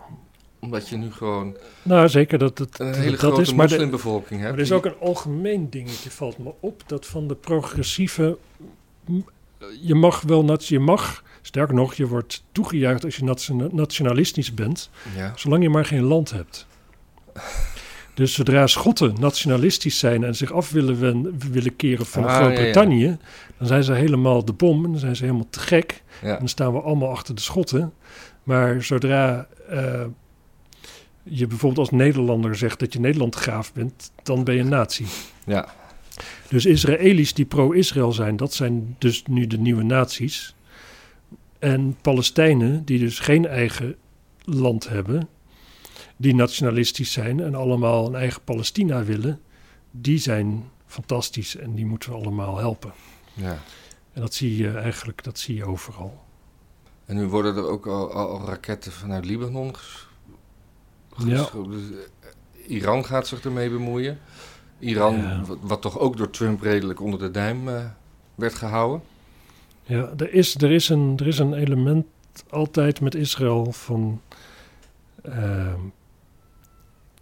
Omdat 0.60 0.88
je 0.88 0.96
nu 0.96 1.12
gewoon 1.12 1.56
Nou, 1.82 2.08
zeker 2.08 2.38
dat 2.38 2.58
het 2.58 2.78
een 2.78 2.94
hele 2.94 3.10
dat 3.10 3.18
grote 3.18 3.40
is. 3.40 3.54
Maar 3.54 3.68
moslimbevolking 3.68 4.40
hebt. 4.40 4.54
Er 4.54 4.60
is 4.60 4.72
ook 4.72 4.84
een 4.84 4.98
algemeen 5.00 5.70
dingetje, 5.70 6.10
valt 6.10 6.38
me 6.38 6.52
op, 6.60 6.82
dat 6.86 7.06
van 7.06 7.28
de 7.28 7.34
progressieve. 7.34 8.38
Je 9.80 9.94
mag 9.94 10.20
wel, 10.20 10.58
je 10.62 10.78
mag, 10.78 11.22
sterker 11.42 11.74
nog, 11.74 11.94
je 11.94 12.06
wordt 12.06 12.44
toegejuicht 12.52 13.04
als 13.04 13.16
je 13.16 13.24
nationa- 13.24 13.68
nationalistisch 13.72 14.54
bent, 14.54 14.90
Ja, 15.16 15.32
zolang 15.36 15.62
je 15.62 15.68
maar 15.68 15.84
geen 15.84 16.02
land 16.04 16.30
hebt. 16.30 16.66
Dus 18.14 18.34
zodra 18.34 18.66
Schotten 18.66 19.14
nationalistisch 19.20 19.98
zijn 19.98 20.24
en 20.24 20.34
zich 20.36 20.52
af 20.52 20.70
willen, 20.70 21.00
wen- 21.00 21.38
willen 21.52 21.76
keren 21.76 22.06
van 22.06 22.24
Ah, 22.24 22.36
Groot-Brittannië, 22.36 23.16
dan 23.58 23.66
zijn 23.66 23.84
ze 23.84 23.92
helemaal 23.92 24.44
de 24.44 24.52
bom 24.52 24.84
en 24.84 24.90
dan 24.90 25.00
zijn 25.00 25.16
ze 25.16 25.24
helemaal 25.24 25.46
te 25.50 25.60
gek. 25.60 26.02
En 26.22 26.38
dan 26.38 26.48
staan 26.48 26.72
we 26.72 26.80
allemaal 26.80 27.10
achter 27.10 27.34
de 27.34 27.40
Schotten. 27.40 27.92
Maar 28.42 28.82
zodra 28.82 29.46
eh, 29.68 30.04
je 31.30 31.46
bijvoorbeeld 31.46 31.88
als 31.90 31.98
Nederlander 31.98 32.56
zegt 32.56 32.78
dat 32.78 32.92
je 32.92 33.00
Nederlandgraaf 33.00 33.72
bent, 33.72 34.10
dan 34.22 34.44
ben 34.44 34.54
je 34.54 34.60
een 34.60 34.68
nazi. 34.68 35.06
ja. 35.46 35.68
Dus 36.48 36.66
Israëli's 36.66 37.34
die 37.34 37.44
pro-Israël 37.44 38.12
zijn, 38.12 38.36
dat 38.36 38.54
zijn 38.54 38.96
dus 38.98 39.22
nu 39.26 39.46
de 39.46 39.58
nieuwe 39.58 39.82
nazi's. 39.82 40.54
En 41.58 41.96
Palestijnen 42.02 42.84
die 42.84 42.98
dus 42.98 43.18
geen 43.18 43.46
eigen 43.46 43.96
land 44.44 44.88
hebben, 44.88 45.28
die 46.16 46.34
nationalistisch 46.34 47.12
zijn 47.12 47.40
en 47.40 47.54
allemaal 47.54 48.06
een 48.06 48.14
eigen 48.14 48.42
Palestina 48.44 49.04
willen, 49.04 49.40
die 49.90 50.18
zijn 50.18 50.64
fantastisch 50.86 51.56
en 51.56 51.74
die 51.74 51.86
moeten 51.86 52.10
we 52.10 52.16
allemaal 52.16 52.58
helpen. 52.58 52.92
ja. 53.34 53.58
En 54.12 54.20
dat 54.24 54.34
zie 54.34 54.56
je 54.56 54.70
eigenlijk, 54.70 55.24
dat 55.24 55.38
zie 55.38 55.54
je 55.56 55.64
overal. 55.64 56.24
En 57.04 57.16
nu 57.16 57.26
worden 57.26 57.56
er 57.56 57.66
ook 57.68 57.86
al, 57.86 58.12
al, 58.12 58.28
al 58.38 58.46
raketten 58.46 58.92
vanuit 58.92 59.24
Libanon. 59.24 59.76
ges- 59.76 60.07
Ja. 61.26 61.48
dus, 61.68 61.82
eh, 61.90 62.70
Iran 62.76 63.04
gaat 63.04 63.26
zich 63.26 63.40
ermee 63.44 63.70
bemoeien. 63.70 64.18
Iran, 64.78 65.16
Ja. 65.16 65.42
wat, 65.46 65.58
wat 65.60 65.82
toch 65.82 65.98
ook 65.98 66.16
door 66.16 66.30
Trump 66.30 66.60
redelijk 66.62 67.00
onder 67.00 67.18
de 67.20 67.30
duim 67.30 67.68
eh, 67.68 67.84
werd 68.34 68.54
gehouden. 68.54 69.02
Ja, 69.82 70.12
er 70.16 70.32
is, 70.32 70.54
er, 70.54 70.70
is 70.70 70.88
een, 70.88 71.14
er 71.16 71.26
is 71.26 71.38
een 71.38 71.54
element 71.54 72.06
altijd 72.50 73.00
met 73.00 73.14
Israël 73.14 73.72
van. 73.72 74.20
ehm, 75.22 75.80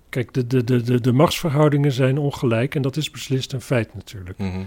kijk, 0.08 0.32
de, 0.34 0.46
de, 0.46 0.64
de, 0.64 0.82
de, 0.82 1.00
de 1.00 1.12
machtsverhoudingen 1.12 1.92
zijn 1.92 2.18
ongelijk 2.18 2.74
en 2.74 2.82
dat 2.82 2.96
is 2.96 3.10
beslist 3.10 3.52
een 3.52 3.60
feit 3.60 3.94
natuurlijk. 3.94 4.38
Mhm. 4.38 4.62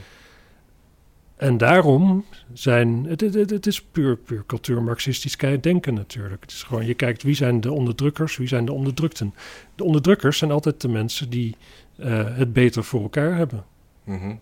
En 1.40 1.58
daarom 1.58 2.26
zijn. 2.54 3.06
Het, 3.06 3.22
het, 3.22 3.34
het, 3.34 3.50
het 3.50 3.68
is 3.68 3.82
puur, 3.82 4.18
puur 4.18 4.44
cultuur-marxistisch 4.46 5.36
denken 5.38 5.94
natuurlijk. 5.94 6.42
Het 6.42 6.52
is 6.52 6.64
gewoon, 6.64 6.86
je 6.86 6.94
kijkt 6.94 7.24
wie 7.24 7.36
zijn 7.36 7.62
de 7.62 7.72
onderdrukkers, 7.72 8.38
wie 8.38 8.48
zijn 8.48 8.66
de 8.66 8.72
onderdrukten. 8.72 9.34
De 9.76 9.84
onderdrukkers 9.84 10.38
zijn 10.38 10.52
altijd 10.52 10.82
de 10.82 10.88
mensen 10.88 11.30
die 11.30 11.56
eh, 11.98 12.36
het 12.38 12.54
beter 12.54 12.84
voor 12.84 13.02
elkaar 13.02 13.36
hebben. 13.36 13.66
Mhm. 14.04 14.36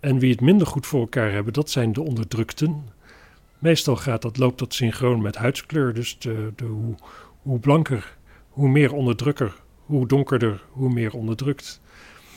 En 0.00 0.18
wie 0.18 0.30
het 0.30 0.40
minder 0.40 0.66
goed 0.66 0.86
voor 0.86 1.00
elkaar 1.00 1.32
hebben, 1.32 1.52
dat 1.52 1.70
zijn 1.70 1.92
de 1.92 2.02
onderdrukten. 2.02 2.88
Meestal 3.58 3.96
gaat 3.96 4.22
dat, 4.22 4.38
loopt 4.38 4.58
dat 4.58 4.74
synchroon 4.74 5.22
met 5.22 5.36
huidskleur. 5.36 5.94
Dus 5.94 6.18
de, 6.18 6.52
de, 6.56 6.64
hoe, 6.64 6.94
hoe 7.42 7.58
blanker, 7.58 8.16
hoe 8.48 8.68
meer 8.68 8.92
onderdrukker. 8.92 9.54
Hoe 9.84 10.06
donkerder, 10.06 10.62
hoe 10.70 10.92
meer 10.92 11.14
onderdrukt. 11.14 11.80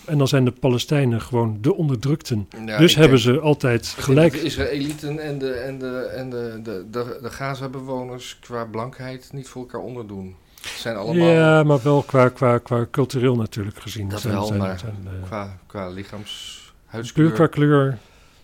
En 0.09 0.17
dan 0.17 0.27
zijn 0.27 0.45
de 0.45 0.51
Palestijnen 0.51 1.21
gewoon 1.21 1.57
de 1.61 1.73
onderdrukten. 1.75 2.49
Ja, 2.65 2.77
dus 2.77 2.95
hebben 2.95 3.21
denk- 3.23 3.35
ze 3.35 3.39
altijd 3.39 3.87
gelijk. 3.87 4.31
De 4.33 4.41
Israëlieten 4.41 5.19
en 5.19 5.37
de, 5.39 5.51
en 5.51 5.79
de, 5.79 5.97
en 5.99 6.29
de, 6.29 6.59
de, 6.63 6.85
de, 6.91 7.19
de 7.21 7.29
Gaza-bewoners 7.29 8.37
qua 8.41 8.65
blankheid 8.65 9.29
niet 9.33 9.47
voor 9.47 9.61
elkaar 9.61 9.81
onderdoen. 9.81 10.35
Zijn 10.61 10.95
allemaal 10.95 11.27
Ja, 11.29 11.63
maar 11.63 11.81
wel 11.81 12.01
qua, 12.03 12.29
qua, 12.29 12.57
qua 12.57 12.85
cultureel 12.91 13.35
natuurlijk 13.35 13.79
gezien. 13.79 14.09
Dat 14.09 14.21
Zijn- 14.21 14.33
wel, 14.33 14.45
zijn- 14.45 14.59
maar 14.59 14.79
zijn, 14.79 15.07
eh, 15.21 15.27
qua, 15.27 15.57
qua 15.67 15.89
lichaams 15.89 16.57
puur 16.63 16.91
huidskleur 16.91 17.31
qua 17.31 17.47
kleur, 17.47 17.97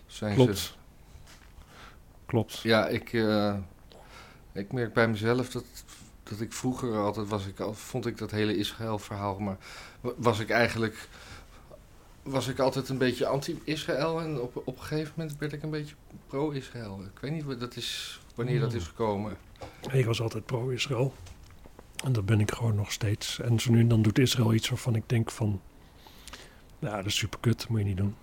zijn 0.06 0.30
ze 0.30 0.36
klopt. 0.44 0.76
Klopt. 2.26 2.58
Ja, 2.62 2.86
ik, 2.86 3.12
eh, 3.12 3.54
ik 4.52 4.72
merk 4.72 4.92
bij 4.92 5.08
mezelf 5.08 5.50
dat, 5.50 5.64
dat 6.22 6.40
ik 6.40 6.52
vroeger 6.52 6.96
altijd 6.96 7.28
was 7.28 7.46
ik 7.46 7.60
al, 7.60 7.74
vond 7.74 8.06
ik 8.06 8.18
dat 8.18 8.30
hele 8.30 8.56
Israël-verhaal, 8.56 9.38
maar 9.38 9.56
wa- 10.00 10.12
was 10.16 10.38
ik 10.40 10.50
eigenlijk 10.50 11.08
was 12.26 12.48
ik 12.48 12.58
altijd 12.58 12.88
een 12.88 12.98
beetje 12.98 13.26
anti-Israël 13.26 14.20
en 14.20 14.40
op, 14.40 14.56
op 14.64 14.76
een 14.76 14.82
gegeven 14.82 15.12
moment 15.16 15.38
werd 15.38 15.52
ik 15.52 15.62
een 15.62 15.70
beetje 15.70 15.94
pro-Israël. 16.26 17.00
Ik 17.14 17.20
weet 17.20 17.32
niet 17.32 17.60
dat 17.60 17.76
is, 17.76 18.20
wanneer 18.34 18.60
dat 18.60 18.70
Hmm. 18.70 18.80
is 18.80 18.86
gekomen. 18.86 19.36
Ik 19.92 20.04
was 20.04 20.20
altijd 20.20 20.46
pro-Israël. 20.46 21.14
En 22.04 22.12
dat 22.12 22.26
ben 22.26 22.40
ik 22.40 22.50
gewoon 22.50 22.74
nog 22.74 22.92
steeds. 22.92 23.40
En 23.40 23.60
zo 23.60 23.70
nu 23.70 23.80
en 23.80 23.88
dan 23.88 24.02
doet 24.02 24.18
Israël 24.18 24.54
iets 24.54 24.68
waarvan 24.68 24.94
ik 24.94 25.08
denk 25.08 25.30
van... 25.30 25.60
Nou, 26.78 26.96
dat 26.96 27.06
is 27.06 27.16
super 27.16 27.38
kut, 27.40 27.58
dat 27.58 27.68
moet 27.68 27.78
je 27.78 27.84
niet 27.84 27.96
doen. 27.96 28.14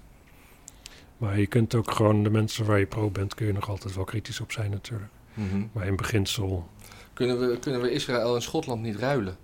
Maar 1.18 1.40
je 1.40 1.48
kunt 1.48 1.76
ook 1.76 1.92
gewoon 1.92 2.24
de 2.24 2.30
mensen 2.30 2.66
waar 2.66 2.80
je 2.80 2.86
pro 2.86 3.10
bent... 3.10 3.36
kun 3.36 3.46
je 3.46 3.54
nog 3.54 3.70
altijd 3.70 3.96
wel 3.96 4.04
kritisch 4.04 4.40
op 4.40 4.52
zijn 4.52 4.72
natuurlijk. 4.72 5.12
Mhm. 5.34 5.66
Maar 5.72 5.88
in 5.88 5.96
beginsel... 5.96 6.68
Kunnen, 7.14 7.40
we, 7.40 7.60
kunnen 7.60 7.82
we 7.82 7.92
Israël 7.92 8.36
en 8.36 8.42
Schotland 8.42 8.82
niet 8.82 8.96
ruilen? 8.96 9.38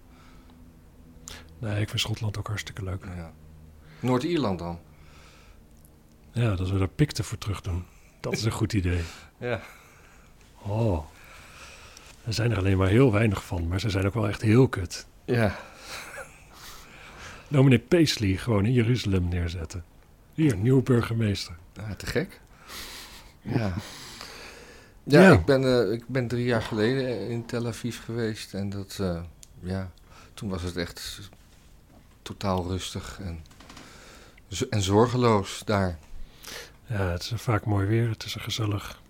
Nee, 1.59 1.81
ik 1.81 1.89
vind 1.89 2.01
Schotland 2.01 2.37
ook 2.37 2.47
hartstikke 2.47 2.83
leuk. 2.83 3.05
Ja. 3.05 3.33
Noord-Ierland 3.99 4.59
dan? 4.59 4.79
Ja, 6.31 6.55
dat 6.55 6.69
we 6.69 6.77
daar 6.77 6.87
pikten 6.87 7.23
voor 7.23 7.37
terug 7.37 7.61
doen. 7.61 7.85
Dat 8.19 8.33
is 8.33 8.43
een 8.43 8.51
goed 8.51 8.73
idee. 8.73 9.01
Ja. 9.37 9.61
Oh. 10.61 11.05
Er 12.25 12.33
zijn 12.33 12.51
er 12.51 12.57
alleen 12.57 12.77
maar 12.77 12.87
heel 12.87 13.11
weinig 13.11 13.43
van. 13.45 13.67
Maar 13.67 13.79
ze 13.79 13.89
zijn 13.89 14.05
ook 14.05 14.13
wel 14.13 14.27
echt 14.27 14.41
heel 14.41 14.67
kut. 14.67 15.05
Ja. 15.25 15.55
Nou, 17.47 17.63
meneer 17.63 17.79
Paisley 17.79 18.37
gewoon 18.37 18.65
in 18.65 18.73
Jeruzalem 18.73 19.27
neerzetten. 19.27 19.83
Hier, 20.33 20.57
nieuwe 20.57 20.81
burgemeester. 20.81 21.55
Ah, 21.79 21.91
te 21.91 22.05
gek. 22.05 22.39
Ja. 23.41 23.73
Ja, 25.03 25.21
Ja. 25.21 25.31
Ik, 25.31 25.45
ben, 25.45 25.63
eh, 25.63 25.91
ik 25.91 26.07
ben 26.07 26.27
drie 26.27 26.45
jaar 26.45 26.61
geleden 26.61 27.27
in 27.29 27.45
Tel 27.45 27.67
Aviv 27.67 27.99
geweest 28.03 28.53
en 28.53 28.69
dat, 28.69 28.97
eh, 28.99 29.21
ja, 29.59 29.91
toen 30.33 30.49
was 30.49 30.61
het 30.61 30.75
echt 30.77 31.29
totaal 32.21 32.67
rustig 32.67 33.19
en, 33.21 33.43
en 34.69 34.81
zorgeloos 34.81 35.61
daar. 35.65 35.97
Ja, 36.85 37.09
het 37.11 37.21
is 37.21 37.31
vaak 37.35 37.65
mooi 37.65 37.87
weer. 37.87 38.09
Het 38.09 38.23
is 38.23 38.35
er 38.35 38.41
gezellig. 38.41 39.01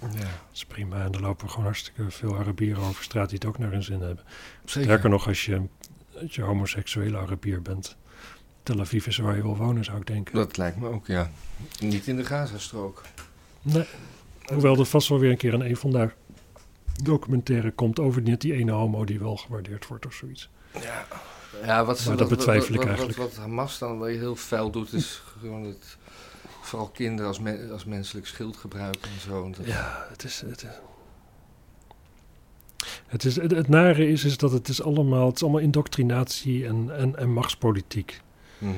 Ja, 0.00 0.06
Het 0.18 0.28
is 0.52 0.64
prima. 0.64 1.04
En 1.04 1.12
er 1.12 1.20
lopen 1.20 1.48
gewoon 1.50 1.64
hartstikke 1.64 2.10
veel 2.10 2.36
Arabieren 2.38 2.82
over 2.82 3.04
straat 3.04 3.28
die 3.28 3.38
het 3.38 3.48
ook 3.48 3.58
naar 3.58 3.70
hun 3.70 3.82
zin 3.82 4.00
hebben. 4.00 4.24
zeker. 4.64 4.82
Sterker 4.82 5.10
nog, 5.10 5.26
als 5.26 5.44
je, 5.44 5.62
als 6.22 6.34
je 6.34 6.42
homoseksuele 6.42 7.18
Arabier 7.18 7.62
bent. 7.62 7.96
Tel 8.62 8.80
Aviv 8.80 9.06
is 9.06 9.16
waar 9.16 9.36
je 9.36 9.42
wil 9.42 9.56
wonen, 9.56 9.84
zou 9.84 9.98
ik 9.98 10.06
denken. 10.06 10.34
Dat 10.34 10.56
lijkt 10.56 10.76
me 10.76 10.88
ook, 10.88 11.06
ja. 11.06 11.30
Niet 11.80 12.06
in 12.06 12.16
de 12.16 12.24
Gazastrook. 12.24 13.02
Nee. 13.62 13.86
Hoewel 14.52 14.78
er 14.78 14.86
vast 14.86 15.08
wel 15.08 15.18
weer 15.18 15.30
een 15.30 15.36
keer 15.36 15.54
een 15.54 15.68
een 15.68 15.76
van 15.76 15.90
daar 15.90 16.14
documentaire 17.02 17.70
komt 17.70 17.98
over 17.98 18.22
net 18.22 18.40
die 18.40 18.52
ene 18.52 18.72
homo 18.72 19.04
die 19.04 19.18
wel 19.18 19.36
gewaardeerd 19.36 19.86
wordt 19.86 20.06
of 20.06 20.14
zoiets. 20.14 20.50
Ja, 20.80 21.06
ja 21.64 21.84
wat, 21.84 21.98
ze- 21.98 22.14
dat 22.14 22.28
betwijfel 22.28 22.74
ik 22.74 22.84
eigenlijk. 22.84 23.18
Wat, 23.18 23.28
wat 23.34 23.36
Hamas 23.44 23.78
dan 23.78 23.98
wel 23.98 24.08
heel 24.08 24.36
vuil 24.36 24.70
doet, 24.70 24.92
is 24.92 25.22
gewoon 25.40 25.62
het, 25.64 25.96
vooral 26.60 26.88
kinderen 26.88 27.26
als, 27.28 27.40
men- 27.40 27.70
als 27.72 27.84
menselijk 27.84 28.26
schild 28.26 28.56
gebruiken 28.56 29.10
en 29.14 29.20
zo. 29.20 29.44
En 29.44 29.52
dat- 29.52 29.66
Ja, 29.66 30.06
het 30.10 30.24
is, 30.24 30.40
het 30.46 30.62
is- 30.62 30.68
Het, 33.06 33.24
is, 33.24 33.36
het, 33.36 33.50
het 33.50 33.68
nare 33.68 34.08
is, 34.08 34.24
is 34.24 34.36
dat 34.36 34.52
het 34.52 34.68
is 34.68 34.82
allemaal, 34.82 35.26
het 35.26 35.36
is 35.36 35.42
allemaal 35.42 35.60
indoctrinatie 35.60 36.66
en, 36.66 36.90
en, 36.96 37.16
en 37.16 37.32
machtspolitiek. 37.32 38.20
Mhm. 38.58 38.72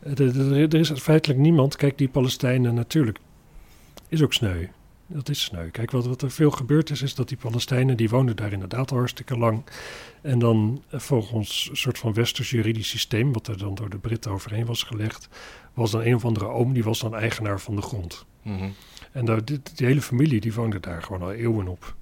Er, 0.00 0.22
er- 0.22 0.52
er 0.62 0.74
is 0.74 0.90
feitelijk 0.90 1.40
niemand. 1.40 1.76
Kijk, 1.76 1.98
die 1.98 2.08
Palestijnen 2.08 2.74
natuurlijk 2.74 3.18
is 4.08 4.22
ook 4.22 4.32
sneu. 4.32 4.66
Dat 5.06 5.28
is 5.28 5.42
sneu. 5.42 5.70
Kijk, 5.70 5.90
wat, 5.90 6.06
wat 6.06 6.22
er 6.22 6.30
veel 6.30 6.50
gebeurd 6.50 6.90
is, 6.90 7.02
is 7.02 7.14
dat 7.14 7.28
die 7.28 7.36
Palestijnen, 7.36 7.96
die 7.96 8.08
woonden 8.08 8.36
daar 8.36 8.52
inderdaad 8.52 8.90
al 8.90 8.96
hartstikke 8.96 9.38
lang. 9.38 9.64
En 10.22 10.38
dan 10.38 10.82
eh, 10.88 11.00
volgens 11.00 11.68
een 11.70 11.76
soort 11.76 11.98
van 11.98 12.12
westers 12.12 12.50
juridisch 12.50 12.88
systeem, 12.88 13.32
wat 13.32 13.46
er 13.46 13.58
dan 13.58 13.74
door 13.74 13.90
de 13.90 13.98
Britten 13.98 14.30
overheen 14.30 14.66
was 14.66 14.82
gelegd, 14.82 15.28
was 15.74 15.90
dan 15.90 16.00
een 16.00 16.14
of 16.14 16.24
andere 16.24 16.46
oom, 16.46 16.72
die 16.72 16.84
was 16.84 17.00
dan 17.00 17.14
eigenaar 17.14 17.60
van 17.60 17.76
de 17.76 17.82
grond. 17.82 18.24
Mhm. 18.42 18.68
En 19.12 19.24
daar, 19.24 19.44
die, 19.44 19.60
die 19.74 19.86
hele 19.86 20.02
familie, 20.02 20.40
die 20.40 20.54
woonde 20.54 20.80
daar 20.80 21.02
gewoon 21.02 21.22
al 21.22 21.32
eeuwen 21.32 21.68
op. 21.68 21.94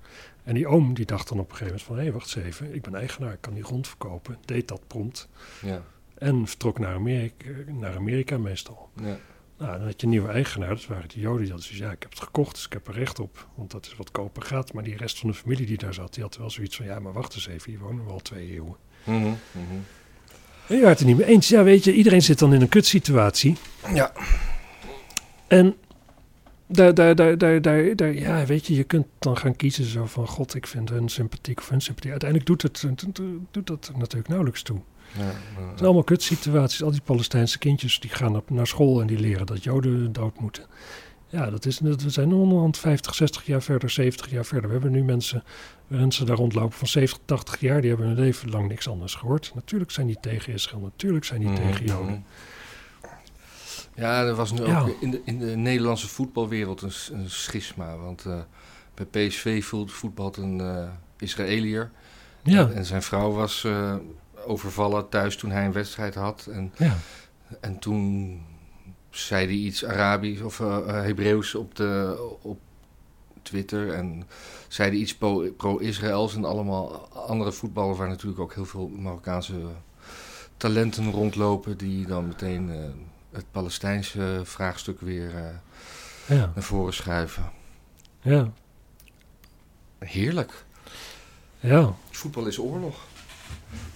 En 0.45 0.55
die 0.55 0.67
oom, 0.67 0.95
die 0.95 1.07
dacht 1.07 1.29
dan 1.29 1.39
op 1.39 1.51
een 1.51 1.57
gegeven 1.57 1.81
moment 1.87 1.87
van, 1.87 2.07
hé, 2.07 2.13
wacht 2.13 2.37
eens 2.37 2.47
even, 2.47 2.75
ik 2.75 2.83
ben 2.83 2.95
eigenaar, 2.95 3.33
ik 3.33 3.41
kan 3.41 3.55
die 3.55 3.65
grond 3.65 3.89
verkopen. 3.89 4.39
Deed 4.45 4.69
dat 4.69 4.87
prompt. 4.87 5.29
Ja. 5.63 5.83
En 6.19 6.47
vertrok 6.47 6.79
naar 6.79 6.95
Amerika, 6.95 7.47
naar 7.67 7.97
Amerika 7.97 8.39
meestal. 8.39 8.91
Ja. 9.03 9.19
Nou, 9.63 9.79
dan 9.79 9.87
had 9.87 10.01
je 10.01 10.07
een 10.07 10.13
nieuwe 10.13 10.29
eigenaar, 10.29 10.69
dat 10.69 10.87
waren 10.87 11.09
de 11.09 11.21
Joden. 11.21 11.41
Die 11.41 11.51
hadden 11.51 11.67
zoiets, 11.67 11.85
ja, 11.85 11.91
ik 11.91 12.03
heb 12.03 12.11
het 12.11 12.21
gekocht, 12.21 12.55
dus 12.55 12.65
ik 12.65 12.73
heb 12.73 12.89
er 12.89 12.95
recht 12.95 13.21
op. 13.21 13.49
Want 13.55 13.71
dat 13.71 13.87
is 13.87 13.97
wat 13.97 14.11
kopen 14.11 14.43
gaat. 14.43 14.73
Maar 14.73 14.83
die 14.83 14.97
rest 14.97 15.19
van 15.19 15.29
de 15.31 15.35
familie 15.35 15.67
die 15.67 15.79
daar 15.79 15.95
zat, 15.95 16.15
die 16.15 16.23
had 16.23 16.37
wel 16.37 16.51
zoiets 16.51 16.77
van... 16.77 16.87
ja, 16.87 16.99
maar 16.99 17.13
wacht 17.13 17.35
eens 17.35 17.47
even, 17.47 17.71
hier 17.71 17.81
wonen 17.81 18.05
we 18.05 18.11
al 18.11 18.21
twee 18.21 18.51
eeuwen. 18.51 18.77
Mhm. 19.05 19.19
Mhm. 19.19 19.37
En 20.67 20.75
je 20.75 20.83
waren 20.83 20.89
het 20.89 21.01
er 21.01 21.07
niet 21.07 21.17
mee 21.17 21.27
eens. 21.27 21.49
Ja, 21.49 21.63
weet 21.63 21.85
je, 21.85 21.93
iedereen 21.95 22.23
zit 22.23 22.39
dan 22.39 22.55
in 22.55 22.61
een 22.61 22.69
kutsituatie. 22.69 23.57
Ja. 23.95 24.13
En 25.47 25.77
daar, 26.67 26.95
daar, 26.95 27.15
daar, 27.15 27.39
daar, 27.39 27.63
daar, 27.63 27.97
daar, 27.97 28.15
ja, 28.15 28.47
weet 28.47 28.67
je, 28.67 28.75
je 28.75 28.85
kunt 28.85 29.07
dan 29.19 29.37
gaan 29.37 29.57
kiezen 29.57 29.85
zo 29.85 30.07
van... 30.07 30.27
god, 30.29 30.55
ik 30.55 30.67
vind 30.67 30.89
hun 30.89 31.09
sympathiek 31.09 31.59
of 31.59 31.69
hun 31.69 31.81
sympathiek. 31.81 32.11
Uiteindelijk 32.11 32.49
doet, 32.49 32.63
het, 32.63 32.85
doet 33.51 33.67
dat 33.67 33.91
natuurlijk 33.97 34.29
nauwelijks 34.29 34.63
toe. 34.63 34.81
Ja. 35.19 35.23
Het 35.25 35.35
zijn 35.75 35.85
allemaal 35.85 36.05
kutsituaties. 36.05 36.83
Al 36.83 36.91
die 36.91 37.01
Palestijnse 37.05 37.59
kindjes 37.59 38.01
die 38.01 38.11
gaan 38.11 38.37
op, 38.37 38.51
naar 38.51 38.67
school 38.67 39.01
en 39.01 39.07
die 39.07 39.19
leren 39.21 39.47
dat 39.47 39.65
Joden 39.65 40.13
dood 40.13 40.41
moeten. 40.41 40.65
Ja, 41.29 41.51
dat 41.51 41.67
is, 41.67 41.79
dat, 41.79 42.03
we 42.03 42.11
zijn 42.11 42.33
onderhand 42.33 42.79
50, 42.79 43.15
60 43.15 43.47
jaar 43.47 43.63
verder, 43.63 43.91
70 43.91 44.31
jaar 44.31 44.45
verder. 44.45 44.67
We 44.67 44.73
hebben 44.73 44.93
nu 44.93 45.03
mensen, 45.05 45.45
mensen 45.87 46.27
daar 46.27 46.37
rondlopen 46.37 46.79
van 46.79 46.89
70, 46.89 47.19
80 47.25 47.61
jaar. 47.61 47.81
Die 47.81 47.89
hebben 47.91 48.07
hun 48.09 48.19
leven 48.19 48.51
lang 48.51 48.69
niks 48.69 48.89
anders 48.89 49.15
gehoord. 49.15 49.53
Natuurlijk 49.55 49.91
zijn 49.91 50.07
die 50.07 50.19
tegen 50.21 50.53
Israël. 50.53 50.81
Natuurlijk 50.83 51.25
zijn 51.25 51.41
die 51.41 51.49
Mhm. 51.49 51.63
tegen 51.63 51.87
Joden. 51.87 52.25
Ja, 53.95 54.23
er 54.25 54.35
was 54.35 54.53
nu 54.53 54.63
Ja. 54.67 54.81
ook 54.81 54.97
in 55.01 55.11
de, 55.11 55.21
in 55.25 55.39
de 55.39 55.57
Nederlandse 55.57 56.09
voetbalwereld 56.09 56.83
een, 56.83 57.31
schisma. 57.31 57.97
Want 57.97 58.25
eh, 58.25 58.39
bij 58.95 59.27
PSV 59.29 59.65
voelt, 59.65 59.93
voetbalt 59.93 60.37
een 60.37 60.61
eh 60.61 60.89
Israëliër. 61.19 61.91
Ja, 62.43 62.61
En, 62.61 62.75
en 62.75 62.85
zijn 62.85 63.03
vrouw 63.03 63.31
was 63.33 63.65
eh, 63.65 63.95
overvallen 64.47 65.09
thuis 65.09 65.37
toen 65.37 65.51
hij 65.51 65.65
een 65.65 65.73
wedstrijd 65.73 66.15
had. 66.15 66.47
En, 66.51 66.73
ja. 66.77 66.97
en 67.61 67.79
toen 67.79 68.41
zei 69.11 69.47
hij 69.47 69.55
iets 69.55 69.85
Arabisch 69.85 70.43
of 70.43 70.61
eh, 70.61 70.87
Hebreeuws 70.87 71.55
op, 71.55 71.75
de, 71.75 72.17
op 72.43 72.61
Twitter. 73.43 73.93
En 73.93 74.29
zei 74.69 74.91
hij 74.91 74.99
iets 74.99 75.17
pro- 75.17 75.51
pro-Israëls. 75.57 76.35
en 76.35 76.45
allemaal 76.45 77.09
andere 77.09 77.53
voetballers 77.53 77.99
waar 77.99 78.09
natuurlijk 78.09 78.41
ook 78.41 78.55
heel 78.55 78.65
veel 78.65 78.89
Marokkaanse 78.89 79.55
talenten 80.57 81.11
rondlopen. 81.11 81.77
Die 81.77 82.07
dan 82.07 82.27
meteen 82.27 82.71
eh, 82.71 82.79
het 83.31 83.45
Palestijnse 83.51 84.41
vraagstuk 84.45 85.01
weer 85.01 85.31
ja, 86.27 86.53
naar 86.55 86.65
voren 86.65 86.95
schuiven. 86.95 87.51
ja, 88.21 88.53
Heerlijk. 89.99 90.65
ja. 91.61 91.95
Voetbal 92.11 92.47
is 92.47 92.59
oorlog. 92.59 92.97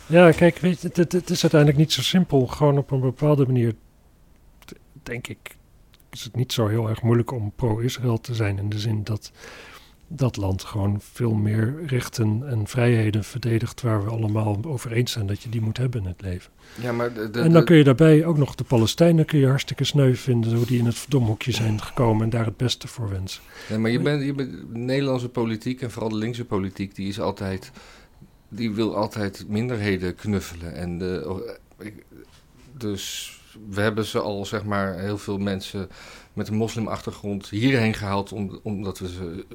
Ja, 0.07 0.31
kijk, 0.31 0.59
weet 0.59 0.81
je, 0.81 0.91
het, 0.93 1.13
het, 1.13 1.31
is 1.31 1.43
uiteindelijk 1.43 1.81
niet 1.81 1.93
zo 1.93 2.03
simpel. 2.03 2.47
Gewoon 2.47 2.79
op 2.79 2.91
een 2.91 3.01
bepaalde 3.01 3.47
manier, 3.47 3.75
denk 5.03 5.27
ik, 5.27 5.57
is 6.11 6.25
het 6.25 6.37
niet 6.37 6.53
zo 6.53 6.67
heel 6.67 6.89
erg 6.89 7.03
moeilijk 7.03 7.31
om 7.31 7.53
pro-Israël 7.57 8.21
te 8.21 8.35
zijn. 8.35 8.59
In 8.59 8.69
de 8.69 8.79
zin 8.79 9.05
dat 9.05 9.33
dat 10.09 10.37
land 10.37 10.65
gewoon 10.65 11.01
veel 11.01 11.35
meer 11.35 11.83
rechten 11.87 12.43
en 12.49 12.67
vrijheden 12.67 13.25
verdedigt 13.25 13.83
waar 13.83 14.05
we 14.05 14.11
allemaal 14.11 14.59
over 14.65 14.93
eens 14.93 15.13
zijn 15.13 15.27
dat 15.27 15.43
je 15.43 15.49
die 15.49 15.61
moet 15.61 15.77
hebben 15.77 16.01
in 16.01 16.07
het 16.07 16.23
leven. 16.23 16.51
Ja, 16.81 16.93
maar 16.93 17.13
de, 17.13 17.31
de, 17.31 17.41
en 17.41 17.53
dan 17.53 17.65
kun 17.65 17.77
je 17.77 17.85
daarbij 17.85 18.25
ook 18.25 18.37
nog 18.37 18.55
de 18.55 18.65
Palestijnen 18.65 19.25
kun 19.25 19.39
je 19.39 19.47
hartstikke 19.47 19.85
sneu 19.85 20.15
vinden, 20.15 20.55
hoe 20.55 20.67
die 20.67 20.79
in 20.79 20.87
het 20.87 20.95
verdomhoekje 20.95 21.53
zijn 21.53 21.83
gekomen 21.83 22.25
en 22.25 22.31
daar 22.31 22.45
het 22.45 22.57
beste 22.57 22.89
voor 22.89 23.09
wensen. 23.09 23.43
Nee, 23.69 23.79
maar 23.79 23.91
je 23.91 24.01
bent, 24.01 24.25
je 24.25 24.33
bent, 24.33 24.75
Nederlandse 24.75 25.29
politiek 25.29 25.83
en 25.83 25.91
vooral 25.91 26.11
de 26.11 26.17
linkse 26.17 26.45
politiek, 26.45 26.95
die 26.95 27.09
is 27.09 27.21
altijd, 27.21 27.73
die 28.49 28.71
wil 28.73 28.97
altijd 28.97 29.45
minderheden 29.49 30.15
knuffelen. 30.15 30.75
En 30.75 30.99
de, 30.99 31.59
ik- 31.79 32.05
dus 32.73 33.35
we 33.69 33.81
hebben 33.81 34.05
ze 34.05 34.21
al, 34.21 34.45
zeg 34.47 34.65
maar, 34.65 34.99
heel 34.99 35.19
veel 35.19 35.39
mensen 35.39 35.89
met 36.33 36.49
een 36.49 36.55
moslimachtergrond 36.57 37.49
hierheen 37.49 37.95
gehaald 37.95 38.33
om, 38.33 38.61
omdat, 38.63 38.99
we 38.99 39.09
ze, 39.09 39.47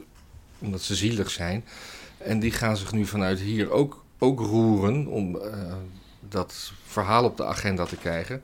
omdat 0.60 0.82
ze 0.82 0.96
zielig 0.96 1.30
zijn. 1.32 1.64
En 2.18 2.40
die 2.40 2.52
gaan 2.52 2.78
zich 2.78 2.92
nu 2.92 3.06
vanuit 3.06 3.40
hier 3.40 3.72
ook, 3.72 4.04
ook 4.20 4.40
roeren 4.40 5.08
om 5.08 5.36
eh, 5.38 5.74
dat 6.30 6.72
verhaal 6.86 7.24
op 7.24 7.38
de 7.38 7.46
agenda 7.46 7.86
te 7.86 7.96
krijgen. 7.98 8.42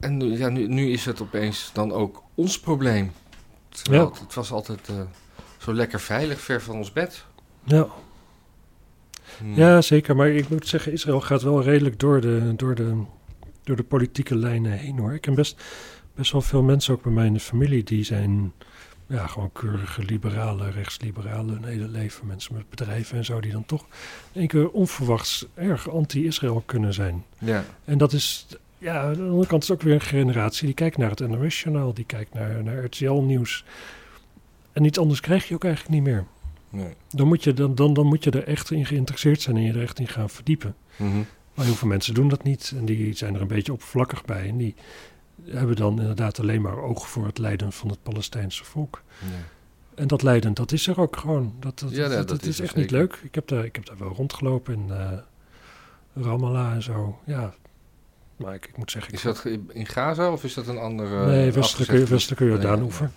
En 0.00 0.16
nu, 0.16 0.38
ja, 0.38 0.48
nu, 0.48 0.66
nu 0.68 0.90
is 0.90 1.04
het 1.04 1.20
opeens 1.20 1.70
dan 1.72 1.92
ook 1.92 2.22
ons 2.34 2.60
probleem. 2.60 3.12
Terwijl 3.68 4.02
Ja. 4.02 4.10
het, 4.10 4.20
het 4.20 4.34
was 4.34 4.50
altijd 4.52 4.88
eh, 4.88 4.94
zo 5.58 5.72
lekker 5.74 6.00
veilig, 6.00 6.40
ver 6.40 6.62
van 6.62 6.76
ons 6.76 6.92
bed. 6.92 7.24
Ja. 7.64 7.86
Hmm. 9.38 9.54
Ja, 9.54 9.80
zeker. 9.80 10.16
Maar 10.16 10.28
ik 10.28 10.48
moet 10.48 10.68
zeggen, 10.68 10.92
Israël 10.92 11.20
gaat 11.20 11.42
wel 11.42 11.62
redelijk 11.62 11.98
door 11.98 12.20
de, 12.20 12.52
door 12.56 12.74
de, 12.74 13.02
door 13.64 13.76
de 13.76 13.82
politieke 13.82 14.36
lijnen 14.36 14.72
heen 14.72 14.98
hoor. 14.98 15.14
Ik 15.14 15.20
ken 15.20 15.34
best, 15.34 15.62
best 16.14 16.32
wel 16.32 16.40
veel 16.40 16.62
mensen, 16.62 16.94
ook 16.94 17.02
bij 17.02 17.12
mij 17.12 17.26
in 17.26 17.32
de 17.32 17.40
familie, 17.40 17.84
die 17.84 18.04
zijn 18.04 18.52
ja, 19.06 19.26
gewoon 19.26 19.52
keurige 19.52 20.02
liberalen, 20.02 20.72
rechtsliberalen 20.72 21.54
hun 21.54 21.64
hele 21.64 21.88
leven. 21.88 22.26
Mensen 22.26 22.54
met 22.54 22.70
bedrijven 22.70 23.16
en 23.16 23.24
zo, 23.24 23.40
die 23.40 23.52
dan 23.52 23.66
toch 23.66 23.86
in 24.32 24.40
één 24.40 24.48
keer 24.48 24.70
onverwachts 24.70 25.46
erg 25.54 25.90
anti-Israël 25.90 26.62
kunnen 26.66 26.94
zijn. 26.94 27.24
Ja. 27.38 27.64
En 27.84 27.98
dat 27.98 28.12
is, 28.12 28.46
ja, 28.78 29.02
aan 29.02 29.14
de 29.14 29.22
andere 29.22 29.46
kant 29.46 29.62
is 29.62 29.68
het 29.68 29.78
ook 29.78 29.84
weer 29.84 29.94
een 29.94 30.00
generatie 30.00 30.66
die 30.66 30.74
kijkt 30.74 30.96
naar 30.96 31.10
het 31.10 31.28
NOS-journaal, 31.28 31.94
die 31.94 32.04
kijkt 32.04 32.34
naar, 32.34 32.62
naar 32.62 32.84
RTL-nieuws. 32.84 33.64
En 34.72 34.84
iets 34.84 34.98
anders 34.98 35.20
krijg 35.20 35.48
je 35.48 35.54
ook 35.54 35.64
eigenlijk 35.64 35.94
niet 35.94 36.04
meer. 36.04 36.24
Nee. 36.76 36.94
Dan 37.08 37.26
moet, 37.26 37.44
je, 37.44 37.54
dan, 37.54 37.74
dan, 37.74 37.94
dan 37.94 38.06
moet 38.06 38.24
je 38.24 38.30
er 38.30 38.44
echt 38.44 38.70
in 38.70 38.86
geïnteresseerd 38.86 39.42
zijn 39.42 39.56
en 39.56 39.62
je 39.62 39.72
er 39.72 39.82
echt 39.82 39.98
in 39.98 40.08
gaan 40.08 40.30
verdiepen. 40.30 40.74
Mhm. 40.96 41.22
Maar 41.54 41.64
heel 41.64 41.74
veel 41.74 41.88
mensen 41.88 42.14
doen 42.14 42.28
dat 42.28 42.42
niet 42.42 42.72
en 42.76 42.84
die 42.84 43.14
zijn 43.14 43.34
er 43.34 43.40
een 43.40 43.46
beetje 43.46 43.72
oppervlakkig 43.72 44.24
bij. 44.24 44.48
En 44.48 44.56
die 44.56 44.74
hebben 45.44 45.76
dan 45.76 46.00
inderdaad 46.00 46.40
alleen 46.40 46.62
maar 46.62 46.78
oog 46.78 47.08
voor 47.08 47.26
het 47.26 47.38
lijden 47.38 47.72
van 47.72 47.88
het 47.88 48.02
Palestijnse 48.02 48.64
volk. 48.64 49.02
Ja. 49.20 49.26
En 49.94 50.06
dat 50.06 50.22
lijden, 50.22 50.54
dat 50.54 50.72
is 50.72 50.86
er 50.86 51.00
ook 51.00 51.16
gewoon. 51.16 51.54
Dat, 51.60 51.78
dat, 51.78 51.90
Ja, 51.90 51.96
dat, 51.96 52.08
nee, 52.08 52.16
dat 52.16 52.28
dat 52.28 52.42
is 52.42 52.48
is 52.48 52.60
echt 52.60 52.76
niet 52.76 52.90
leuk. 52.90 53.20
Ik 53.22 53.34
heb, 53.34 53.48
daar, 53.48 53.64
ik 53.64 53.74
heb 53.74 53.86
daar 53.86 53.98
wel 53.98 54.08
rondgelopen 54.08 54.74
in 54.74 54.90
eh 54.90 55.12
Ramallah 56.14 56.72
en 56.72 56.82
zo. 56.82 57.18
Ja, 57.24 57.54
maar 58.36 58.54
ik, 58.54 58.66
ik 58.66 58.76
moet 58.76 58.90
zeggen... 58.90 59.12
Ik 59.12 59.18
Is 59.18 59.24
dat 59.24 59.44
in 59.72 59.86
Gaza 59.86 60.32
of 60.32 60.44
is 60.44 60.54
dat 60.54 60.66
een 60.66 60.78
andere... 60.78 61.26
nee, 61.26 61.52
westelijke, 61.52 62.04
westelijke 62.04 62.44
Jordaanoever. 62.44 63.10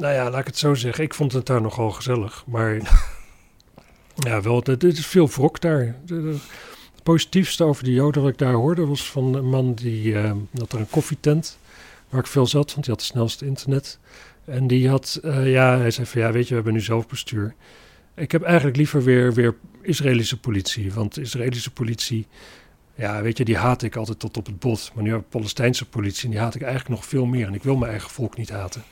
Nou 0.00 0.14
ja, 0.14 0.30
laat 0.30 0.40
ik 0.40 0.46
het 0.46 0.58
zo 0.58 0.74
zeggen. 0.74 1.04
Ik 1.04 1.14
vond 1.14 1.32
het 1.32 1.46
daar 1.46 1.60
nogal 1.60 1.90
gezellig. 1.90 2.44
Maar 2.46 2.74
ja, 4.28 4.42
wel, 4.42 4.62
dit 4.62 4.82
is 4.82 5.06
veel 5.06 5.28
wrok 5.28 5.60
daar. 5.60 5.96
Het 6.06 7.02
positiefste 7.02 7.64
over 7.64 7.84
de 7.84 7.92
Joden 7.92 8.22
wat 8.22 8.30
ik 8.30 8.38
daar 8.38 8.52
hoorde 8.52 8.86
was 8.86 9.10
van 9.10 9.34
een 9.34 9.48
man 9.48 9.74
die 9.74 10.18
eh, 10.18 10.32
had 10.58 10.72
er 10.72 10.78
een 10.78 10.90
koffietent 10.90 11.58
waar 12.08 12.20
ik 12.20 12.26
veel 12.26 12.46
zat, 12.46 12.72
want 12.72 12.84
die 12.84 12.94
had 12.94 13.02
het 13.02 13.10
snelste 13.10 13.46
internet. 13.46 13.98
En 14.44 14.66
die 14.66 14.88
had, 14.88 15.20
eh, 15.22 15.50
ja, 15.50 15.78
hij 15.78 15.90
zei 15.90 16.06
van 16.06 16.20
ja, 16.20 16.32
weet 16.32 16.42
je, 16.42 16.48
we 16.48 16.54
hebben 16.54 16.72
nu 16.72 16.80
zelfbestuur. 16.80 17.54
Ik 18.14 18.32
heb 18.32 18.42
eigenlijk 18.42 18.76
liever 18.76 19.02
weer, 19.02 19.34
weer 19.34 19.54
Israëlische 19.82 20.40
politie, 20.40 20.92
want 20.92 21.18
Israëlische 21.18 21.70
politie, 21.70 22.26
ja, 22.94 23.22
weet 23.22 23.38
je, 23.38 23.44
die 23.44 23.56
haat 23.56 23.82
ik 23.82 23.96
altijd 23.96 24.18
tot 24.18 24.36
op 24.36 24.46
het 24.46 24.58
bot. 24.58 24.90
Maar 24.94 25.04
nu 25.04 25.10
heb 25.10 25.20
ik 25.20 25.28
Palestijnse 25.28 25.88
politie 25.88 26.24
en 26.24 26.30
die 26.30 26.40
haat 26.40 26.54
ik 26.54 26.62
eigenlijk 26.62 26.94
nog 26.94 27.06
veel 27.06 27.24
meer. 27.24 27.46
En 27.46 27.54
ik 27.54 27.62
wil 27.62 27.76
mijn 27.76 27.90
eigen 27.90 28.10
volk 28.10 28.36
niet 28.36 28.50
haten. 28.50 28.82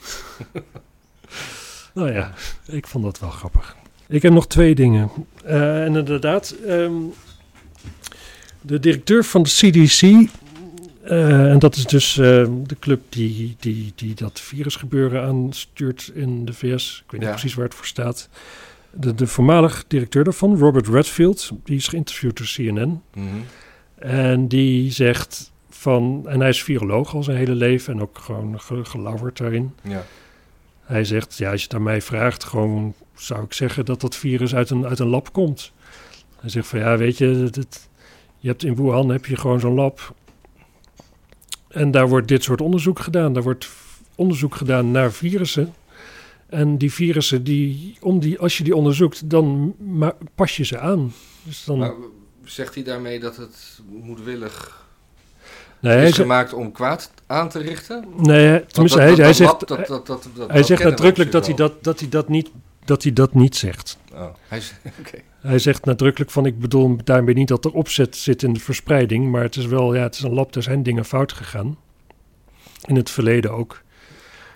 nou 1.94 2.12
ja, 2.12 2.32
ik 2.66 2.86
vond 2.86 3.04
dat 3.04 3.18
wel 3.18 3.30
grappig. 3.30 3.76
Ik 4.08 4.22
heb 4.22 4.32
nog 4.32 4.46
twee 4.46 4.74
dingen. 4.74 5.10
Eh, 5.44 5.84
en 5.84 5.96
inderdaad, 5.96 6.54
ehm, 6.66 6.92
de 8.60 8.80
directeur 8.80 9.24
van 9.24 9.42
de 9.42 9.48
CDC, 9.48 10.28
eh, 11.02 11.50
en 11.50 11.58
dat 11.58 11.76
is 11.76 11.84
dus 11.84 12.18
eh, 12.18 12.46
de 12.66 12.76
club 12.78 13.00
die, 13.08 13.56
die, 13.60 13.92
die 13.94 14.14
dat 14.14 14.40
virusgebeuren 14.40 15.22
aanstuurt 15.22 16.10
in 16.14 16.44
de 16.44 16.52
VS. 16.52 17.02
Ik 17.04 17.10
weet 17.10 17.20
niet 17.20 17.28
Ja. 17.28 17.34
precies 17.36 17.54
waar 17.54 17.64
het 17.64 17.74
voor 17.74 17.86
staat. 17.86 18.28
De, 18.90 19.14
de 19.14 19.26
voormalig 19.26 19.84
directeur 19.88 20.24
daarvan, 20.24 20.58
Robert 20.58 20.88
Redfield, 20.88 21.50
die 21.64 21.76
is 21.76 21.88
geïnterviewd 21.88 22.36
door 22.36 22.46
CNN. 22.46 23.02
Mhm. 23.14 23.26
En 23.98 24.48
die 24.48 24.92
zegt 24.92 25.50
van, 25.80 26.22
en 26.26 26.40
hij 26.40 26.48
is 26.48 26.62
viroloog 26.62 27.14
al 27.14 27.22
zijn 27.22 27.36
hele 27.36 27.54
leven 27.54 27.94
en 27.94 28.02
ook 28.02 28.18
gewoon 28.18 28.60
ge, 28.60 28.84
gelauwerd 28.84 29.38
daarin. 29.38 29.74
Ja. 29.82 30.04
Hij 30.80 31.04
zegt, 31.04 31.38
ja, 31.38 31.50
als 31.50 31.60
je 31.60 31.66
het 31.66 31.74
aan 31.76 31.82
mij 31.82 32.02
vraagt, 32.02 32.44
gewoon 32.44 32.94
zou 33.14 33.44
ik 33.44 33.52
zeggen 33.52 33.84
dat 33.84 34.00
dat 34.00 34.16
virus 34.16 34.54
uit 34.54 34.70
een, 34.70 34.86
uit 34.86 34.98
een 34.98 35.06
lab 35.06 35.32
komt. 35.32 35.72
Hij 36.40 36.50
zegt 36.50 36.66
van 36.66 36.78
ja, 36.78 36.96
weet 36.96 37.18
je, 37.18 37.50
je 38.38 38.48
hebt 38.48 38.64
in 38.64 38.74
Wuhan 38.74 39.08
heb 39.08 39.26
je 39.26 39.36
gewoon 39.36 39.60
zo'n 39.60 39.74
lab. 39.74 40.14
En 41.68 41.90
daar 41.90 42.08
wordt 42.08 42.28
dit 42.28 42.42
soort 42.42 42.60
onderzoek 42.60 42.98
gedaan. 42.98 43.32
Daar 43.32 43.42
wordt 43.42 43.68
onderzoek 44.14 44.54
gedaan 44.54 44.90
naar 44.90 45.12
virussen. 45.12 45.74
En 46.46 46.78
die 46.78 46.92
virussen, 46.92 47.44
die, 47.44 47.96
om 48.00 48.20
die, 48.20 48.38
als 48.38 48.58
je 48.58 48.64
die 48.64 48.76
onderzoekt, 48.76 49.30
dan 49.30 49.74
pas 50.34 50.56
je 50.56 50.64
ze 50.64 50.78
aan. 50.78 51.12
Dus 51.42 51.64
dan... 51.64 51.78
Maar 51.78 51.94
zegt 52.44 52.74
hij 52.74 52.84
daarmee 52.84 53.20
dat 53.20 53.36
het 53.36 53.80
moedwillig 53.88 54.80
nee, 55.80 56.06
is 56.06 56.14
gemaakt 56.14 56.52
om 56.52 56.72
kwaad 56.72 57.10
aan 57.26 57.48
te 57.48 57.58
richten? 57.58 58.04
Nee, 58.16 58.66
tenminste, 58.66 59.00
hij, 59.00 59.14
hij 59.14 59.32
zegt, 59.32 59.68
hij 60.48 60.62
zegt 60.62 60.84
nadrukkelijk 60.84 61.32
dat 61.32 61.46
hij 61.46 61.54
dat, 61.54 61.84
dat, 61.84 62.00
hij 62.00 62.08
dat, 62.08 62.28
niet, 62.28 62.50
dat 62.84 63.02
hij 63.02 63.12
dat 63.12 63.34
niet 63.34 63.56
zegt. 63.56 63.98
Oh, 64.12 64.26
hij, 64.48 64.62
okay. 65.00 65.24
hij 65.40 65.58
zegt 65.58 65.84
nadrukkelijk 65.84 66.30
van, 66.30 66.46
ik 66.46 66.58
bedoel 66.58 66.96
daarmee 67.04 67.34
niet 67.34 67.48
dat 67.48 67.64
er 67.64 67.72
opzet 67.72 68.16
zit 68.16 68.42
in 68.42 68.52
de 68.52 68.60
verspreiding, 68.60 69.30
maar 69.30 69.42
het 69.42 69.56
is 69.56 69.66
wel, 69.66 69.94
ja, 69.94 70.02
het 70.02 70.14
is 70.14 70.22
een 70.22 70.34
lab, 70.34 70.54
er 70.54 70.62
zijn 70.62 70.82
dingen 70.82 71.04
fout 71.04 71.32
gegaan. 71.32 71.76
In 72.86 72.96
het 72.96 73.10
verleden 73.10 73.52
ook. 73.52 73.82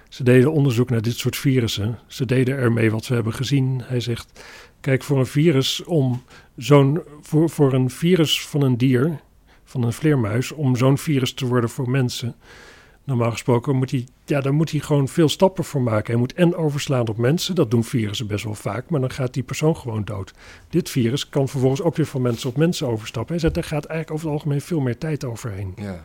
Ze 0.08 0.22
deden 0.22 0.52
onderzoek 0.52 0.90
naar 0.90 1.02
dit 1.02 1.16
soort 1.16 1.36
virussen. 1.36 1.98
Ze 2.06 2.24
deden 2.24 2.56
ermee 2.56 2.90
wat 2.90 3.06
we 3.06 3.14
hebben 3.14 3.32
gezien. 3.32 3.82
Hij 3.84 4.00
zegt: 4.00 4.44
Kijk, 4.80 5.02
voor 5.02 5.18
een 5.18 5.26
virus 5.26 5.84
om 5.84 6.22
zo'n 6.56 7.02
voor, 7.20 7.50
voor 7.50 7.72
een 7.72 7.90
virus 7.90 8.46
van 8.46 8.62
een 8.62 8.76
dier, 8.76 9.20
van 9.64 9.82
een 9.82 9.92
vleermuis, 9.92 10.52
om 10.52 10.76
zo'n 10.76 10.98
virus 10.98 11.32
te 11.32 11.46
worden 11.46 11.70
voor 11.70 11.90
mensen. 11.90 12.34
Normaal 13.04 13.30
gesproken 13.30 13.76
moet 13.76 13.90
hij, 13.90 14.06
ja, 14.24 14.40
daar 14.40 14.54
moet 14.54 14.70
hij 14.70 14.80
gewoon 14.80 15.08
veel 15.08 15.28
stappen 15.28 15.64
voor 15.64 15.82
maken. 15.82 16.06
Hij 16.06 16.16
moet 16.16 16.34
en 16.34 16.56
overslaan 16.56 17.08
op 17.08 17.16
mensen, 17.16 17.54
dat 17.54 17.70
doen 17.70 17.84
virussen 17.84 18.26
best 18.26 18.44
wel 18.44 18.54
vaak, 18.54 18.90
maar 18.90 19.00
dan 19.00 19.10
gaat 19.10 19.34
die 19.34 19.42
persoon 19.42 19.76
gewoon 19.76 20.04
dood. 20.04 20.32
Dit 20.68 20.90
virus 20.90 21.28
kan 21.28 21.48
vervolgens 21.48 21.82
ook 21.82 21.96
weer 21.96 22.06
van 22.06 22.22
mensen 22.22 22.48
op 22.48 22.56
mensen 22.56 22.86
overstappen. 22.86 23.40
Zegt, 23.40 23.54
daar 23.54 23.64
gaat 23.64 23.84
eigenlijk 23.84 24.10
over 24.10 24.26
het 24.26 24.36
algemeen 24.36 24.60
veel 24.60 24.80
meer 24.80 24.98
tijd 24.98 25.24
overheen. 25.24 25.72
Ja 25.76 26.04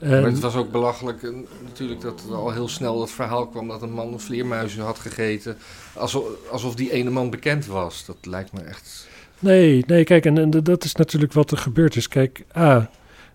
maar 0.00 0.22
het 0.22 0.40
was 0.40 0.54
ook 0.54 0.70
belachelijk 0.70 1.22
eh, 1.22 1.30
natuurlijk 1.62 2.00
dat 2.00 2.24
er 2.28 2.34
al 2.34 2.50
heel 2.50 2.68
snel 2.68 3.00
het 3.00 3.10
verhaal 3.10 3.46
kwam 3.46 3.68
dat 3.68 3.82
een 3.82 3.92
man 3.92 4.20
vleermuizen 4.20 4.82
had 4.82 4.98
gegeten. 4.98 5.58
Alsof, 5.94 6.24
alsof 6.50 6.74
die 6.74 6.92
ene 6.92 7.10
man 7.10 7.30
bekend 7.30 7.66
was. 7.66 8.04
Dat 8.04 8.16
lijkt 8.20 8.52
me 8.52 8.60
echt... 8.60 9.08
Nee, 9.38 9.84
nee, 9.86 10.04
kijk, 10.04 10.26
en, 10.26 10.38
en 10.38 10.50
dat 10.50 10.84
is 10.84 10.94
natuurlijk 10.94 11.32
wat 11.32 11.50
er 11.50 11.58
gebeurd 11.58 11.96
is. 11.96 12.08
Kijk, 12.08 12.44
ah, 12.52 12.84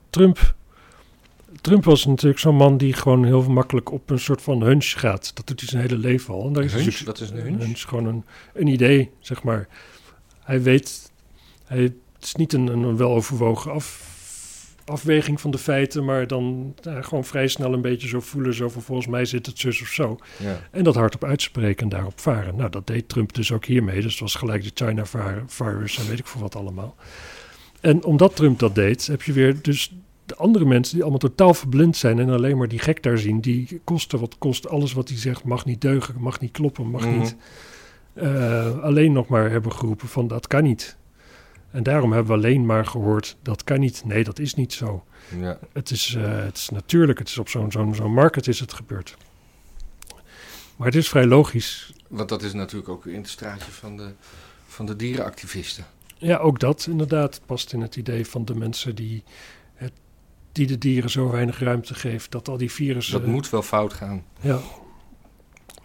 Trump, 0.09 0.55
Trump 1.61 1.83
was 1.83 2.05
natuurlijk 2.05 2.39
zo'n 2.39 2.55
man 2.55 2.77
die 2.77 2.93
gewoon 2.93 3.25
heel 3.25 3.49
makkelijk 3.49 3.91
op 3.91 4.09
een 4.09 4.19
soort 4.19 4.41
van 4.41 4.61
hunch 4.61 4.99
gaat. 4.99 5.35
Dat 5.35 5.47
doet 5.47 5.59
hij 5.59 5.69
zijn 5.69 5.81
hele 5.81 5.97
leven 5.97 6.33
al. 6.33 6.45
En 6.45 6.53
daar 6.53 6.63
is 6.63 6.73
hunch? 6.73 7.03
Wat 7.03 7.19
is 7.19 7.29
een 7.29 7.37
hunch? 7.37 7.59
Een 7.59 7.65
hunch 7.65 7.81
gewoon 7.81 8.05
een, 8.05 8.23
een 8.53 8.67
idee, 8.67 9.09
zeg 9.19 9.43
maar. 9.43 9.67
Hij 10.43 10.61
weet, 10.61 11.11
hij, 11.65 11.81
het 11.81 11.93
is 12.21 12.35
niet 12.35 12.53
een, 12.53 12.67
een 12.67 12.97
weloverwogen 12.97 13.71
af, 13.71 14.08
afweging 14.89 15.41
van 15.41 15.51
de 15.51 15.57
feiten, 15.57 16.05
maar 16.05 16.27
dan 16.27 16.75
gewoon 16.81 17.25
vrij 17.25 17.47
snel 17.47 17.73
een 17.73 17.81
beetje 17.81 18.07
zo 18.07 18.19
voelen, 18.19 18.53
zo 18.53 18.69
van 18.69 18.81
volgens 18.81 19.07
mij 19.07 19.25
zit 19.25 19.45
het 19.45 19.59
zus 19.59 19.81
of 19.81 19.87
zo. 19.87 20.17
Ja. 20.37 20.59
En 20.71 20.83
dat 20.83 20.95
hardop 20.95 21.23
uitspreken 21.23 21.83
en 21.83 21.89
daarop 21.89 22.19
varen. 22.19 22.55
Nou, 22.55 22.69
dat 22.69 22.87
deed 22.87 23.09
Trump 23.09 23.33
dus 23.33 23.51
ook 23.51 23.65
hiermee. 23.65 24.01
Dus 24.01 24.11
het 24.11 24.21
was 24.21 24.35
gelijk 24.35 24.63
de 24.63 24.85
China-virus 24.85 25.97
en 25.97 26.07
weet 26.07 26.19
ik 26.19 26.25
voor 26.25 26.41
wat 26.41 26.55
allemaal. 26.55 26.95
En 27.81 28.03
omdat 28.03 28.35
Trump 28.35 28.59
dat 28.59 28.75
deed, 28.75 29.07
heb 29.07 29.21
je 29.21 29.33
weer 29.33 29.61
dus 29.61 29.93
de 30.25 30.35
andere 30.35 30.65
mensen 30.65 30.93
die 30.93 31.01
allemaal 31.01 31.19
totaal 31.19 31.53
verblind 31.53 31.97
zijn 31.97 32.19
en 32.19 32.29
alleen 32.29 32.57
maar 32.57 32.67
die 32.67 32.79
gek 32.79 33.03
daar 33.03 33.17
zien, 33.17 33.39
die 33.39 33.81
kosten 33.83 34.19
wat 34.19 34.35
kost, 34.37 34.67
alles 34.67 34.93
wat 34.93 35.09
hij 35.09 35.17
zegt 35.17 35.43
mag 35.43 35.65
niet 35.65 35.81
deugen, 35.81 36.15
mag 36.17 36.39
niet 36.39 36.51
kloppen, 36.51 36.89
mag 36.89 37.05
mhm. 37.05 37.19
niet. 37.19 37.35
Uh, 38.13 38.79
alleen 38.79 39.11
nog 39.11 39.27
maar 39.27 39.51
hebben 39.51 39.71
geroepen 39.71 40.07
van 40.07 40.27
dat 40.27 40.47
kan 40.47 40.63
niet. 40.63 40.97
En 41.71 41.83
daarom 41.83 42.11
hebben 42.11 42.31
we 42.31 42.37
alleen 42.37 42.65
maar 42.65 42.85
gehoord, 42.85 43.37
dat 43.41 43.63
kan 43.63 43.79
niet. 43.79 44.05
Nee, 44.05 44.23
dat 44.23 44.39
is 44.39 44.53
niet 44.53 44.73
zo. 44.73 45.03
Ja. 45.39 45.59
Het, 45.73 45.91
is, 45.91 46.15
uh, 46.17 46.43
het 46.43 46.57
is 46.57 46.69
natuurlijk, 46.69 47.19
het 47.19 47.27
is 47.27 47.37
op 47.37 47.49
zo'n 47.49 47.71
zo'n 47.71 47.95
zo'n 47.95 48.13
market 48.13 48.47
is 48.47 48.59
het 48.59 48.73
gebeurd. 48.73 49.17
Maar 50.75 50.87
het 50.87 50.95
is 50.95 51.09
vrij 51.09 51.25
logisch. 51.25 51.93
Want 52.07 52.29
dat 52.29 52.43
is 52.43 52.53
natuurlijk 52.53 52.89
ook 52.89 53.05
in 53.05 53.15
het 53.15 53.29
straatje 53.29 53.71
van 53.71 53.97
de, 53.97 54.11
van 54.67 54.85
de 54.85 54.95
dierenactivisten. 54.95 55.85
Ja, 56.17 56.37
ook 56.37 56.59
dat 56.59 56.87
inderdaad 56.89 57.41
past 57.45 57.73
in 57.73 57.81
het 57.81 57.95
idee 57.95 58.25
van 58.25 58.45
de 58.45 58.55
mensen 58.55 58.95
die, 58.95 59.23
het, 59.73 59.91
die 60.51 60.67
de 60.67 60.77
dieren 60.77 61.09
zo 61.09 61.29
weinig 61.29 61.59
ruimte 61.59 61.93
geeft. 61.93 62.31
Dat 62.31 62.47
al 62.47 62.57
die 62.57 62.71
virussen... 62.71 63.19
Dat 63.21 63.29
moet 63.29 63.49
wel 63.49 63.61
fout 63.61 63.93
gaan. 63.93 64.23
Ja, 64.41 64.59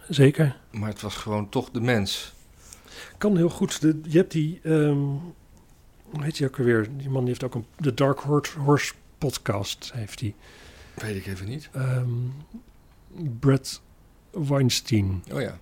zeker. 0.09 0.57
Maar 0.71 0.89
het 0.89 1.01
was 1.01 1.15
gewoon 1.15 1.49
toch 1.49 1.69
de 1.71 1.81
mens. 1.81 2.33
Kan 3.17 3.37
heel 3.37 3.49
goed. 3.49 3.81
De, 3.81 3.99
je 4.03 4.17
hebt 4.17 4.31
die... 4.31 4.59
Um, 4.63 5.21
hoe 6.09 6.23
heet 6.23 6.37
hij 6.37 6.47
ook 6.47 6.57
alweer? 6.57 6.87
Die 6.97 7.09
man 7.09 7.19
die 7.19 7.29
heeft 7.29 7.43
ook 7.43 7.55
een, 7.55 7.65
de 7.77 7.93
Dark 7.93 8.19
Horse 8.57 8.93
podcast, 9.17 9.91
heeft 9.93 10.19
hij. 10.19 10.33
Weet 10.93 11.15
ik 11.15 11.25
even 11.25 11.47
niet. 11.47 11.69
Um, 11.75 12.33
Brett 13.39 13.81
Weinstein. 14.31 15.23
Oh 15.31 15.41
ja. 15.41 15.59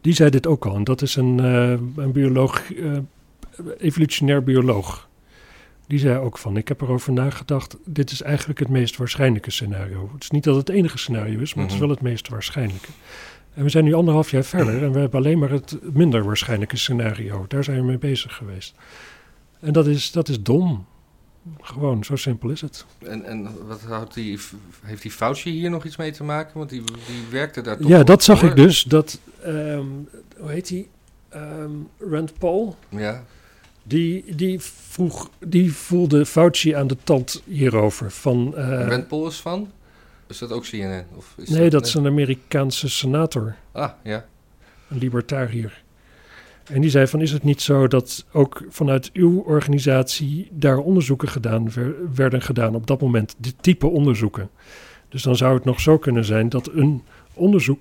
Die 0.00 0.14
zei 0.14 0.30
dit 0.30 0.46
ook 0.46 0.66
al. 0.66 0.74
En 0.74 0.84
dat 0.84 1.02
is 1.02 1.16
een, 1.16 1.38
uh, 1.38 1.70
een 2.04 2.12
bioloog, 2.12 2.70
uh, 2.70 2.98
evolutionair 3.78 4.42
bioloog. 4.42 5.08
Die 5.86 5.98
zei 5.98 6.18
ook 6.18 6.38
van, 6.38 6.56
ik 6.56 6.68
heb 6.68 6.80
erover 6.80 7.12
nagedacht, 7.12 7.76
dit 7.84 8.10
is 8.10 8.22
eigenlijk 8.22 8.58
het 8.58 8.68
meest 8.68 8.96
waarschijnlijke 8.96 9.50
scenario. 9.50 10.10
Het 10.12 10.22
is 10.22 10.30
niet 10.30 10.44
dat 10.44 10.56
het 10.56 10.68
enige 10.68 10.98
scenario 10.98 11.40
is, 11.40 11.54
maar 11.54 11.64
het 11.64 11.72
is 11.72 11.78
mhm. 11.78 11.86
wel 11.86 11.96
het 11.96 12.04
meest 12.04 12.28
waarschijnlijke. 12.28 12.88
En 13.54 13.62
we 13.62 13.68
zijn 13.68 13.84
nu 13.84 13.92
anderhalf 13.94 14.30
jaar 14.30 14.44
verder 14.44 14.82
en 14.82 14.92
we 14.92 14.98
hebben 14.98 15.20
alleen 15.20 15.38
maar 15.38 15.50
het 15.50 15.78
minder 15.92 16.24
waarschijnlijke 16.24 16.76
scenario. 16.76 17.44
Daar 17.48 17.64
zijn 17.64 17.76
we 17.76 17.84
mee 17.84 17.98
bezig 17.98 18.34
geweest. 18.34 18.74
En 19.62 19.72
dat 19.72 19.86
is, 19.86 20.10
dat 20.10 20.28
is 20.28 20.42
dom. 20.42 20.86
Gewoon, 21.60 22.04
zo 22.04 22.16
simpel 22.16 22.50
is 22.50 22.60
het. 22.60 22.84
En, 22.98 23.24
en 23.24 23.66
wat 23.66 23.80
houdt 23.80 24.14
die, 24.14 24.38
heeft 24.82 25.02
die 25.02 25.10
Fauci 25.10 25.50
hier 25.50 25.70
nog 25.70 25.84
iets 25.84 25.96
mee 25.96 26.12
te 26.12 26.24
maken? 26.24 26.58
Want 26.58 26.70
die, 26.70 26.82
die 26.84 27.24
werkte 27.30 27.60
daar 27.60 27.76
toch 27.76 27.88
Ja, 27.88 28.02
dat 28.02 28.22
zag 28.22 28.42
ik 28.42 28.56
dus. 28.56 28.82
Dat, 28.82 29.18
um, 29.46 30.08
hoe 30.36 30.50
heet 30.50 30.68
die? 30.68 30.88
Um, 31.34 31.88
Rand 31.98 32.38
Paul. 32.38 32.76
Ja. 32.88 33.24
Die, 33.82 34.34
die, 34.34 34.60
vroeg, 34.60 35.30
die 35.38 35.72
voelde 35.72 36.26
Fauci 36.26 36.74
aan 36.74 36.86
de 36.86 36.96
tand 37.04 37.42
hierover. 37.46 38.10
Van, 38.10 38.54
uh, 38.56 38.86
Rand 38.88 39.08
Paul 39.08 39.26
is 39.26 39.40
van? 39.40 39.70
Is 40.26 40.38
dat 40.38 40.52
ook 40.52 40.64
CNN? 40.64 41.04
Of 41.16 41.34
is 41.36 41.48
nee, 41.48 41.70
dat, 41.70 41.86
is 41.86 41.94
een 41.94 42.06
Amerikaanse 42.06 42.88
senator. 42.88 43.56
Ah, 43.72 43.90
ja. 44.02 44.24
Een 44.88 44.98
libertariër. 44.98 45.82
En 46.72 46.80
die 46.80 46.90
zei 46.90 47.06
van, 47.06 47.20
is 47.20 47.32
het 47.32 47.42
niet 47.42 47.62
zo 47.62 47.88
dat 47.88 48.24
ook 48.32 48.64
vanuit 48.68 49.10
uw 49.12 49.40
organisatie 49.40 50.48
daar 50.50 50.78
onderzoeken 50.78 51.28
gedaan 51.28 51.70
werden 52.14 52.42
gedaan 52.42 52.74
op 52.74 52.86
dat 52.86 53.00
moment, 53.00 53.34
dit 53.38 53.54
type 53.60 53.86
onderzoeken. 53.86 54.50
Dus 55.08 55.22
dan 55.22 55.36
zou 55.36 55.54
het 55.54 55.64
nog 55.64 55.80
zo 55.80 55.98
kunnen 55.98 56.24
zijn 56.24 56.48
dat 56.48 56.70
een 56.72 57.02
onderzoek 57.34 57.80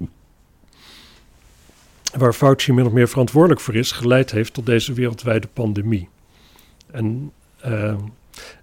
waar 2.18 2.34
Fauci 2.34 2.74
min 2.74 2.86
of 2.86 2.92
meer 2.92 3.08
verantwoordelijk 3.10 3.62
voor 3.62 3.76
is, 3.76 3.92
geleid 3.92 4.32
heeft 4.32 4.54
tot 4.54 4.66
deze 4.66 4.94
wereldwijde 4.94 5.48
pandemie. 5.54 6.10
En, 6.92 7.32
uh, 7.66 7.96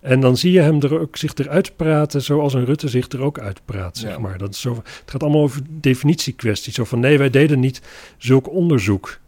en 0.01 0.21
dan 0.21 0.37
zie 0.37 0.53
je 0.53 0.61
hem 0.61 0.81
er 0.83 1.01
ook 1.01 1.17
zich 1.17 1.35
eruit 1.35 1.77
praten 1.77 2.23
zoals 2.23 2.55
een 2.55 2.65
Rutte 2.65 2.89
zich 2.89 3.09
er 3.09 3.23
ook 3.23 3.39
uitpraat, 3.39 3.97
zeg 3.97 4.19
maar. 4.19 4.39
Dat 4.39 4.51
is 4.51 4.61
zo, 4.61 4.75
het 4.75 5.03
gaat 5.11 5.23
allemaal 5.23 5.43
over 5.43 5.61
definitiekwesties. 5.69 6.75
Zo 6.75 6.85
van, 6.85 7.01
nee, 7.01 7.19
wij 7.19 7.31
deden 7.31 7.61
niet 7.61 7.83
zulk 8.17 8.51
onderzoek. 8.51 9.19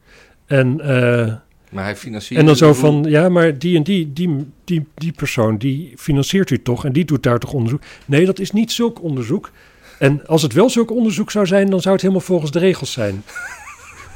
En, 0.51 0.80
uh, 0.80 1.34
maar 1.70 1.84
hij 1.84 1.96
financiert. 1.96 2.40
En 2.40 2.46
dan 2.46 2.57
zo 2.57 2.74
van, 2.74 3.05
ja, 3.09 3.28
maar 3.28 3.59
die 3.59 3.76
en 3.76 3.82
die, 3.82 4.12
die, 4.12 4.46
die, 4.64 4.86
die 4.94 5.12
persoon, 5.12 5.57
die 5.57 5.92
financiert 5.96 6.51
u 6.51 6.62
toch 6.62 6.84
en 6.84 6.92
die 6.92 7.05
doet 7.05 7.22
daar 7.22 7.38
toch 7.38 7.53
onderzoek? 7.53 7.82
Nee, 8.07 8.26
dat 8.26 8.38
is 8.38 8.51
niet 8.51 8.72
zulk 8.72 9.03
onderzoek. 9.03 9.51
En 9.98 10.26
als 10.26 10.42
het 10.42 10.53
wel 10.53 10.70
zulk 10.70 10.90
onderzoek 10.90 11.30
zou 11.30 11.46
zijn, 11.46 11.70
dan 11.70 11.80
zou 11.80 11.94
het 11.94 12.03
helemaal 12.03 12.24
volgens 12.24 12.51
de 12.51 12.59
regels 12.59 12.92
zijn. 12.92 13.24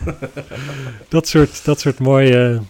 dat, 1.09 1.29
soort, 1.29 1.65
dat 1.65 1.81
soort 1.81 1.99
mooie, 1.99 2.61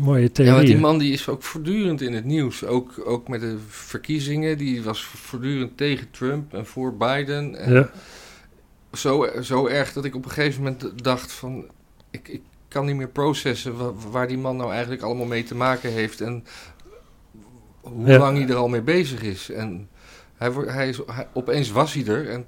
mooie 0.00 0.32
theorieën. 0.32 0.56
Ja, 0.56 0.62
want 0.62 0.66
die 0.66 0.86
man 0.86 0.98
die 0.98 1.12
is 1.12 1.28
ook 1.28 1.42
voortdurend 1.42 2.00
in 2.00 2.12
het 2.12 2.24
nieuws. 2.24 2.64
Ook, 2.64 3.02
ook 3.04 3.28
met 3.28 3.40
de 3.40 3.56
verkiezingen. 3.68 4.58
Die 4.58 4.82
was 4.82 5.04
voortdurend 5.04 5.76
tegen 5.76 6.10
Trump 6.10 6.54
en 6.54 6.66
voor 6.66 6.96
Biden. 6.96 7.56
En 7.56 7.72
ja. 7.72 7.90
zo, 8.92 9.26
zo 9.42 9.66
erg 9.66 9.92
dat 9.92 10.04
ik 10.04 10.14
op 10.14 10.24
een 10.24 10.30
gegeven 10.30 10.62
moment 10.62 11.04
dacht 11.04 11.32
van... 11.32 11.64
Ik, 12.10 12.28
ik 12.28 12.42
kan 12.72 12.86
niet 12.86 12.96
meer 12.96 13.08
processen 13.08 13.74
waar, 14.10 14.28
die 14.28 14.38
man 14.38 14.56
nou 14.56 14.70
eigenlijk 14.72 15.02
allemaal 15.02 15.26
mee 15.26 15.44
te 15.44 15.54
maken 15.54 15.92
heeft 15.92 16.20
en 16.20 16.44
hoe 17.80 18.18
lang 18.18 18.38
hij 18.38 18.48
er 18.48 18.56
al 18.56 18.68
mee 18.68 18.82
bezig 18.82 19.22
is. 19.22 19.50
En 19.50 19.88
hij, 20.36 20.50
hij 20.50 20.88
is, 20.88 21.00
opeens 21.32 21.70
was 21.70 21.94
hij 21.94 22.06
er 22.06 22.28
en 22.28 22.44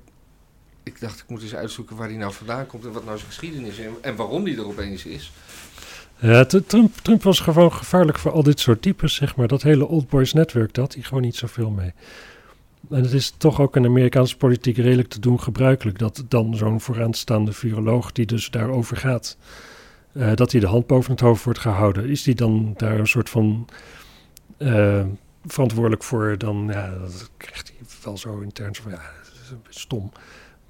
ik 0.83 1.01
dacht, 1.01 1.19
ik 1.19 1.29
moet 1.29 1.43
eens 1.43 1.55
uitzoeken 1.55 1.97
waar 1.97 2.09
hij 2.09 2.17
nou 2.17 2.33
vandaan 2.33 2.67
komt 2.67 2.85
en 2.85 2.93
wat 2.93 3.05
nou 3.05 3.17
zijn 3.17 3.31
geschiedenis 3.31 3.79
is 3.79 3.85
en, 3.85 3.95
en 4.01 4.17
waarom 4.17 4.45
hij 4.45 4.57
er 4.57 4.67
opeens 4.67 5.05
is. 5.05 5.33
Ja, 6.19 6.45
Trump, 6.45 6.97
Trump 7.03 7.23
was 7.23 7.41
gewoon 7.41 7.73
gevaarlijk 7.73 8.19
voor 8.19 8.31
al 8.31 8.43
dit 8.43 8.61
soort 8.61 8.83
types, 8.83 9.15
zeg 9.15 9.37
maar. 9.37 9.49
Dat 9.49 9.63
hele 9.63 9.87
Old 9.87 10.09
Boys 10.09 10.33
Network, 10.33 10.75
dat 10.75 10.95
hij 10.95 11.03
gewoon 11.03 11.23
niet 11.23 11.37
zoveel 11.37 11.71
mee. 11.71 11.93
En 12.91 13.03
het 13.03 13.13
is 13.13 13.35
toch 13.37 13.61
ook 13.61 13.77
in 13.77 13.85
Amerikaanse 13.85 14.37
politiek 14.37 14.77
redelijk 14.77 15.09
te 15.09 15.21
doen 15.21 15.41
gebruikelijk 15.41 15.99
dat 15.99 16.25
dan 16.29 16.57
zo'n 16.57 16.81
vooraanstaande 16.81 17.53
viroloog 17.53 18.13
die 18.13 18.27
dus 18.27 18.51
daarover 18.51 18.97
gaat, 18.97 19.37
eh, 20.15 20.35
dat 20.35 20.53
hij 20.53 20.61
de 20.61 20.67
hand 20.67 20.87
boven 20.87 21.11
het 21.11 21.21
hoofd 21.21 21.45
wordt 21.45 21.59
gehouden. 21.59 22.09
Is 22.09 22.23
die 22.23 22.35
dan 22.35 22.75
daar 22.77 22.99
een 22.99 23.07
soort 23.07 23.31
van 23.31 23.69
eh, 24.57 25.05
verantwoordelijk 25.45 26.03
voor? 26.03 26.39
Dan 26.39 26.69
ja, 26.73 26.91
dat 26.99 27.31
krijgt 27.37 27.73
hij 27.77 27.87
wel 28.05 28.19
zo 28.19 28.39
intern 28.39 28.75
van 28.75 28.91
ja, 28.91 28.97
dat 29.25 29.33
is 29.45 29.51
een 29.51 29.61
beetje 29.63 29.81
stom. 29.81 30.13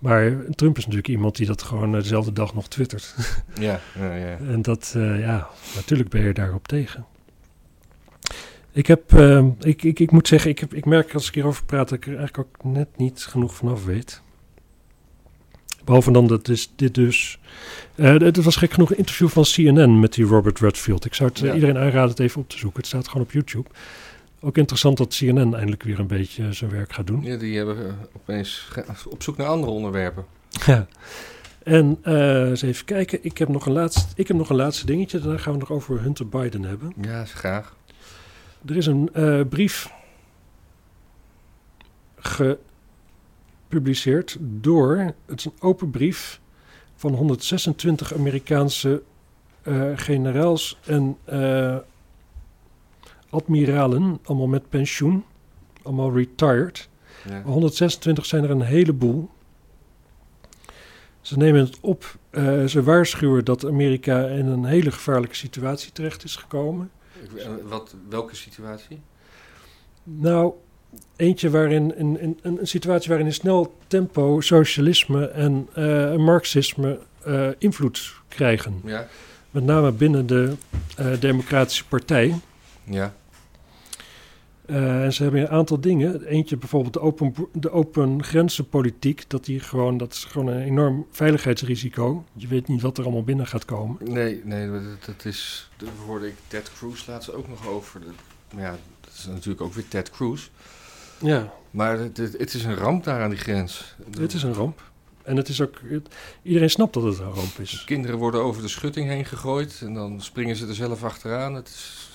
Maar 0.05 0.45
Trump 0.55 0.76
is 0.76 0.84
natuurlijk 0.84 1.09
iemand 1.09 1.36
die 1.36 1.47
dat 1.47 1.62
gewoon 1.62 1.92
dezelfde 1.92 2.32
dag 2.32 2.55
nog 2.55 2.68
twittert. 2.68 3.14
Ja, 3.61 3.80
ja, 3.99 4.14
ja. 4.14 4.36
En 4.36 4.62
dat, 4.62 4.92
eh, 4.97 5.20
ja, 5.20 5.49
natuurlijk 5.74 6.09
ben 6.09 6.22
je 6.22 6.32
daarop 6.32 6.68
tegen. 6.68 7.07
Ik 8.72 8.86
heb, 8.86 9.12
eh, 9.12 9.47
ik, 9.61 9.82
ik, 9.82 9.99
ik 9.99 10.11
moet 10.11 10.28
zeggen, 10.28 10.51
ik, 10.51 10.59
heb, 10.59 10.74
ik 10.74 10.84
merk 10.84 11.14
als 11.14 11.28
ik 11.28 11.34
hierover 11.34 11.64
praat 11.64 11.88
dat 11.88 11.99
ik 11.99 12.07
er 12.07 12.16
eigenlijk 12.16 12.49
ook 12.49 12.64
net 12.64 12.88
niet 12.97 13.24
genoeg 13.24 13.55
vanaf 13.55 13.84
weet. 13.84 14.22
Behalve 15.85 16.12
dan 16.12 16.26
dat 16.26 16.49
is 16.49 16.70
dit 16.76 16.95
dus. 16.95 17.39
eh 17.95 18.18
het 18.18 18.37
was 18.45 18.57
gek 18.57 18.72
genoeg 18.72 18.91
een 18.91 18.97
interview 18.99 19.28
van 19.28 19.43
CNN 19.43 20.01
met 20.01 20.12
die 20.12 20.24
Robert 20.24 20.61
Redfield. 20.61 21.05
Ik 21.05 21.14
zou 21.14 21.28
het 21.28 21.39
eh, 21.41 21.47
Ja. 21.49 21.55
iedereen 21.55 21.78
aanraden 21.78 22.09
het 22.11 22.18
even 22.20 22.41
op 22.41 22.49
te 22.49 22.59
zoeken. 22.59 22.78
Het 22.78 22.89
staat 22.89 23.09
gewoon 23.09 23.22
op 23.22 23.32
YouTube. 23.32 23.68
Ook 24.41 24.57
interessant 24.59 24.97
dat 24.97 25.14
CNN 25.16 25.55
eindelijk 25.55 25.82
weer 25.82 25.99
een 25.99 26.07
beetje 26.07 26.43
eh, 26.45 26.51
zijn 26.51 26.70
werk 26.70 26.93
gaat 26.93 27.07
doen. 27.07 27.22
Ja, 27.22 27.37
die 27.37 27.57
hebben 27.57 27.97
opeens 28.16 28.66
ge- 28.70 28.85
op 29.09 29.22
zoek 29.22 29.37
naar 29.37 29.47
andere 29.47 29.72
onderwerpen. 29.72 30.24
Ja. 30.66 30.87
En 31.62 31.99
eh, 32.03 32.49
eens 32.49 32.62
even 32.62 32.85
kijken. 32.85 33.18
Ik 33.22 33.39
heb, 33.39 33.49
nog 33.49 33.66
een 33.66 33.72
laatste, 33.72 34.07
ik 34.16 34.28
heb 34.28 34.37
nog 34.37 34.51
een 34.51 34.57
laatste 34.57 34.87
dingetje. 34.87 35.18
Daarna 35.18 35.39
gaan 35.39 35.53
we 35.53 35.59
nog 35.59 35.70
over 35.70 36.01
Hunter 36.03 36.28
Biden 36.28 36.62
hebben. 36.64 36.93
Ja, 37.01 37.24
graag. 37.24 37.76
Er 38.66 38.76
is 38.76 38.87
een 38.87 39.11
brief 39.49 39.89
gepubliceerd 43.75 44.37
door. 44.41 44.97
Het 45.27 45.39
is 45.39 45.45
een 45.45 45.53
open 45.61 45.91
brief 45.91 46.41
van 46.95 47.14
126 47.14 48.14
Amerikaanse 48.14 49.03
eh, 49.62 49.91
generaals 49.95 50.79
en 50.85 51.16
eh, 51.25 51.77
admiralen. 53.31 54.18
Allemaal 54.25 54.47
met 54.47 54.68
pensioen. 54.68 55.25
Allemaal 55.83 56.12
retired. 56.12 56.89
Ja. 57.25 57.31
Maar 57.31 57.43
126 57.53 58.27
zijn 58.27 58.45
er 58.45 58.51
een 58.51 58.61
heleboel. 58.61 59.31
Ze 61.20 61.37
nemen 61.37 61.61
het 61.61 61.79
op. 61.81 62.16
eh, 62.31 62.64
ze 62.64 62.83
waarschuwen 62.83 63.45
dat 63.45 63.66
Amerika 63.66 64.27
in 64.27 64.47
een 64.47 64.64
hele 64.64 64.91
gevaarlijke 64.91 65.37
situatie 65.37 65.93
terecht 65.93 66.25
is 66.25 66.37
gekomen. 66.37 66.91
Wat, 67.68 67.95
welke 68.09 68.37
situatie? 68.37 69.01
Nou, 70.03 70.53
eentje 71.16 71.51
waarin 71.51 71.95
een, 71.97 72.22
een, 72.22 72.38
een 72.42 72.66
situatie 72.66 73.09
waarin 73.09 73.26
in 73.26 73.34
snel 73.34 73.76
tempo 73.86 74.40
socialisme 74.40 75.28
en 75.28 75.68
eh, 75.74 76.16
marxisme 76.16 76.99
eh, 77.24 77.49
invloed 77.59 78.14
krijgen. 78.28 78.80
Ja. 78.84 79.09
Met 79.51 79.64
name 79.64 79.92
binnen 79.92 80.26
de 80.26 80.55
eh, 80.97 81.20
Democratische 81.20 81.86
Partij. 81.86 82.34
Ja. 82.84 83.14
En 84.66 85.12
ze 85.12 85.22
hebben 85.22 85.40
een 85.40 85.49
aantal 85.49 85.80
dingen. 85.80 86.24
Eentje 86.24 86.57
bijvoorbeeld 86.57 86.92
de 86.92 87.01
open, 87.01 87.34
de 87.53 87.70
open 87.70 88.24
grenzenpolitiek. 88.24 89.24
Dat, 89.30 89.45
die 89.45 89.61
gewoon, 89.61 89.97
dat 89.97 90.12
is 90.12 90.24
gewoon 90.24 90.47
een 90.47 90.62
enorm 90.62 91.07
veiligheidsrisico. 91.11 92.24
Je 92.32 92.47
weet 92.47 92.68
niet 92.68 92.82
wat 92.82 92.99
er 92.99 93.05
allemaal 93.05 93.24
binnen 93.24 93.47
gaat 93.47 93.64
komen. 93.64 93.97
Nee, 94.05 94.40
nee, 94.45 94.70
dat, 94.70 95.05
dat 95.07 95.24
is. 95.24 95.70
Daar 95.76 95.88
hoorde 96.07 96.26
ik 96.26 96.34
Ted 96.47 96.70
Cruz 96.78 97.07
laatst 97.07 97.32
ook 97.32 97.49
nog 97.49 97.66
over. 97.68 98.01
Ja, 98.57 98.70
dat 99.01 99.12
is 99.14 99.26
natuurlijk 99.26 99.61
ook 99.61 99.74
weer 99.74 99.88
Ted 99.88 100.11
Cruz. 100.11 100.51
Ja, 101.25 101.53
Maar 101.70 101.99
het, 101.99 102.16
het, 102.16 102.33
het 102.39 102.55
is 102.55 102.64
een 102.64 102.75
ramp 102.75 103.05
daar 103.05 103.22
aan 103.22 103.31
die 103.31 103.39
grens. 103.39 103.95
het 104.20 104.33
is 104.33 104.43
een 104.43 104.53
ramp. 104.55 104.83
En 105.22 105.37
het 105.37 105.49
is 105.49 105.61
ook, 105.61 105.81
het- 105.89 106.09
iedereen 106.43 106.70
snapt 106.70 106.95
dat 106.95 107.03
het 107.03 107.18
een 107.18 107.31
ramp 107.33 107.59
is. 107.59 107.85
Kinderen 107.85 108.18
worden 108.18 108.43
over 108.43 108.62
de 108.62 108.68
schutting 108.68 109.09
heen 109.09 109.25
gegooid 109.25 109.81
en 109.85 109.95
dan 109.95 110.20
springen 110.22 110.57
ze 110.57 110.66
er 110.66 110.75
zelf 110.75 111.05
achteraan. 111.05 111.55
Het 111.55 111.68
is, 111.68 112.09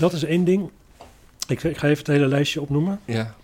Dat 0.00 0.12
is 0.12 0.24
één 0.24 0.44
ding. 0.44 0.70
Ik, 1.48 1.62
ik 1.62 1.76
ga 1.76 1.86
even 1.86 1.98
het 1.98 2.06
hele 2.06 2.26
lijstje 2.26 2.60
opnoemen. 2.60 3.00
ja, 3.04 3.34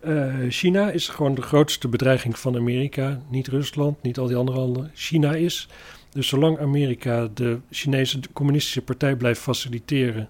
Eh, 0.00 0.34
China 0.48 0.90
is 0.90 1.08
gewoon 1.08 1.34
de 1.34 1.42
grootste 1.42 1.88
bedreiging 1.88 2.38
van 2.38 2.56
Amerika. 2.56 3.20
Niet 3.28 3.46
Rusland, 3.48 4.02
niet 4.02 4.18
al 4.18 4.26
die 4.26 4.36
andere 4.36 4.58
landen. 4.58 4.90
China 4.94 5.34
is. 5.34 5.68
Dus 6.10 6.28
zolang 6.28 6.58
Amerika 6.58 7.28
de 7.34 7.58
Chinese 7.70 8.20
communistische 8.32 8.82
partij 8.82 9.16
blijft 9.16 9.40
faciliteren, 9.40 10.28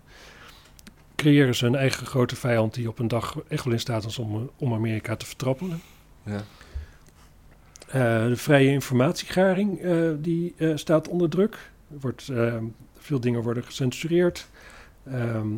creëren 1.25 1.55
ze 1.55 1.67
een 1.67 1.75
eigen 1.75 2.07
grote 2.07 2.37
vijand 2.37 2.75
die 2.75 2.89
op 2.89 2.99
een 2.99 3.09
dag 3.09 3.37
echt 3.49 3.65
wel 3.65 3.73
in 3.73 3.81
staat 3.81 4.05
is 4.05 4.19
om, 4.19 4.51
om 4.59 4.73
Amerika 4.75 5.17
te 5.17 5.27
vertrappelen. 5.27 5.81
ja. 6.25 6.43
Eh, 7.89 8.27
de 8.27 8.37
vrije 8.37 8.71
informatiegaring 8.71 9.81
eh, 9.81 10.09
die 10.19 10.55
eh, 10.57 10.71
staat 10.75 11.09
onder 11.09 11.29
druk. 11.29 11.55
Er 11.91 11.97
Wordt, 12.01 12.29
eh, 12.29 12.57
veel 12.99 13.21
dingen 13.21 13.43
worden 13.43 13.65
gecensureerd. 13.65 14.49
Ehm, 15.07 15.49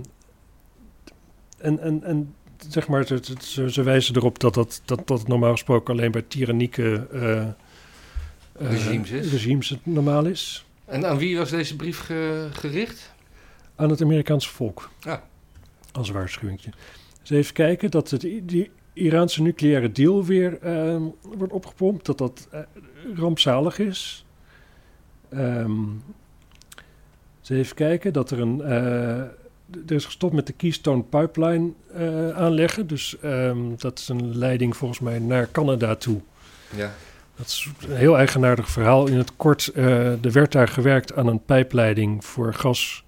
en, 1.59 1.79
en, 1.81 2.03
en 2.05 2.35
zeg 2.69 2.89
maar, 2.89 3.07
ze, 3.07 3.21
ze, 3.41 3.71
ze 3.73 3.83
wijzen 3.83 4.17
erop 4.17 4.39
dat 4.39 4.55
dat, 4.55 4.83
dat 4.85 5.07
dat 5.07 5.29
normaal 5.29 5.53
gesproken 5.53 5.95
alleen 5.95 6.11
bij 6.11 6.23
tyrannieke 6.29 7.07
eh, 7.13 7.41
eh, 7.43 7.49
Regimes 8.53 9.11
is. 9.11 9.31
regimes 9.31 9.69
het 9.69 9.87
normaal 9.87 10.25
is. 10.27 10.65
En 10.85 11.07
aan 11.07 11.19
wie 11.19 11.37
was 11.39 11.51
deze 11.51 11.77
brief 11.77 11.99
ge- 11.99 12.49
gericht? 12.53 13.15
Aan 13.77 13.91
het 13.91 14.03
Amerikaanse 14.03 14.49
volk. 14.49 14.91
Ah. 15.03 15.19
Als 15.97 16.11
waarschuwingje. 16.11 16.71
Dus 17.21 17.31
even 17.31 17.55
kijken 17.55 17.91
dat 17.91 18.11
het, 18.11 18.21
die 18.43 18.71
Iraanse 18.93 19.43
nucleaire 19.43 19.93
deal 19.93 20.25
weer 20.25 20.59
ehm, 20.63 21.03
wordt 21.37 21.53
opgepompt. 21.53 22.07
Dat 22.07 22.19
dat 22.19 22.49
eh, 22.51 22.61
rampzalig 23.15 23.79
is. 23.79 24.25
Ehm 25.29 25.73
dus 27.41 27.57
even 27.59 27.77
kijken 27.77 28.13
dat 28.13 28.31
er 28.31 28.41
een... 28.41 28.61
eh, 28.63 29.19
er 29.87 29.93
is 29.93 30.05
gestopt 30.05 30.35
met 30.35 30.47
de 30.47 30.53
Keystone 30.53 31.03
Pipeline 31.03 31.71
eh, 31.95 32.31
aanleggen. 32.31 32.87
Dus 32.87 33.17
ehm, 33.21 33.59
dat 33.77 33.99
is 33.99 34.09
een 34.09 34.37
leiding 34.39 34.77
volgens 34.77 35.01
mij 35.01 35.19
naar 35.19 35.51
Canada 35.51 35.95
toe. 35.95 36.21
Ja, 36.77 36.93
Dat 37.37 37.47
is 37.47 37.69
een 37.89 37.97
heel 37.97 38.17
eigenaardig 38.17 38.69
verhaal. 38.69 39.07
In 39.07 39.17
het 39.17 39.37
kort, 39.37 39.71
er 39.75 40.33
werd 40.33 40.53
daar 40.53 40.69
gewerkt 40.69 41.15
aan 41.15 41.27
een 41.27 41.45
pijpleiding 41.45 42.25
voor 42.25 42.55
gas 42.55 43.05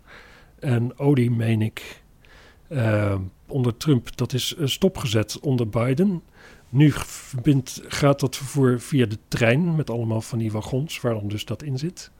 en 0.58 0.98
olie, 0.98 1.30
meen 1.30 1.62
ik, 1.62 2.00
eh, 2.68 3.18
onder 3.46 3.76
Trump. 3.76 4.16
Dat 4.16 4.32
is 4.32 4.54
eh, 4.54 4.66
stopgezet 4.66 5.40
onder 5.40 5.68
Biden. 5.68 6.22
Nu 6.68 6.90
verbindt, 6.92 7.80
gaat 7.88 8.20
dat 8.20 8.36
vervoer 8.36 8.80
via 8.80 9.06
de 9.06 9.18
trein 9.28 9.76
met 9.76 9.90
allemaal 9.90 10.20
van 10.20 10.38
die 10.38 10.52
wagons, 10.52 11.00
waar 11.00 11.14
dan 11.14 11.28
dus 11.28 11.44
dat 11.44 11.62
in 11.62 11.78
zit. 11.78 12.10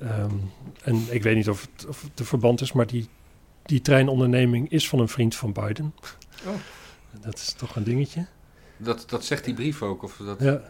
Ehm, 0.00 0.34
en 0.82 1.02
ik 1.10 1.22
weet 1.22 1.36
niet 1.36 1.48
of 1.48 1.68
het, 1.72 1.86
of 1.86 2.02
het 2.02 2.16
de 2.16 2.24
verband 2.24 2.60
is, 2.60 2.72
maar 2.72 2.86
die, 2.86 3.08
die 3.62 3.80
treinonderneming 3.80 4.70
is 4.70 4.88
van 4.88 4.98
een 4.98 5.08
vriend 5.08 5.34
van 5.34 5.52
Biden. 5.52 5.94
Oh. 6.46 6.54
Dat 7.20 7.34
is 7.34 7.52
toch 7.52 7.76
een 7.76 7.84
dingetje. 7.84 8.26
dat, 8.76 9.04
dat 9.08 9.24
zegt 9.24 9.44
die 9.44 9.54
brief 9.54 9.82
ook. 9.82 10.02
Of 10.02 10.16
dat, 10.16 10.40
Ja. 10.40 10.62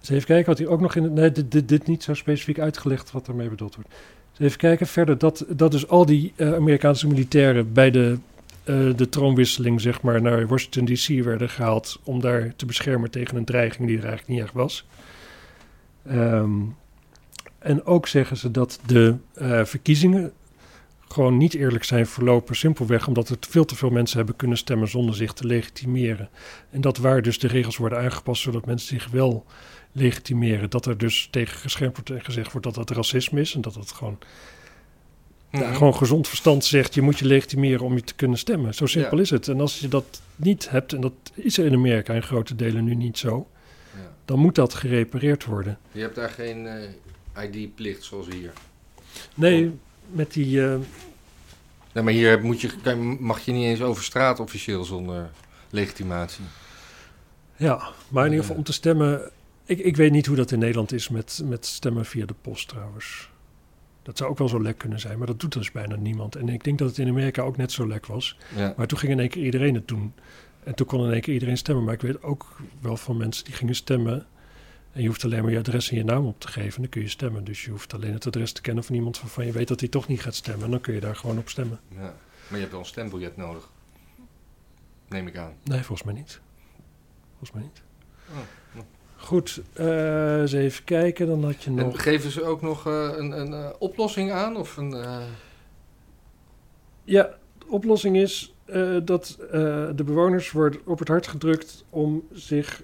Dus 0.00 0.08
even 0.08 0.26
kijken 0.26 0.46
wat 0.46 0.58
hij 0.58 0.66
ook 0.66 0.80
nog 0.80 0.94
in 0.94 1.02
het. 1.02 1.12
Nee, 1.12 1.32
dit, 1.32 1.52
dit, 1.52 1.68
dit 1.68 1.86
niet 1.86 2.02
zo 2.02 2.14
specifiek 2.14 2.58
uitgelegd 2.58 3.10
wat 3.10 3.28
ermee 3.28 3.48
bedoeld 3.48 3.74
wordt. 3.74 3.90
Even 4.38 4.58
kijken 4.58 4.86
verder. 4.86 5.18
Dat, 5.18 5.44
dat 5.48 5.70
dus 5.70 5.88
al 5.88 6.06
die 6.06 6.32
eh, 6.36 6.54
Amerikaanse 6.54 7.06
militairen 7.06 7.72
bij 7.72 7.90
de, 7.90 8.18
eh, 8.64 8.96
de 8.96 9.08
troonwisseling, 9.08 9.80
zeg 9.80 10.02
maar, 10.02 10.22
naar 10.22 10.46
Washington 10.46 10.84
DC 10.84 11.24
werden 11.24 11.48
gehaald. 11.48 12.00
om 12.04 12.20
daar 12.20 12.52
te 12.56 12.66
beschermen 12.66 13.10
tegen 13.10 13.36
een 13.36 13.44
dreiging 13.44 13.88
die 13.88 13.98
er 13.98 14.04
eigenlijk 14.04 14.32
niet 14.32 14.42
echt 14.42 14.52
was. 14.54 14.86
Ehm, 16.06 16.52
en 17.58 17.84
ook 17.84 18.06
zeggen 18.06 18.36
ze 18.36 18.50
dat 18.50 18.80
de 18.86 19.16
eh, 19.34 19.64
verkiezingen 19.64 20.32
gewoon 21.08 21.36
niet 21.36 21.54
eerlijk 21.54 21.84
zijn 21.84 22.06
verlopen. 22.06 22.56
Simpelweg 22.56 23.06
omdat 23.06 23.28
er 23.28 23.36
veel 23.40 23.64
te 23.64 23.76
veel 23.76 23.90
mensen 23.90 24.16
hebben 24.16 24.36
kunnen 24.36 24.56
stemmen 24.56 24.88
zonder 24.88 25.14
zich 25.14 25.32
te 25.32 25.46
legitimeren. 25.46 26.28
En 26.70 26.80
dat 26.80 26.98
waar 26.98 27.22
dus 27.22 27.38
de 27.38 27.48
regels 27.48 27.76
worden 27.76 27.98
aangepast 27.98 28.42
zodat 28.42 28.66
mensen 28.66 28.88
zich 28.88 29.10
wel 29.10 29.46
legitimeren. 29.96 30.70
Dat 30.70 30.86
er 30.86 30.98
dus 30.98 31.28
tegen 31.30 31.58
geschermd 31.58 31.94
wordt 31.96 32.10
en 32.10 32.24
gezegd 32.24 32.52
wordt 32.52 32.66
dat 32.66 32.74
dat 32.74 32.90
racisme 32.96 33.40
is. 33.40 33.54
En 33.54 33.60
dat 33.60 33.74
dat 33.74 33.92
gewoon, 33.92 34.18
Mhm. 35.50 35.62
ja, 35.62 35.72
gewoon 35.74 35.94
gezond 35.94 36.28
verstand 36.28 36.64
zegt. 36.64 36.94
Je 36.94 37.02
moet 37.02 37.18
je 37.18 37.24
legitimeren 37.24 37.84
om 37.84 37.94
je 37.94 38.02
te 38.02 38.14
kunnen 38.14 38.38
stemmen. 38.38 38.74
Zo 38.74 38.86
simpel 38.86 39.16
Ja. 39.16 39.22
is 39.22 39.30
het. 39.30 39.48
En 39.48 39.60
als 39.60 39.80
je 39.80 39.88
dat 39.88 40.20
niet 40.36 40.70
hebt, 40.70 40.92
en 40.92 41.00
dat 41.00 41.12
is 41.34 41.58
er 41.58 41.66
in 41.66 41.74
Amerika 41.74 42.14
in 42.14 42.22
grote 42.22 42.54
delen 42.54 42.84
nu 42.84 42.94
niet 42.94 43.18
zo. 43.18 43.48
Ja. 43.94 44.12
Dan 44.24 44.38
moet 44.38 44.54
dat 44.54 44.74
gerepareerd 44.74 45.44
worden. 45.44 45.78
Je 45.92 46.00
hebt 46.00 46.14
daar 46.14 46.30
geen 46.30 46.66
eh, 46.66 47.44
ID-plicht 47.44 48.04
zoals 48.04 48.26
hier. 48.30 48.52
Nee, 49.34 49.70
met 50.10 50.32
die... 50.32 50.64
eh, 50.66 50.76
Nee, 51.92 52.04
maar 52.04 52.12
hier 52.12 52.40
moet 52.40 52.60
je, 52.60 52.70
kan- 52.82 53.22
mag 53.22 53.40
je 53.40 53.52
niet 53.52 53.64
eens 53.64 53.80
over 53.82 54.02
straat 54.04 54.40
officieel 54.40 54.84
zonder 54.84 55.30
legitimatie. 55.70 56.44
ja, 57.56 57.88
maar 58.08 58.24
in 58.24 58.30
ieder 58.30 58.44
geval 58.44 58.58
om 58.58 58.64
te 58.66 58.72
stemmen... 58.72 59.30
Ik, 59.66 59.78
ik 59.78 59.96
weet 59.96 60.12
niet 60.12 60.26
hoe 60.26 60.36
dat 60.36 60.50
in 60.50 60.58
Nederland 60.58 60.92
is 60.92 61.08
met, 61.08 61.42
met 61.44 61.66
stemmen 61.66 62.04
via 62.04 62.26
de 62.26 62.34
post 62.40 62.68
trouwens. 62.68 63.30
Dat 64.02 64.16
zou 64.18 64.30
ook 64.30 64.38
wel 64.38 64.48
zo 64.48 64.62
lek 64.62 64.78
kunnen 64.78 65.00
zijn, 65.00 65.18
maar 65.18 65.26
dat 65.26 65.40
doet 65.40 65.52
dus 65.52 65.72
bijna 65.72 65.96
niemand. 65.96 66.36
En 66.36 66.48
ik 66.48 66.64
denk 66.64 66.78
dat 66.78 66.88
het 66.88 66.98
in 66.98 67.08
Amerika 67.08 67.42
ook 67.42 67.56
net 67.56 67.72
zo 67.72 67.86
lek 67.86 68.06
was. 68.06 68.38
Ja. 68.56 68.74
Maar 68.76 68.86
toen 68.86 68.98
ging 68.98 69.12
in 69.12 69.20
één 69.20 69.28
keer 69.28 69.44
iedereen 69.44 69.74
het 69.74 69.88
doen. 69.88 70.12
En 70.64 70.74
toen 70.74 70.86
kon 70.86 71.04
in 71.04 71.12
één 71.12 71.20
keer 71.20 71.34
iedereen 71.34 71.56
stemmen. 71.56 71.84
Maar 71.84 71.94
ik 71.94 72.00
weet 72.00 72.22
ook 72.22 72.56
wel 72.80 72.96
van 72.96 73.16
mensen 73.16 73.44
die 73.44 73.54
gingen 73.54 73.74
stemmen. 73.74 74.26
En 74.92 75.02
je 75.02 75.06
hoeft 75.08 75.24
alleen 75.24 75.42
maar 75.42 75.52
je 75.52 75.58
adres 75.58 75.90
en 75.90 75.96
je 75.96 76.04
naam 76.04 76.26
op 76.26 76.40
te 76.40 76.48
geven. 76.48 76.74
En 76.74 76.80
dan 76.80 76.90
kun 76.90 77.02
je 77.02 77.08
stemmen. 77.08 77.44
Dus 77.44 77.64
je 77.64 77.70
hoeft 77.70 77.94
alleen 77.94 78.12
het 78.12 78.26
adres 78.26 78.52
te 78.52 78.60
kennen 78.60 78.84
van 78.84 78.94
iemand 78.94 79.20
waarvan 79.20 79.46
je 79.46 79.52
weet 79.52 79.68
dat 79.68 79.80
hij 79.80 79.88
toch 79.88 80.08
niet 80.08 80.20
gaat 80.22 80.34
stemmen. 80.34 80.64
En 80.64 80.70
dan 80.70 80.80
kun 80.80 80.94
je 80.94 81.00
daar 81.00 81.16
gewoon 81.16 81.38
op 81.38 81.48
stemmen. 81.48 81.80
ja. 81.88 82.14
Maar 82.48 82.54
je 82.54 82.58
hebt 82.60 82.70
wel 82.70 82.80
een 82.80 82.86
stembiljet 82.86 83.36
nodig. 83.36 83.70
Neem 85.08 85.26
ik 85.26 85.36
aan. 85.36 85.52
Nee, 85.62 85.82
volgens 85.82 86.02
mij 86.02 86.14
niet. 86.14 86.40
Volgens 87.28 87.50
mij 87.52 87.62
niet. 87.62 87.82
Oh, 88.28 88.36
nou. 88.72 88.86
Goed, 89.16 89.60
eh, 89.72 90.40
eens 90.40 90.52
even 90.52 90.84
kijken. 90.84 91.26
Dan 91.26 91.44
had 91.44 91.62
je 91.62 91.70
En 91.70 91.76
nog... 91.76 92.02
geven 92.02 92.30
ze 92.30 92.44
ook 92.44 92.62
nog 92.62 92.86
eh, 92.86 93.08
een, 93.16 93.40
een 93.40 93.52
eh, 93.52 93.68
oplossing 93.78 94.32
aan? 94.32 94.56
Of 94.56 94.76
een, 94.76 94.94
Ja, 97.04 97.30
de 97.58 97.66
oplossing 97.68 98.16
is 98.16 98.54
dat 99.04 99.36
de 99.96 100.02
bewoners 100.04 100.50
worden 100.50 100.80
op 100.84 100.98
het 100.98 101.08
hart 101.08 101.26
gedrukt 101.26 101.84
om 101.90 102.22
zich 102.32 102.82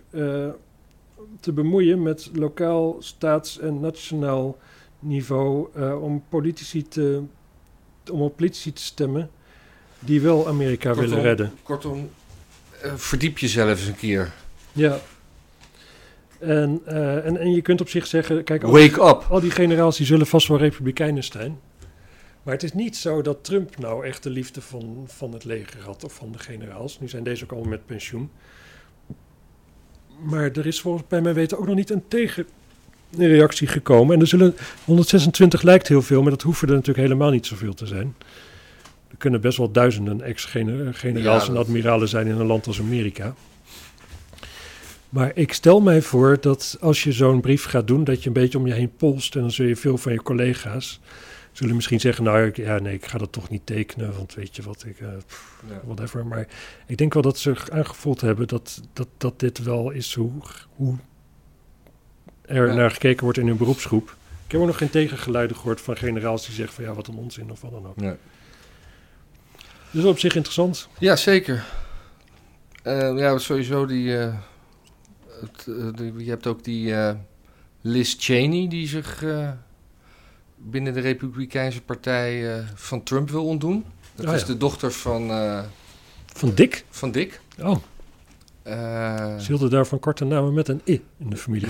te 1.41 1.53
bemoeien 1.53 2.03
met 2.03 2.31
lokaal, 2.35 2.97
staats- 2.99 3.59
en 3.59 3.81
nationaal 3.81 4.59
niveau 4.99 5.69
om 6.01 6.25
politici 6.29 6.89
te 6.89 7.23
om 8.11 8.21
op 8.21 8.37
politici 8.37 8.73
te 8.73 8.83
stemmen 8.83 9.31
die 9.99 10.21
wel 10.21 10.49
Amerika 10.49 10.91
Kortom, 10.91 11.09
willen 11.09 11.25
redden. 11.25 11.53
Kortom, 11.63 12.11
verdiep 12.97 13.39
jezelf 13.39 13.71
eens 13.71 13.87
een 13.87 13.97
keer. 13.97 14.33
Ja. 14.73 15.01
En, 16.43 16.81
eh, 16.85 17.27
en, 17.27 17.37
en 17.37 17.55
je 17.55 17.63
kunt 17.63 17.81
op 17.81 17.89
zich 17.89 18.07
zeggen, 18.07 18.45
kijk, 18.45 18.63
al, 18.63 18.73
Wake 18.73 19.09
up! 19.09 19.27
al 19.31 19.41
die 19.41 19.51
generaals 19.51 19.97
die 19.97 20.07
zullen 20.07 20.27
vast 20.27 20.49
wel 20.49 20.59
republikeinen 20.59 21.25
zijn. 21.25 21.59
Maar 22.43 22.55
het 22.55 22.63
is 22.63 22.73
niet 22.73 22.97
zo 22.97 23.23
dat 23.23 23.45
Trump 23.45 23.79
nou 23.79 24.07
echt 24.07 24.23
de 24.23 24.31
liefde 24.31 24.61
van, 24.61 25.05
van 25.07 25.33
het 25.33 25.45
leger 25.45 25.81
had 25.81 26.05
of 26.05 26.13
van 26.13 26.33
de 26.33 26.39
generaals. 26.39 27.01
Nu 27.01 27.09
zijn 27.09 27.23
deze 27.23 27.45
ook 27.45 27.53
allemaal 27.53 27.71
met 27.71 27.87
pensioen. 27.87 28.31
Maar 30.23 30.51
er 30.51 30.67
is 30.67 30.81
volgens 30.81 31.05
bij 31.09 31.21
mij 31.21 31.35
weten 31.35 31.59
ook 31.59 31.67
nog 31.67 31.75
niet 31.75 31.91
een 31.91 32.05
tegenreactie 32.09 33.67
gekomen. 33.67 34.15
En 34.15 34.21
er 34.21 34.27
zullen 34.27 34.55
126 34.85 35.63
lijkt 35.63 35.89
heel 35.89 36.03
veel, 36.03 36.23
maar 36.23 36.31
dat 36.31 36.43
hoeven 36.43 36.69
er 36.69 36.75
natuurlijk 36.75 37.07
helemaal 37.07 37.31
niet 37.31 37.47
zoveel 37.47 37.75
te 37.75 37.87
zijn. 37.87 38.15
Er 39.11 39.17
kunnen 39.19 39.41
best 39.41 39.59
wel 39.59 39.71
duizenden 39.71 40.21
ex-generaals 40.21 41.47
Ja, 41.47 41.53
en 41.53 41.57
admiralen 41.57 42.09
zijn 42.09 42.27
in 42.27 42.37
een 42.37 42.47
land 42.47 42.67
als 42.67 42.81
Amerika. 42.81 43.35
Maar 45.13 45.31
ik 45.35 45.53
stel 45.53 45.81
mij 45.81 46.03
voor 46.03 46.39
dat 46.41 46.77
als 46.81 47.03
je 47.03 47.13
zo'n 47.13 47.41
brief 47.41 47.65
gaat 47.65 47.87
doen, 47.87 48.05
dat 48.05 48.21
je 48.23 48.27
een 48.27 48.33
beetje 48.33 48.59
om 48.59 48.67
je 48.67 48.73
heen 48.73 48.97
polst. 48.97 49.35
En 49.35 49.41
dan 49.41 49.51
zul 49.51 49.67
je 49.67 49.77
veel 49.77 49.99
van 49.99 50.13
je 50.13 50.23
collega's 50.23 51.01
zullen 51.53 51.75
misschien 51.75 52.01
zeggen, 52.01 52.25
nou 52.25 52.47
ik- 52.47 52.57
ja, 52.57 52.79
nee, 52.79 52.95
ik 52.95 53.07
ga 53.07 53.19
dat 53.19 53.33
toch 53.33 53.49
niet 53.49 53.67
tekenen, 53.67 54.17
want 54.17 54.35
weet 54.35 54.57
je 54.57 54.63
wat, 54.63 54.85
ik, 54.87 55.01
eh, 55.01 55.09
pff, 55.27 55.63
Ja. 55.69 55.81
whatever. 55.85 56.27
Maar 56.27 56.47
ik 56.87 56.97
denk 56.99 57.13
wel 57.13 57.23
dat 57.23 57.39
ze 57.39 57.55
aangevoeld 57.73 58.21
hebben 58.21 58.49
dat, 58.49 58.83
dat, 58.93 59.09
dat 59.17 59.41
dit 59.41 59.59
wel 59.63 59.91
is 59.91 60.15
hoe, 60.15 60.31
hoe 60.77 60.97
er 62.43 62.67
Ja. 62.69 62.75
naar 62.75 62.91
gekeken 62.91 63.25
wordt 63.25 63.39
in 63.39 63.47
hun 63.47 63.57
beroepsgroep. 63.57 64.17
Ik 64.47 64.53
heb 64.53 64.61
ook 64.61 64.67
nog 64.67 64.77
geen 64.77 64.91
tegengeluiden 64.91 65.57
gehoord 65.57 65.81
van 65.81 65.97
generaals 65.97 66.47
die 66.47 66.55
zeggen 66.55 66.75
van 66.75 66.85
ja, 66.85 66.93
wat 66.95 67.07
een 67.07 67.17
onzin 67.17 67.51
of 67.51 67.61
wat 67.61 67.71
dan 67.71 67.87
ook. 67.87 68.01
Ja. 68.01 68.17
Dus 69.91 70.05
op 70.05 70.19
zich 70.19 70.35
interessant. 70.35 70.89
Ja, 70.99 71.17
zeker. 71.17 71.65
Eh, 72.83 73.19
ja, 73.19 73.39
sowieso 73.39 73.87
die, 73.87 74.19
eh, 74.19 74.35
het, 75.43 75.67
eh, 75.99 76.19
Je 76.25 76.31
hebt 76.31 76.47
ook 76.47 76.65
die 76.65 76.95
eh, 76.95 77.15
Liz 77.81 78.15
Cheney 78.19 78.69
die 78.69 78.89
zich 78.89 79.23
eh, 79.23 79.51
binnen 80.57 80.93
de 80.95 81.01
Republikeinse 81.01 81.83
Partij 81.83 82.63
van 82.75 83.03
Trump 83.03 83.31
wil 83.31 83.45
ontdoen. 83.47 83.85
Dat 84.15 84.27
Oh, 84.27 84.35
is 84.35 84.41
ja. 84.41 84.47
de 84.47 84.57
dochter 84.57 84.93
van, 84.93 85.29
Van 86.27 86.55
Dick? 86.55 86.85
van 86.91 87.11
Dick. 87.11 87.41
Oh, 87.59 87.77
ze 89.39 89.45
hielden 89.47 89.71
daarvan 89.71 89.99
korte 89.99 90.25
namen 90.25 90.55
met 90.55 90.69
een 90.69 90.81
i 90.87 91.05
in 91.19 91.31
de 91.31 91.37
familie. 91.37 91.69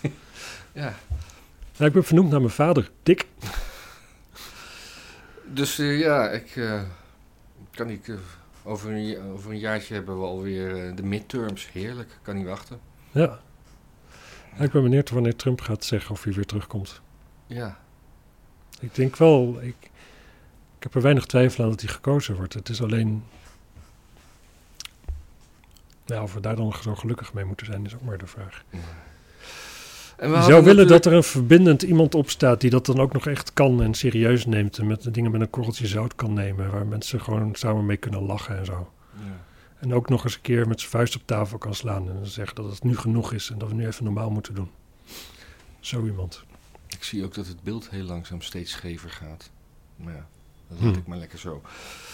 ja. 0.72 0.94
Ik 1.78 1.92
ben 1.92 2.04
vernoemd 2.04 2.30
naar 2.30 2.40
mijn 2.40 2.52
vader, 2.52 2.90
Dick. 3.02 3.26
Dus 5.52 5.76
ja, 5.76 6.30
ik 6.30 6.60
kan 7.70 7.86
niet. 7.86 8.08
eh, 8.08 8.14
over, 8.68 8.90
een, 8.90 9.06
ja- 9.06 9.22
over 9.22 9.50
een 9.50 9.58
jaartje 9.58 9.94
hebben 9.94 10.18
we 10.20 10.24
alweer 10.26 10.86
eh, 10.88 10.96
de 10.96 11.02
midterms. 11.02 11.68
Heerlijk, 11.72 12.18
kan 12.22 12.36
niet 12.36 12.46
wachten. 12.46 12.80
Ja. 13.10 13.38
Ja, 14.56 14.64
ik 14.64 14.70
ben 14.70 14.82
benieuwd 14.82 15.10
wanneer 15.10 15.36
Trump 15.36 15.60
gaat 15.60 15.84
zeggen 15.84 16.10
of 16.10 16.24
hij 16.24 16.32
weer 16.32 16.46
terugkomt. 16.46 17.00
Ja, 17.46 17.78
Ik 18.80 18.94
denk 18.94 19.16
wel, 19.16 19.58
ik, 19.62 19.76
ik 20.76 20.82
heb 20.82 20.94
er 20.94 21.02
weinig 21.02 21.26
twijfel 21.26 21.64
aan 21.64 21.70
dat 21.70 21.80
hij 21.80 21.90
gekozen 21.90 22.34
wordt. 22.36 22.54
Het 22.54 22.68
is 22.68 22.82
alleen. 22.82 23.24
Ja, 26.04 26.22
of 26.22 26.34
we 26.34 26.40
daar 26.40 26.56
dan 26.56 26.72
zo 26.82 26.94
gelukkig 26.94 27.32
mee 27.32 27.44
moeten 27.44 27.66
zijn, 27.66 27.84
is 27.84 27.94
ook 27.94 28.02
maar 28.02 28.18
de 28.18 28.26
vraag. 28.26 28.64
En 30.18 30.30
Je 30.30 30.42
zou 30.42 30.64
willen 30.64 30.86
dat 30.86 31.06
er 31.06 31.12
een 31.12 31.22
verbindend 31.22 31.82
iemand 31.82 32.14
op 32.14 32.30
staat 32.30 32.60
die 32.60 32.70
dat 32.70 32.86
dan 32.86 33.00
ook 33.00 33.12
nog 33.12 33.26
echt 33.26 33.52
kan 33.52 33.82
en 33.82 33.94
serieus 33.94 34.46
neemt. 34.46 34.78
En 34.78 34.86
met 34.86 35.02
de 35.02 35.10
dingen 35.10 35.30
met 35.30 35.40
een 35.40 35.50
korreltje 35.50 35.86
zout 35.86 36.14
kan 36.14 36.32
nemen. 36.32 36.70
Waar 36.70 36.86
mensen 36.86 37.20
gewoon 37.20 37.54
samen 37.54 37.86
mee 37.86 37.96
kunnen 37.96 38.22
lachen 38.22 38.58
en 38.58 38.64
zo. 38.64 38.92
Ja. 39.14 39.44
En 39.78 39.94
ook 39.94 40.08
nog 40.08 40.24
eens 40.24 40.34
een 40.34 40.40
keer 40.40 40.68
met 40.68 40.80
zijn 40.80 40.90
vuist 40.90 41.16
op 41.16 41.22
tafel 41.24 41.58
kan 41.58 41.74
slaan. 41.74 42.10
En 42.10 42.26
zeggen 42.26 42.56
dat 42.56 42.70
het 42.70 42.84
nu 42.84 42.96
genoeg 42.96 43.32
is 43.32 43.50
en 43.50 43.58
dat 43.58 43.68
we 43.68 43.74
nu 43.74 43.86
even 43.86 44.04
normaal 44.04 44.30
moeten 44.30 44.54
doen. 44.54 44.70
Zo 45.80 46.04
iemand. 46.04 46.44
Ik 46.88 47.04
zie 47.04 47.24
ook 47.24 47.34
dat 47.34 47.46
het 47.46 47.62
beeld 47.62 47.90
heel 47.90 48.04
langzaam 48.04 48.42
steeds 48.42 48.70
schever 48.70 49.10
gaat. 49.10 49.50
Maar 49.96 50.14
ja, 50.14 50.26
dat 50.68 50.78
Hm. 50.78 50.86
laat 50.86 50.96
ik 50.96 51.06
maar 51.06 51.18
lekker 51.18 51.38
zo. 51.38 51.62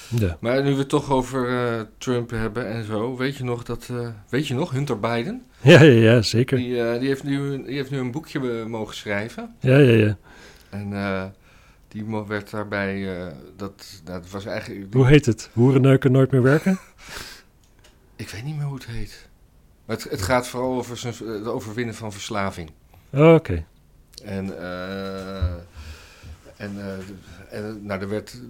Ja. 0.08 0.36
Maar 0.40 0.62
nu 0.62 0.70
we 0.72 0.78
het 0.78 0.88
toch 0.88 1.10
over 1.10 1.48
eh, 1.48 1.80
Trump 1.98 2.30
hebben 2.30 2.66
en 2.68 2.84
zo. 2.84 3.16
Weet 3.16 3.36
je 3.36 3.44
nog 3.44 3.62
dat... 3.62 3.88
eh, 3.90 4.08
weet 4.28 4.46
je 4.46 4.54
nog, 4.54 4.70
Hunter 4.70 5.00
Biden? 5.00 5.42
Ja, 5.60 5.82
ja, 5.82 6.12
ja, 6.12 6.22
zeker. 6.22 6.56
Die, 6.56 6.82
eh, 6.82 6.98
die, 6.98 7.08
heeft 7.08 7.22
nu, 7.24 7.64
die 7.64 7.74
heeft 7.74 7.90
nu 7.90 7.98
een 7.98 8.10
boekje 8.10 8.64
mogen 8.66 8.94
schrijven. 8.96 9.54
Ja, 9.60 9.76
ja, 9.78 9.92
ja. 9.92 10.16
En 10.70 11.34
die 11.88 12.04
werd 12.28 12.50
daarbij... 12.50 13.08
dat, 13.56 14.00
dat 14.04 14.30
was 14.30 14.44
eigenlijk... 14.44 14.94
Hoe 14.94 15.06
heet 15.06 15.26
het? 15.26 15.50
Hoerenneuken 15.52 16.12
nooit 16.12 16.30
meer 16.30 16.42
werken? 16.42 16.78
Ik 18.16 18.28
weet 18.28 18.44
niet 18.44 18.56
meer 18.56 18.64
hoe 18.64 18.74
het 18.74 18.86
heet. 18.86 19.28
Maar 19.84 19.96
het, 19.96 20.10
het 20.10 20.22
gaat 20.22 20.48
vooral 20.48 20.74
over 20.76 20.96
zijn, 20.96 21.14
het 21.26 21.46
overwinnen 21.46 21.94
van 21.94 22.12
verslaving. 22.12 22.70
Oh, 23.12 23.34
Oké. 23.34 23.64
En, 24.24 24.58
en, 26.56 26.70
en 26.70 26.76
nou, 27.80 28.00
er 28.00 28.08
werd, 28.08 28.40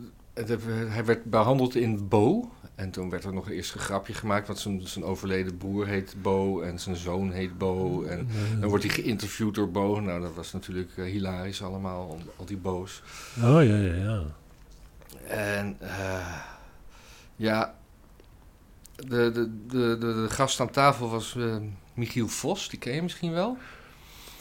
hij 0.89 1.05
werd 1.05 1.25
behandeld 1.25 1.75
in 1.75 2.09
Bo. 2.09 2.53
En 2.75 2.91
toen 2.91 3.11
werd 3.11 3.25
er 3.25 3.33
nog 3.33 3.51
eerst 3.51 3.75
een 3.75 3.81
grapje 3.81 4.15
gemaakt, 4.15 4.47
want 4.47 4.59
zijn, 4.59 4.87
zijn 4.87 5.05
overleden 5.05 5.57
broer 5.57 5.87
heet 5.87 6.15
Bo 6.23 6.61
en 6.61 6.79
zijn 6.81 6.97
zoon 6.97 7.31
heet 7.31 7.59
Bo. 7.59 8.03
En 8.03 8.29
dan 8.61 8.69
wordt 8.69 8.85
hij 8.85 8.93
geïnterviewd 8.93 9.55
door 9.55 9.71
Bo. 9.71 10.01
Nou, 10.01 10.21
dat 10.21 10.35
was 10.35 10.53
natuurlijk 10.53 10.91
eh, 10.97 11.05
hilarisch 11.05 11.63
allemaal, 11.63 12.09
al, 12.09 12.19
al 12.37 12.45
die 12.45 12.57
Bo's. 12.57 13.03
Oh, 13.37 13.65
ja, 13.65 13.77
ja, 13.77 13.95
ja. 13.95 14.23
En 15.27 15.77
eh, 15.81 16.37
ja, 17.37 17.75
de, 18.97 19.31
de, 19.33 19.51
de, 19.67 19.99
de, 19.99 19.99
de 19.99 20.27
gast 20.29 20.61
aan 20.61 20.71
tafel 20.71 21.11
was 21.11 21.37
eh, 21.37 21.57
Michiel 21.95 22.29
Vos, 22.29 22.69
die 22.69 22.79
ken 22.79 22.95
je 22.95 23.03
misschien 23.03 23.33
wel. 23.33 23.57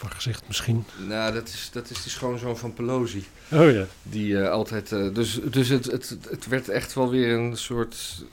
Van 0.03 0.11
gezicht 0.11 0.43
misschien. 0.47 0.85
Nou, 1.07 1.33
dat 1.33 1.47
is, 1.47 1.69
dat 1.73 1.89
is 1.89 2.03
die 2.03 2.11
schoonzoon 2.11 2.57
van 2.57 2.73
Pelosi. 2.73 3.25
Oh 3.51 3.71
ja. 3.71 3.85
Die 4.01 4.41
eh, 4.41 4.49
altijd. 4.49 4.91
eh, 4.91 5.13
dus 5.13 5.39
dus 5.43 5.69
het, 5.69 5.85
het, 5.85 6.17
het 6.29 6.47
werd 6.47 6.69
echt 6.69 6.93
wel 6.93 7.09
weer 7.09 7.37
een 7.37 7.57
soort. 7.57 8.25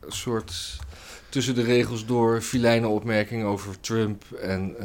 een 0.00 0.12
soort. 0.12 0.78
tussen 1.28 1.54
de 1.54 1.62
regels 1.62 2.06
door 2.06 2.40
filijne 2.40 2.88
opmerking 2.88 3.44
over 3.44 3.80
Trump. 3.80 4.24
En. 4.40 4.76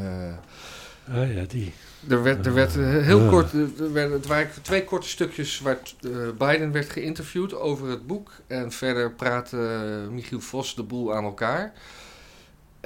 Ah 1.12 1.34
ja, 1.36 1.44
die. 1.48 1.74
er 2.10 2.24
werd, 2.24 2.46
er 2.46 2.54
werd 2.54 2.74
heel 3.04 3.30
kort. 3.30 3.54
Er 3.54 3.94
werden, 3.94 4.14
het 4.14 4.28
waren 4.28 4.52
twee 4.62 4.84
korte 4.84 5.10
stukjes 5.10 5.60
waar 5.60 5.78
Biden 6.38 6.72
werd 6.72 6.90
geïnterviewd 6.90 7.54
over 7.54 7.90
het 7.90 8.08
boek. 8.08 8.32
En 8.48 8.72
verder 8.72 9.12
praatte 9.12 9.58
Michiel 10.12 10.40
Vos 10.40 10.76
de 10.76 10.84
boel 10.84 11.16
aan 11.16 11.24
elkaar. 11.24 11.74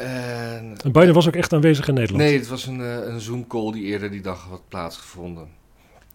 En. 0.01 0.75
En 0.83 0.91
Biden 0.91 1.13
was 1.13 1.27
ook 1.27 1.35
echt 1.35 1.53
aanwezig 1.53 1.87
in 1.87 1.93
Nederland. 1.93 2.23
Nee, 2.23 2.37
het 2.37 2.47
was 2.47 2.65
een, 2.65 2.81
eh, 2.81 2.95
een 3.13 3.19
Zoom-call 3.19 3.71
die 3.71 3.83
eerder 3.83 4.11
die 4.11 4.21
dag 4.21 4.47
had 4.49 4.61
plaatsgevonden. 4.67 5.47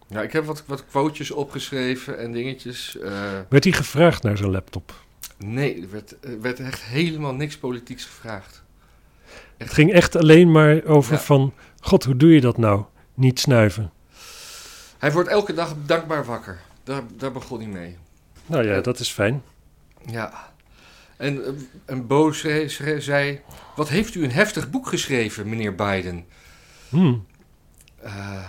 Ja, 0.07 0.21
ik 0.21 0.31
heb 0.31 0.45
wat, 0.45 0.63
wat 0.65 0.85
quotejes 0.85 1.31
opgeschreven 1.31 2.19
en 2.19 2.31
dingetjes. 2.31 2.97
eh, 2.97 3.11
Werd 3.49 3.63
hij 3.63 3.73
gevraagd 3.73 4.23
naar 4.23 4.37
zijn 4.37 4.51
laptop? 4.51 5.05
nee, 5.37 5.81
er 5.81 5.89
werd, 5.91 6.15
er 6.21 6.41
werd 6.41 6.59
echt 6.59 6.81
helemaal 6.83 7.33
niks 7.33 7.57
politieks 7.57 8.05
gevraagd. 8.05 8.63
Het 9.57 9.73
ging 9.73 9.91
echt 9.91 10.15
alleen 10.15 10.51
maar 10.51 10.83
over 10.85 11.13
Ja. 11.13 11.19
van... 11.19 11.53
God, 11.79 12.03
hoe 12.03 12.17
doe 12.17 12.33
je 12.33 12.41
dat 12.41 12.57
nou? 12.57 12.83
Niet 13.13 13.39
snuiven. 13.39 13.91
Hij 14.97 15.11
wordt 15.11 15.29
elke 15.29 15.53
dag 15.53 15.75
dankbaar 15.85 16.25
wakker. 16.25 16.59
Daar, 16.83 17.01
daar 17.17 17.31
begon 17.31 17.59
hij 17.59 17.67
mee. 17.67 17.97
Nou 18.45 18.67
ja, 18.67 18.81
dat 18.81 18.99
is 18.99 19.09
fijn. 19.11 19.43
Ja. 20.05 20.51
En, 21.17 21.45
eh, 21.45 21.51
en 21.85 22.07
Bo 22.07 22.31
zei... 22.31 23.41
Wat 23.75 23.89
heeft 23.89 24.15
u 24.15 24.23
een 24.23 24.31
heftig 24.31 24.69
boek 24.69 24.87
geschreven, 24.87 25.49
meneer 25.49 25.75
Biden? 25.75 26.25
Hmm. 26.89 27.25
Eh, 28.01 28.47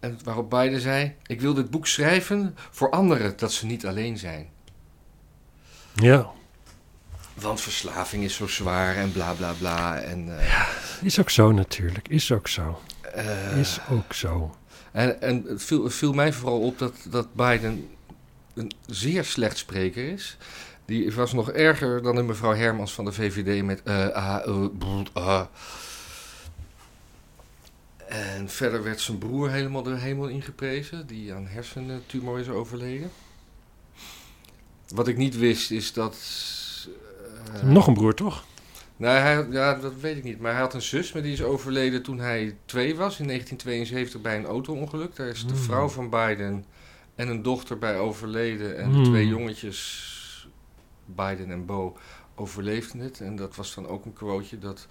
En 0.00 0.18
waarop 0.24 0.50
Biden 0.50 0.80
zei: 0.80 1.14
Ik 1.26 1.40
wil 1.40 1.54
dit 1.54 1.70
boek 1.70 1.86
schrijven 1.86 2.56
voor 2.70 2.90
anderen, 2.90 3.36
dat 3.36 3.52
ze 3.52 3.66
niet 3.66 3.86
alleen 3.86 4.18
zijn. 4.18 4.48
Ja, 5.94 6.30
Want 7.34 7.60
verslaving 7.60 8.24
is 8.24 8.34
zo 8.34 8.46
zwaar 8.46 8.96
en 8.96 9.12
bla 9.12 9.32
bla 9.32 9.52
bla. 9.52 10.00
En, 10.00 10.38
eh, 10.38 10.66
is 11.02 11.20
ook 11.20 11.30
zo 11.30 11.52
natuurlijk. 11.52 12.08
Is 12.08 12.32
ook 12.32 12.48
zo. 12.48 12.80
Is 13.58 13.78
ook 13.90 14.12
zo. 14.12 14.56
En, 14.92 15.20
en 15.20 15.44
het, 15.46 15.62
viel, 15.62 15.84
het 15.84 15.94
viel 15.94 16.12
mij 16.12 16.32
vooral 16.32 16.60
op 16.60 16.78
dat, 16.78 16.94
dat 17.08 17.34
Biden 17.34 17.88
een 18.54 18.72
zeer 18.86 19.24
slecht 19.24 19.58
spreker 19.58 20.08
is. 20.08 20.36
Die 20.86 21.12
was 21.12 21.32
nog 21.32 21.50
erger 21.50 22.02
dan 22.02 22.14
de 22.14 22.22
mevrouw 22.22 22.54
Hermans 22.54 22.92
van 22.92 23.04
de 23.04 23.12
VVD 23.12 23.62
met... 23.64 23.84
ah. 25.12 25.40
En 28.08 28.48
verder 28.48 28.82
werd 28.82 29.00
zijn 29.00 29.18
broer 29.18 29.50
helemaal 29.50 29.82
de 29.82 29.96
hemel 29.96 30.26
ingeprezen, 30.28 31.06
die 31.06 31.34
aan 31.34 31.46
hersentumor 31.46 32.38
is 32.38 32.48
overleden. 32.48 33.10
Wat 34.88 35.08
ik 35.08 35.16
niet 35.16 35.38
wist 35.38 35.70
is 35.70 35.92
dat... 35.92 36.16
Nog 37.62 37.86
een 37.86 37.94
broer, 37.94 38.14
toch? 38.14 38.44
nou, 38.96 39.18
hij, 39.18 39.46
ja, 39.50 39.74
dat 39.74 39.92
weet 40.00 40.16
ik 40.16 40.24
niet. 40.24 40.40
Maar 40.40 40.52
hij 40.52 40.60
had 40.60 40.74
een 40.74 40.82
zus, 40.82 41.12
maar 41.12 41.22
die 41.22 41.32
is 41.32 41.42
overleden 41.42 42.02
toen 42.02 42.18
hij 42.18 42.56
twee 42.64 42.96
was, 42.96 43.18
in 43.18 43.26
1972, 43.26 44.20
bij 44.20 44.36
een 44.36 44.44
auto-ongeluk. 44.46 45.16
Daar 45.16 45.28
is 45.28 45.46
de 45.46 45.52
Hmm. 45.52 45.62
vrouw 45.62 45.88
van 45.88 46.10
Biden 46.10 46.64
en 47.14 47.28
een 47.28 47.42
dochter 47.42 47.78
bij 47.78 47.98
overleden. 47.98 48.78
En 48.78 48.88
de 48.90 48.94
Hmm. 48.94 49.04
twee 49.04 49.26
jongetjes, 49.26 50.10
Biden 51.06 51.50
en 51.50 51.66
Bo, 51.66 51.96
overleefden 52.34 53.00
het. 53.00 53.20
En 53.20 53.36
dat 53.36 53.56
was 53.56 53.74
dan 53.74 53.86
ook 53.86 54.04
een 54.04 54.12
quoteje 54.12 54.58
dat 54.58 54.86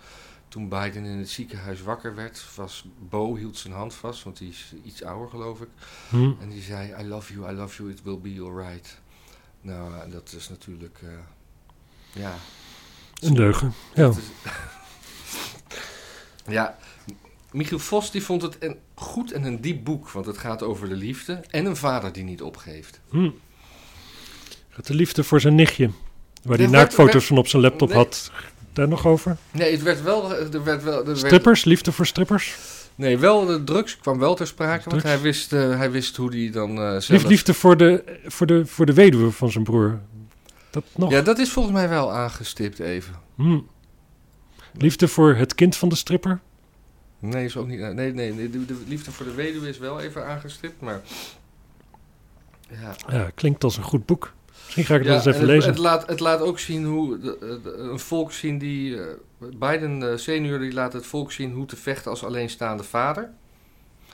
toen 0.48 0.70
Biden 0.70 1.06
in 1.06 1.18
het 1.18 1.30
ziekenhuis 1.30 1.82
wakker 1.82 2.16
werd, 2.16 2.56
was 2.56 2.86
Bo 3.10 3.36
hield 3.36 3.58
zijn 3.58 3.74
hand 3.74 3.94
vast, 3.94 4.24
want 4.24 4.38
die 4.38 4.50
is 4.50 4.74
iets 4.84 5.04
ouder 5.04 5.30
geloof 5.30 5.62
ik. 5.62 5.68
Hm. 6.10 6.32
En 6.42 6.50
die 6.50 6.62
zei, 6.62 6.94
I 7.04 7.08
love 7.08 7.34
you, 7.34 7.52
I 7.52 7.56
love 7.56 7.78
you, 7.78 7.92
it 7.92 8.04
will 8.04 8.20
be 8.20 8.42
alright. 8.42 9.00
Nou, 9.62 10.10
dat 10.10 10.34
is 10.38 10.50
natuurlijk, 10.50 11.00
eh, 11.02 11.10
ja... 12.22 12.36
Een 13.20 13.34
leugen. 13.34 13.74
Ja. 13.94 14.12
Ja, 16.48 16.78
Michiel 17.52 17.80
Vos 17.80 18.12
die 18.12 18.24
vond 18.24 18.42
het 18.42 18.56
een 18.60 18.78
goed 18.94 19.32
en 19.32 19.44
een 19.44 19.62
diep 19.62 19.84
boek, 19.84 20.10
want 20.10 20.26
het 20.26 20.38
gaat 20.38 20.64
over 20.64 20.90
de 20.90 20.96
liefde 20.96 21.34
en 21.50 21.66
een 21.66 21.76
vader 21.76 22.12
die 22.12 22.24
niet 22.24 22.42
opgeeft. 22.42 23.00
Hm. 23.10 23.30
Gaat 24.70 24.88
de 24.88 24.94
liefde 24.94 25.24
voor 25.24 25.42
zijn 25.42 25.56
nichtje. 25.56 25.90
Waar 26.46 26.58
hij 26.58 26.66
Ja, 26.66 26.72
naaktfoto's 26.72 27.14
werd- 27.14 27.26
van 27.26 27.38
op 27.38 27.48
zijn 27.48 27.62
laptop 27.62 27.88
Nee. 27.90 27.98
had. 27.98 28.32
Daar 28.74 28.88
nog 28.88 29.06
over? 29.08 29.38
Nee, 29.52 29.72
het 29.72 29.82
werd 29.84 30.02
wel, 30.04 30.32
er 30.34 30.64
werd 30.64 30.84
wel, 30.84 31.00
er 31.00 31.06
werd, 31.06 31.18
Strippers? 31.18 31.64
Liefde 31.64 31.92
voor 31.92 32.06
strippers? 32.06 32.56
nee, 32.96 33.18
wel 33.18 33.46
de 33.46 33.64
drugs 33.64 33.98
kwam 33.98 34.20
wel 34.20 34.36
ter 34.36 34.48
sprake, 34.48 34.90
want 34.90 35.04
hij 35.04 35.22
wist, 35.22 35.54
eh, 35.54 35.78
hij 35.78 35.92
wist 35.92 36.16
hoe 36.16 36.32
die 36.32 36.52
dan 36.52 36.70
eh 36.78 36.90
zelf... 36.90 37.08
Lief, 37.08 37.24
liefde 37.24 37.54
voor 37.54 37.78
de, 37.78 38.20
voor, 38.26 38.48
de, 38.48 38.66
voor 38.66 38.86
de 38.86 38.94
weduwe 38.94 39.32
van 39.32 39.52
zijn 39.52 39.64
broer. 39.64 40.00
Dat 40.70 40.84
nog? 40.96 41.12
Ja, 41.12 41.22
dat 41.22 41.38
is 41.40 41.52
volgens 41.52 41.76
mij 41.76 41.90
wel 41.90 42.12
aangestipt 42.12 42.80
even. 42.80 43.14
Hm. 43.36 43.60
Liefde 44.78 45.08
voor 45.08 45.36
het 45.36 45.56
kind 45.56 45.76
van 45.76 45.90
de 45.90 45.96
stripper? 45.96 46.40
Nee, 47.20 47.46
is 47.46 47.58
ook 47.58 47.68
niet. 47.68 47.80
Nee, 47.80 47.94
nee, 47.94 48.34
nee 48.34 48.50
de, 48.50 48.66
de 48.66 48.78
liefde 48.88 49.12
voor 49.12 49.26
de 49.26 49.34
weduwe 49.34 49.70
is 49.70 49.78
wel 49.78 50.00
even 50.00 50.26
aangestipt, 50.28 50.82
maar. 50.82 51.02
Ja, 52.70 52.96
Ja, 53.10 53.30
klinkt 53.36 53.64
als 53.64 53.78
een 53.78 53.84
goed 53.84 54.06
boek. 54.06 54.34
Misschien 54.66 54.86
ga 54.86 54.94
ik 54.96 55.00
het 55.00 55.10
Ja, 55.10 55.16
eens 55.16 55.26
even 55.26 55.40
en 55.40 55.46
het, 55.46 55.50
lezen. 55.56 55.70
Het 55.70 55.80
laat, 55.80 56.08
het 56.08 56.20
laat 56.20 56.42
ook 56.42 56.60
zien 56.60 56.86
hoe 56.86 57.20
de- 57.20 57.60
de- 57.64 57.74
een 57.78 58.00
volk 58.00 58.32
zien 58.32 58.58
die. 58.58 59.00
eh, 59.02 59.06
Biden 59.60 60.12
eh, 60.12 60.18
senior 60.18 60.60
die 60.60 60.74
laat 60.74 60.94
het 60.94 61.06
volk 61.06 61.32
zien 61.32 61.52
hoe 61.54 61.66
te 61.66 61.76
vechten 61.76 62.12
als 62.12 62.24
alleenstaande 62.24 62.84
vader. 62.84 63.30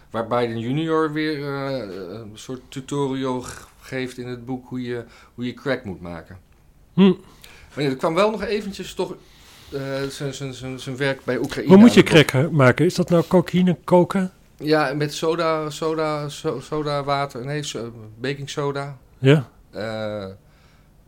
Waar 0.09 0.27
Biden 0.27 0.59
junior 0.59 1.11
weer 1.13 1.43
eh, 1.43 1.77
een 2.19 2.31
soort 2.33 2.61
tutorial 2.69 3.45
geeft 3.81 4.17
in 4.17 4.27
het 4.27 4.45
boek 4.45 4.67
hoe 4.69 4.81
je, 4.81 5.03
hoe 5.35 5.45
je 5.45 5.53
crack 5.53 5.83
moet 5.85 6.01
maken. 6.01 6.37
Hm. 6.93 7.13
Maar 7.75 7.83
ja, 7.83 7.89
er 7.89 7.95
kwam 7.95 8.13
wel 8.13 8.31
nog 8.31 8.43
eventjes 8.43 8.93
toch 8.93 9.15
eh, 9.71 9.81
zijn- 10.09 10.33
zijn- 10.33 10.53
zijn 10.53 10.79
zijn 10.79 10.97
werk 10.97 11.23
bij 11.23 11.37
Oekraïne. 11.37 11.67
Hoe 11.71 11.77
moet 11.81 11.93
je 11.93 12.03
crack 12.03 12.51
maken? 12.51 12.85
Is 12.85 12.95
dat 12.95 13.09
nou 13.09 13.23
cocaïne, 13.27 13.77
koken? 13.83 14.31
Ja, 14.57 14.93
met 14.93 15.13
soda, 15.13 15.69
soda, 15.69 16.29
so- 16.29 16.59
soda 16.59 17.03
water. 17.03 17.45
Nee, 17.45 17.63
baking 18.19 18.49
soda. 18.49 18.97
Ja, 19.17 19.49
Eh, 19.71 20.25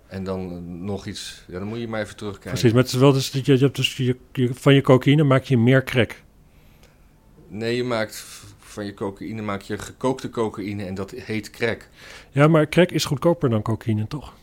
en 0.07 0.23
dan 0.23 0.63
nog 0.85 1.05
iets. 1.05 1.43
Ja, 1.47 1.59
dan 1.59 1.67
moet 1.67 1.79
je 1.79 1.87
maar 1.87 2.01
even 2.01 2.15
terugkijken. 2.15 2.51
precies. 2.51 2.71
Maar 2.73 2.83
het 2.83 2.91
is 2.93 2.99
wel 2.99 3.13
dus 3.13 3.31
dat 3.31 3.45
je, 3.45 3.53
je 3.53 3.59
hebt 3.63 3.75
dus 3.75 3.97
je, 3.97 4.17
je- 4.31 4.53
van 4.53 4.73
je 4.73 4.81
cocaïne 4.81 5.23
maak 5.23 5.43
je 5.43 5.57
meer 5.57 5.83
crack. 5.83 6.21
Nee, 7.47 7.75
je 7.75 7.83
maakt 7.83 8.25
van 8.59 8.85
je 8.85 8.93
cocaïne 8.93 9.41
maak 9.41 9.61
je 9.61 9.77
gekookte 9.77 10.29
cocaïne 10.29 10.85
en 10.85 10.93
dat 10.93 11.11
heet 11.11 11.49
crack. 11.49 11.89
Ja, 12.31 12.47
maar 12.47 12.69
crack 12.69 12.91
is 12.91 13.05
goedkoper 13.05 13.49
dan 13.49 13.61
cocaïne, 13.61 14.07
toch? 14.07 14.33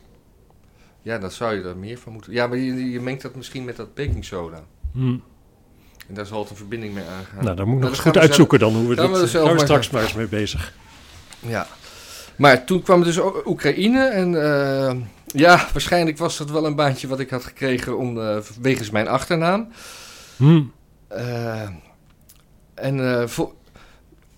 Ja, 1.02 1.18
dan 1.18 1.30
zou 1.30 1.54
je 1.54 1.62
er 1.62 1.76
meer 1.76 1.98
van 1.98 2.12
moeten. 2.12 2.32
Ja, 2.32 2.46
maar 2.46 2.58
je, 2.58 2.90
je 2.90 3.00
mengt 3.00 3.22
dat 3.22 3.34
misschien 3.34 3.64
met 3.64 3.76
dat 3.76 3.94
baking 3.94 4.24
soda. 4.24 4.64
Hm. 4.92 5.16
En 6.08 6.14
daar 6.14 6.26
zal 6.26 6.40
het 6.40 6.50
een 6.50 6.56
verbinding 6.56 6.94
mee 6.94 7.04
aangaan. 7.04 7.44
Nou, 7.44 7.56
daar 7.56 7.66
moet 7.66 7.76
ik 7.76 7.80
nog 7.82 7.90
dat 7.90 7.98
eens 8.04 8.06
goed 8.14 8.18
uitzoeken 8.22 8.58
dan 8.58 8.72
hoe 8.74 8.82
we 8.88 8.94
dit... 8.94 9.04
we 9.04 9.10
Daar 9.32 9.46
gaan 9.46 9.54
we 9.56 9.60
straks 9.60 9.90
maar 9.90 10.02
eens 10.02 10.14
mee 10.14 10.26
bezig. 10.26 10.74
Ja. 11.38 11.66
Maar 12.40 12.64
toen 12.64 12.82
kwam 12.82 13.02
dus 13.02 13.18
Oekraïne 13.44 14.04
en 14.04 14.42
eh, 14.42 14.96
ja, 15.26 15.66
waarschijnlijk 15.72 16.18
was 16.18 16.36
dat 16.36 16.50
wel 16.50 16.66
een 16.66 16.74
baantje 16.74 17.08
wat 17.08 17.20
ik 17.20 17.30
had 17.30 17.44
gekregen 17.44 17.98
om, 17.98 18.20
eh, 18.20 18.38
wegens 18.60 18.90
mijn 18.90 19.08
achternaam. 19.08 19.68
Hm. 20.36 20.62
Eh, 21.08 21.68
en 22.74 23.28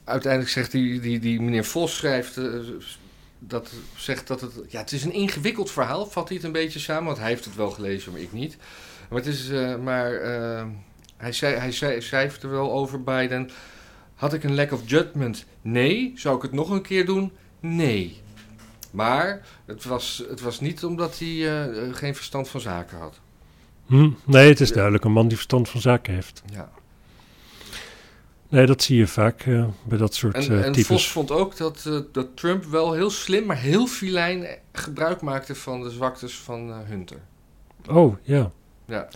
uiteindelijk 0.04 0.52
zegt 0.52 0.72
die, 0.72 1.00
die, 1.00 1.18
die 1.18 1.40
meneer 1.40 1.64
Vos 1.64 1.96
schrijft 1.96 2.40
dat 3.38 3.70
zegt 3.96 4.26
dat 4.26 4.40
het 4.40 4.52
ja 4.68 4.80
het 4.80 4.92
is 4.92 5.04
een 5.04 5.12
ingewikkeld 5.12 5.70
verhaal 5.70 6.06
vat 6.06 6.28
hij 6.28 6.36
het 6.36 6.46
een 6.46 6.52
beetje 6.52 6.78
samen 6.78 7.04
want 7.04 7.18
hij 7.18 7.28
heeft 7.28 7.44
het 7.44 7.56
wel 7.56 7.70
gelezen 7.70 8.12
maar 8.12 8.20
ik 8.20 8.32
niet 8.32 8.56
maar 9.08 9.18
het 9.18 9.28
is 9.28 9.50
maar 9.82 10.10
hij 11.16 11.32
zei 11.32 11.56
hij 11.56 11.72
zei 11.72 12.00
schrijft 12.00 12.42
er 12.42 12.50
wel 12.50 12.72
over 12.72 13.02
Biden 13.02 13.50
had 14.14 14.32
ik 14.32 14.44
een 14.44 14.54
lack 14.54 14.72
of 14.72 14.80
judgment 14.84 15.44
nee 15.60 16.12
zou 16.16 16.36
ik 16.36 16.42
het 16.42 16.52
nog 16.52 16.70
een 16.70 16.82
keer 16.82 17.06
doen 17.06 17.32
nee 17.62 18.20
maar 18.90 19.46
het 19.64 19.84
was, 19.84 20.24
het 20.28 20.40
was 20.40 20.60
niet 20.60 20.84
omdat 20.84 21.18
hij 21.18 21.28
eh, 21.28 21.64
eh, 21.88 21.94
geen 21.94 22.14
verstand 22.14 22.48
van 22.48 22.60
zaken 22.60 22.98
had 22.98 23.20
Hm. 23.86 24.10
Nee, 24.24 24.48
het 24.48 24.60
is 24.60 24.72
duidelijk 24.72 25.04
een 25.04 25.12
man 25.12 25.28
die 25.28 25.36
verstand 25.36 25.68
van 25.68 25.80
zaken 25.80 26.14
heeft. 26.14 26.42
ja 26.52 26.70
Nee, 28.52 28.66
dat 28.66 28.82
zie 28.82 28.96
je 28.96 29.06
vaak 29.06 29.40
eh, 29.42 29.64
bij 29.84 29.98
dat 29.98 30.14
soort 30.14 30.34
En, 30.34 30.42
eh 30.42 30.64
en 30.64 30.72
types. 30.72 30.86
Vos 30.86 31.08
vond 31.08 31.30
ook 31.30 31.56
dat, 31.56 31.84
eh, 31.86 31.98
dat 32.12 32.36
Trump 32.36 32.64
wel 32.64 32.92
heel 32.92 33.10
slim, 33.10 33.46
maar 33.46 33.58
heel 33.58 33.86
filijn 33.86 34.46
gebruik 34.72 35.20
maakte 35.20 35.54
van 35.54 35.82
de 35.82 35.90
zwaktes 35.90 36.38
van 36.38 36.70
eh, 36.70 36.76
Hunter. 36.84 37.20
Oh, 37.88 38.16
ja. 38.22 38.50
Ja. 38.86 39.08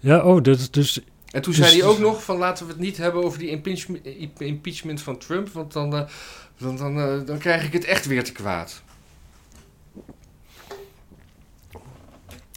Ja, 0.00 0.24
oh, 0.24 0.42
dat 0.42 0.58
is 0.58 0.70
dus... 0.70 1.00
En 1.30 1.42
toen 1.42 1.52
Dus- 1.52 1.68
zei 1.68 1.80
hij 1.80 1.88
ook 1.88 1.98
nog 1.98 2.24
van 2.24 2.36
laten 2.36 2.66
we 2.66 2.72
het 2.72 2.80
niet 2.80 2.96
hebben 2.96 3.24
over 3.24 3.38
die 3.38 3.48
impeachment, 3.48 4.06
impeachment 4.38 5.00
van 5.02 5.18
Trump, 5.18 5.48
want 5.48 5.72
dan, 5.72 6.08
dan, 6.58 6.98
eh, 7.00 7.26
dan 7.26 7.38
krijg 7.38 7.64
ik 7.64 7.72
het 7.72 7.84
echt 7.84 8.06
weer 8.06 8.24
te 8.24 8.32
kwaad. 8.32 8.82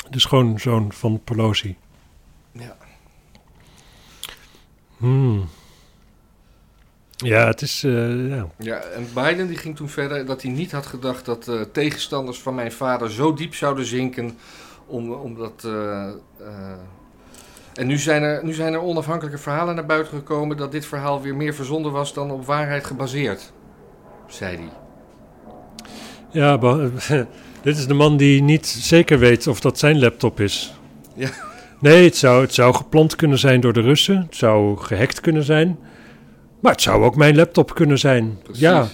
De 0.10 0.20
schoonzoon 0.20 0.91
van 0.91 1.22
Pelosi. 1.24 1.78
Ja. 2.52 2.78
Hmm. 4.98 5.50
Ja, 7.18 7.48
het 7.48 7.62
is... 7.62 7.84
eh, 7.84 8.30
ja. 8.30 8.48
ja, 8.58 8.80
en 8.80 9.08
Biden 9.14 9.48
die 9.48 9.58
ging 9.58 9.76
toen 9.76 9.89
verder 9.89 10.26
dat 10.26 10.41
hij 10.41 10.52
niet 10.52 10.72
had 10.72 10.86
gedacht 10.86 11.26
dat 11.26 11.48
eh, 11.48 11.62
tegenstanders 11.62 12.39
van 12.41 12.56
mijn 12.56 12.72
vader 12.72 13.12
zo 13.12 13.34
diep 13.34 13.56
zouden 13.56 13.86
zinken 13.86 14.38
om, 14.86 15.12
omdat... 15.14 15.68
en 17.74 17.88
nu 17.88 17.98
zijn, 17.98 18.24
er, 18.24 18.43
nu 18.43 18.54
zijn 18.54 18.74
er 18.74 18.82
onafhankelijke 18.82 19.39
verhalen 19.39 19.76
naar 19.76 19.86
buiten 19.86 20.14
gekomen 20.18 20.58
dat 20.58 20.72
dit 20.72 20.86
verhaal 20.86 21.22
weer 21.22 21.36
meer 21.36 21.54
verzonnen 21.54 21.91
was 21.91 22.14
dan 22.14 22.32
op 22.32 22.45
waarheid 22.45 22.86
gebaseerd, 22.86 23.54
zei 24.28 24.57
hij. 24.57 24.69
Ja, 26.32 26.57
dit 27.61 27.78
is 27.78 27.88
de 27.88 27.93
man 27.93 28.17
die 28.17 28.41
niet 28.41 28.67
zeker 28.67 29.19
weet 29.19 29.47
of 29.47 29.59
dat 29.59 29.80
zijn 29.80 29.99
laptop 29.99 30.39
is. 30.39 30.73
Ja. 31.13 31.30
Nee, 31.80 32.03
het 32.03 32.15
zou, 32.15 32.41
het 32.41 32.53
zou 32.53 32.75
geplant 32.75 33.15
kunnen 33.15 33.39
zijn 33.39 33.61
door 33.61 33.73
de 33.73 33.82
Russen. 33.82 34.17
Het 34.17 34.36
zou 34.36 34.78
gehackt 34.78 35.19
kunnen 35.19 35.43
zijn. 35.43 35.80
Maar 36.59 36.71
het 36.71 36.82
zou 36.82 37.03
ook 37.03 37.15
mijn 37.15 37.36
laptop 37.36 37.75
kunnen 37.75 37.99
zijn. 37.99 38.38
Precies. 38.43 38.61
Ja, 38.61 38.88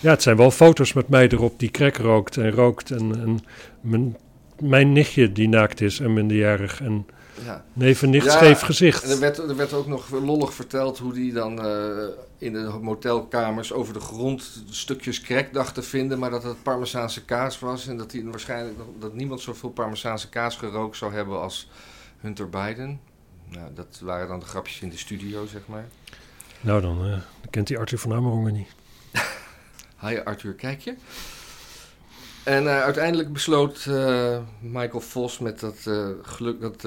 ja, 0.00 0.10
het 0.10 0.22
zijn 0.22 0.36
wel 0.36 0.50
foto's 0.50 0.92
met 0.92 1.08
mij 1.08 1.28
erop 1.28 1.58
die 1.58 1.70
crack 1.70 1.96
rookt 1.96 2.36
en 2.36 2.50
rookt. 2.50 2.90
En, 2.90 3.20
en 3.20 3.38
mijn, 3.80 4.16
mijn 4.60 4.92
nichtje 4.92 5.32
die 5.32 5.48
naakt 5.48 5.80
is 5.80 6.00
en 6.00 6.12
minderjarig. 6.12 6.80
En 6.80 7.06
Ja. 7.44 7.64
neef 7.72 8.02
en 8.02 8.10
nicht 8.10 8.24
Ja, 8.24 8.30
scheef 8.30 8.60
gezicht. 8.60 9.02
En 9.04 9.10
er 9.10 9.18
werd, 9.18 9.38
er 9.38 9.56
werd 9.56 9.72
ook 9.72 9.86
nog 9.86 10.10
lollig 10.10 10.54
verteld 10.54 10.98
hoe 10.98 11.12
die 11.12 11.32
dan 11.32 11.60
eh, 11.60 12.06
in 12.38 12.52
de 12.52 12.78
motelkamers 12.80 13.72
over 13.72 13.92
de 13.92 14.00
grond 14.00 14.64
stukjes 14.70 15.20
crack 15.20 15.52
dacht 15.52 15.74
te 15.74 15.82
vinden, 15.82 16.18
maar 16.18 16.30
dat 16.30 16.42
het 16.42 16.62
Parmezaanse 16.62 17.24
kaas 17.24 17.58
was 17.58 17.86
en 17.86 17.96
dat, 17.96 18.12
hij 18.12 18.24
waarschijnlijk, 18.24 18.78
dat 18.98 19.14
niemand 19.14 19.40
zoveel 19.40 19.70
Parmezaanse 19.70 20.28
kaas 20.28 20.56
gerookt 20.56 20.96
zou 20.96 21.12
hebben 21.12 21.40
als 21.40 21.68
Hunter 22.20 22.48
Biden. 22.48 23.00
Nou, 23.48 23.74
dat 23.74 24.00
waren 24.02 24.28
dan 24.28 24.40
de 24.40 24.46
grapjes 24.46 24.80
in 24.80 24.90
de 24.90 24.98
studio, 24.98 25.46
zeg 25.46 25.62
maar. 25.66 25.88
Nou, 26.60 26.80
dan, 26.80 27.04
eh, 27.04 27.10
dan 27.10 27.50
kent 27.50 27.68
hij 27.68 27.78
Arthur 27.78 27.98
van 27.98 28.12
Amerongen 28.12 28.52
niet. 28.52 28.68
Hi 30.04 30.18
Arthur, 30.24 30.54
kijk 30.54 30.80
je? 30.80 30.94
En 32.44 32.66
eh, 32.66 32.82
uiteindelijk 32.82 33.32
besloot 33.32 33.86
Michael 34.60 35.00
Vos 35.00 35.38
met 35.38 35.60
dat 35.60 35.90
geluk 36.22 36.60
dat 36.60 36.84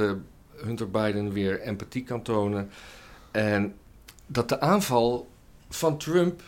Hunter 0.61 0.91
Biden 0.91 1.31
weer 1.31 1.61
empathie 1.61 2.03
kan 2.03 2.21
tonen. 2.21 2.69
En 3.31 3.75
dat 4.27 4.49
de 4.49 4.59
aanval 4.59 5.29
van 5.69 5.97
Trump 5.97 6.41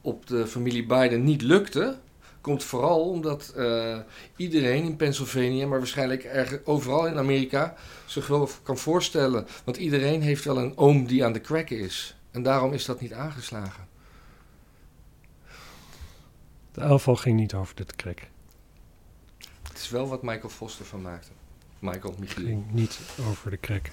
op 0.00 0.26
de 0.26 0.46
familie 0.46 0.86
Biden 0.86 1.24
niet 1.24 1.42
lukte, 1.42 1.98
komt 2.40 2.64
vooral 2.64 3.10
omdat 3.10 3.52
eh, 3.56 3.98
iedereen 4.36 4.84
in 4.84 4.96
Pennsylvania, 4.96 5.66
maar 5.66 5.78
waarschijnlijk 5.78 6.24
erg 6.24 6.60
overal 6.64 7.06
in 7.06 7.18
Amerika, 7.18 7.74
zich 8.06 8.26
wel 8.26 8.48
kan 8.62 8.78
voorstellen. 8.78 9.46
Want 9.64 9.76
iedereen 9.76 10.22
heeft 10.22 10.44
wel 10.44 10.58
een 10.58 10.76
oom 10.76 11.06
die 11.06 11.24
aan 11.24 11.32
de 11.32 11.40
crack 11.40 11.70
is. 11.70 12.16
En 12.30 12.42
daarom 12.42 12.72
is 12.72 12.84
dat 12.84 13.00
niet 13.00 13.12
aangeslagen. 13.12 13.86
De 16.72 16.80
aanval 16.80 17.16
ging 17.16 17.36
niet 17.36 17.54
over 17.54 17.74
dit 17.74 17.96
crack. 17.96 18.20
Het 19.62 19.78
is 19.78 19.90
wel 19.90 20.08
wat 20.08 20.22
Michael 20.22 20.48
Foster 20.48 20.84
van 20.84 21.02
maakte. 21.02 21.37
Michael 21.78 22.14
Michiel. 22.18 22.44
ging 22.44 22.64
niet 22.70 22.98
over 23.28 23.50
de 23.50 23.58
crack. 23.60 23.90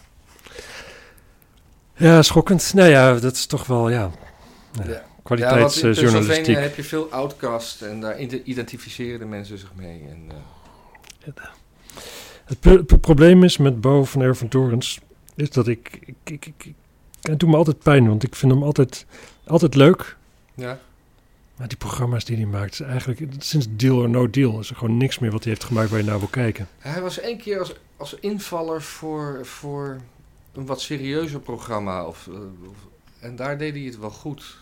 Ja, 1.98 2.22
schokkend. 2.22 2.74
Nou 2.74 2.90
ja, 2.90 3.14
dat 3.14 3.34
is 3.34 3.46
toch 3.46 3.66
wel, 3.68 3.90
ja, 3.90 4.12
ja, 4.72 4.84
Ja. 4.86 4.90
Ja, 4.92 4.96
in 4.98 5.24
kwaliteitsjournalistiek. 5.24 6.12
Pennsylvania 6.28 6.60
heb 6.60 6.76
je 6.76 6.84
veel 6.84 7.12
outcast 7.12 7.82
en 7.82 8.00
daar 8.00 8.20
ide- 8.20 8.44
identificeren 8.44 9.20
de 9.20 9.26
mensen 9.26 9.58
zich 9.58 9.72
mee. 9.76 10.02
En, 10.10 10.26
eh, 11.26 11.34
Het 12.46 12.60
pro- 12.60 12.84
pro- 12.84 12.98
probleem 12.98 13.44
is 13.44 13.58
met 13.58 13.82
Bo 13.82 14.04
van 14.04 14.22
Erven 14.22 14.48
Torens, 14.48 15.00
is 15.36 15.50
dat 15.50 15.68
ik, 15.68 16.00
ik, 16.02 16.16
ik, 16.24 16.46
ik, 16.46 16.54
ik- 16.66 16.74
het 17.22 17.40
doet 17.40 17.50
me 17.50 17.56
altijd 17.56 17.80
pijn, 17.80 18.08
want 18.08 18.24
ik 18.24 18.36
vind 18.36 18.52
hem 18.52 18.64
altijd, 18.64 19.06
altijd 19.48 19.76
leuk. 19.76 20.18
ja. 20.56 20.80
Maar 21.58 21.68
die 21.68 21.78
programma's 21.78 22.26
die 22.26 22.36
hij 22.36 22.45
maakt, 22.45 22.74
is 22.74 22.80
eigenlijk 22.80 23.22
sinds 23.38 23.68
Deal 23.70 23.97
or 23.97 24.10
No 24.10 24.30
Deal 24.30 24.60
is 24.60 24.70
er 24.70 24.76
gewoon 24.76 24.97
niks 24.97 25.20
meer 25.20 25.32
wat 25.32 25.43
hij 25.43 25.53
heeft 25.53 25.66
gemaakt 25.66 25.89
waar 25.89 25.99
je 25.99 26.06
naar 26.06 26.20
wil 26.20 26.28
kijken. 26.28 26.68
Hij 26.78 27.01
was 27.01 27.20
één 27.20 27.38
keer 27.38 27.60
als, 27.60 27.74
als 27.97 28.14
invaller 28.20 28.82
voor, 28.82 29.39
voor 29.45 29.97
een 30.53 30.66
wat 30.66 30.82
serieuzer 30.82 31.39
programma. 31.39 32.06
Of, 32.06 32.28
eh, 32.28 32.34
of- 32.70 32.88
en 33.20 33.36
daar 33.36 33.58
deed 33.58 33.74
hij 33.74 33.84
het 33.84 33.99
wel 33.99 34.10
goed. 34.10 34.58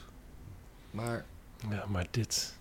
Maar, 0.91 1.25
Ja, 1.69 1.85
maar 1.91 2.05
dit. 2.11 2.55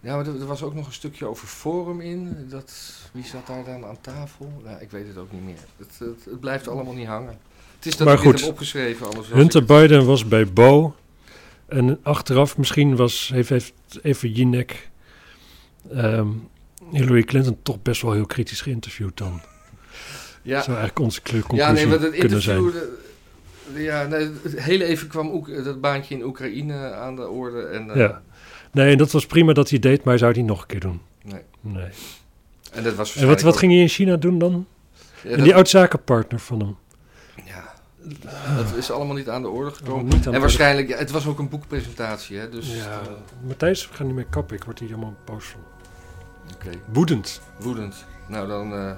ja, 0.00 0.16
maar 0.16 0.26
er, 0.26 0.40
er 0.40 0.46
was 0.46 0.62
ook 0.62 0.74
nog 0.74 0.86
een 0.86 0.92
stukje 0.92 1.26
over 1.26 1.46
Forum 1.46 2.00
in. 2.00 2.46
Dat, 2.48 2.72
wie 3.12 3.24
zat 3.24 3.46
daar 3.46 3.64
dan 3.64 3.84
aan 3.84 4.00
tafel? 4.00 4.52
Ja, 4.64 4.78
ik 4.78 4.90
weet 4.90 5.06
het 5.08 5.16
ook 5.16 5.32
niet 5.32 5.44
meer. 5.44 5.58
Het, 5.76 5.98
het, 5.98 6.24
het 6.24 6.40
blijft 6.40 6.68
allemaal 6.68 6.94
niet 6.94 7.06
hangen. 7.06 7.38
Het 7.76 7.86
is 7.86 7.96
dat 7.96 8.06
Maar 8.06 8.16
ik 8.16 8.22
goed. 8.22 8.40
heb 8.40 8.50
opgeschreven. 8.50 9.06
Anders 9.06 9.28
Hunter 9.28 9.64
Biden 9.64 10.06
was 10.06 10.28
bij 10.28 10.52
Bo. 10.52 10.94
En 11.68 11.98
achteraf 12.02 12.58
misschien 12.58 12.96
was, 12.96 13.30
heeft, 13.34 13.48
heeft 13.48 13.72
even 14.02 14.32
Jinek 14.32 14.88
ehm, 15.92 16.28
Hillary 16.92 17.22
Clinton 17.22 17.56
toch 17.62 17.82
best 17.82 18.02
wel 18.02 18.12
heel 18.12 18.26
kritisch 18.26 18.60
geïnterviewd 18.60 19.16
dan. 19.16 19.40
Ja, 20.42 20.62
Zou 20.62 20.76
eigenlijk 20.76 20.98
onze 20.98 21.22
cl- 21.22 21.30
conclusie 21.30 21.66
Ja, 21.66 21.72
nee, 21.72 21.88
want 21.88 22.02
het 22.02 22.14
kunnen 22.16 22.42
zijn. 22.42 22.56
interview... 22.58 22.80
de- 23.74 23.82
ja, 23.82 24.06
nee, 24.06 24.30
heel 24.56 24.80
even 24.80 25.08
kwam 25.08 25.30
ook 25.30 25.64
dat 25.64 25.80
baantje 25.80 26.14
in 26.14 26.24
Oekraïne 26.24 26.92
aan 26.92 27.16
de 27.16 27.28
orde. 27.28 27.62
En, 27.62 27.90
eh, 27.90 27.96
Ja. 27.96 28.22
Nee, 28.72 28.92
en 28.92 28.98
dat 28.98 29.10
was 29.10 29.26
prima 29.26 29.52
dat 29.52 29.70
hij 29.70 29.78
deed, 29.78 29.96
maar 29.98 30.06
hij 30.08 30.18
zou 30.18 30.30
het 30.30 30.40
niet 30.40 30.48
nog 30.50 30.60
een 30.60 30.66
keer 30.66 30.80
doen. 30.80 31.00
Nee. 31.22 31.40
Nee. 31.60 31.88
En 32.72 32.82
dat 32.82 32.94
was 32.94 33.16
En 33.16 33.26
wat, 33.26 33.40
wat 33.42 33.56
ging 33.56 33.72
hij 33.72 33.80
in 33.80 33.88
China 33.88 34.16
doen 34.16 34.38
dan? 34.38 34.66
Ja, 35.22 35.30
en 35.30 35.36
dat, 35.36 35.44
die 35.44 35.54
oud-zakenpartner 35.54 36.40
van 36.40 36.60
hem. 36.60 36.76
Dat 38.56 38.74
is 38.76 38.90
allemaal 38.90 39.14
niet 39.14 39.28
aan 39.28 39.42
de 39.42 39.48
orde 39.48 39.70
gekomen. 39.70 40.24
En 40.24 40.40
waarschijnlijk, 40.40 40.88
ja, 40.88 40.96
het 40.96 41.10
was 41.10 41.26
ook 41.26 41.38
een 41.38 41.48
boekpresentatie, 41.48 42.38
hè, 42.38 42.48
dus... 42.48 42.74
Ja, 42.74 43.00
eh, 43.00 43.06
Matthijs, 43.46 43.88
we 43.88 43.94
gaan 43.94 44.06
niet 44.06 44.14
meer 44.14 44.26
kappen. 44.30 44.56
Ik 44.56 44.64
word 44.64 44.78
hier 44.78 44.88
helemaal 44.88 45.14
boos 45.24 45.44
van. 45.46 45.60
Oké, 46.54 46.70
Woedend. 46.92 47.40
woedend. 47.58 48.04
Nou, 48.26 48.48
dan 48.48 48.72
eh, 48.74 48.92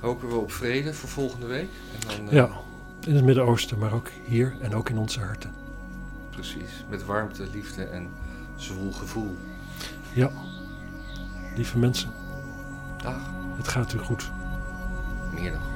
hopen 0.00 0.28
we 0.28 0.34
op 0.34 0.52
vrede 0.52 0.94
voor 0.94 1.08
volgende 1.08 1.46
week. 1.46 1.68
En 1.92 2.16
dan, 2.16 2.26
eh, 2.28 2.32
Ja, 2.34 2.50
in 3.06 3.14
het 3.14 3.24
Midden-Oosten, 3.24 3.78
maar 3.78 3.92
ook 3.92 4.08
hier 4.24 4.54
en 4.60 4.74
ook 4.74 4.88
in 4.88 4.98
onze 4.98 5.20
harten. 5.20 5.52
Precies, 6.30 6.84
met 6.88 7.04
warmte, 7.04 7.46
liefde 7.52 7.84
en 7.84 8.08
zwoel 8.56 8.92
gevoel. 8.92 9.36
Ja, 10.12 10.30
lieve 11.56 11.78
mensen, 11.78 12.10
Dag, 13.02 13.30
het 13.56 13.68
gaat 13.68 13.92
u 13.92 13.98
goed. 13.98 14.30
meer 15.34 15.50
dan 15.52 15.60
goed. 15.60 15.73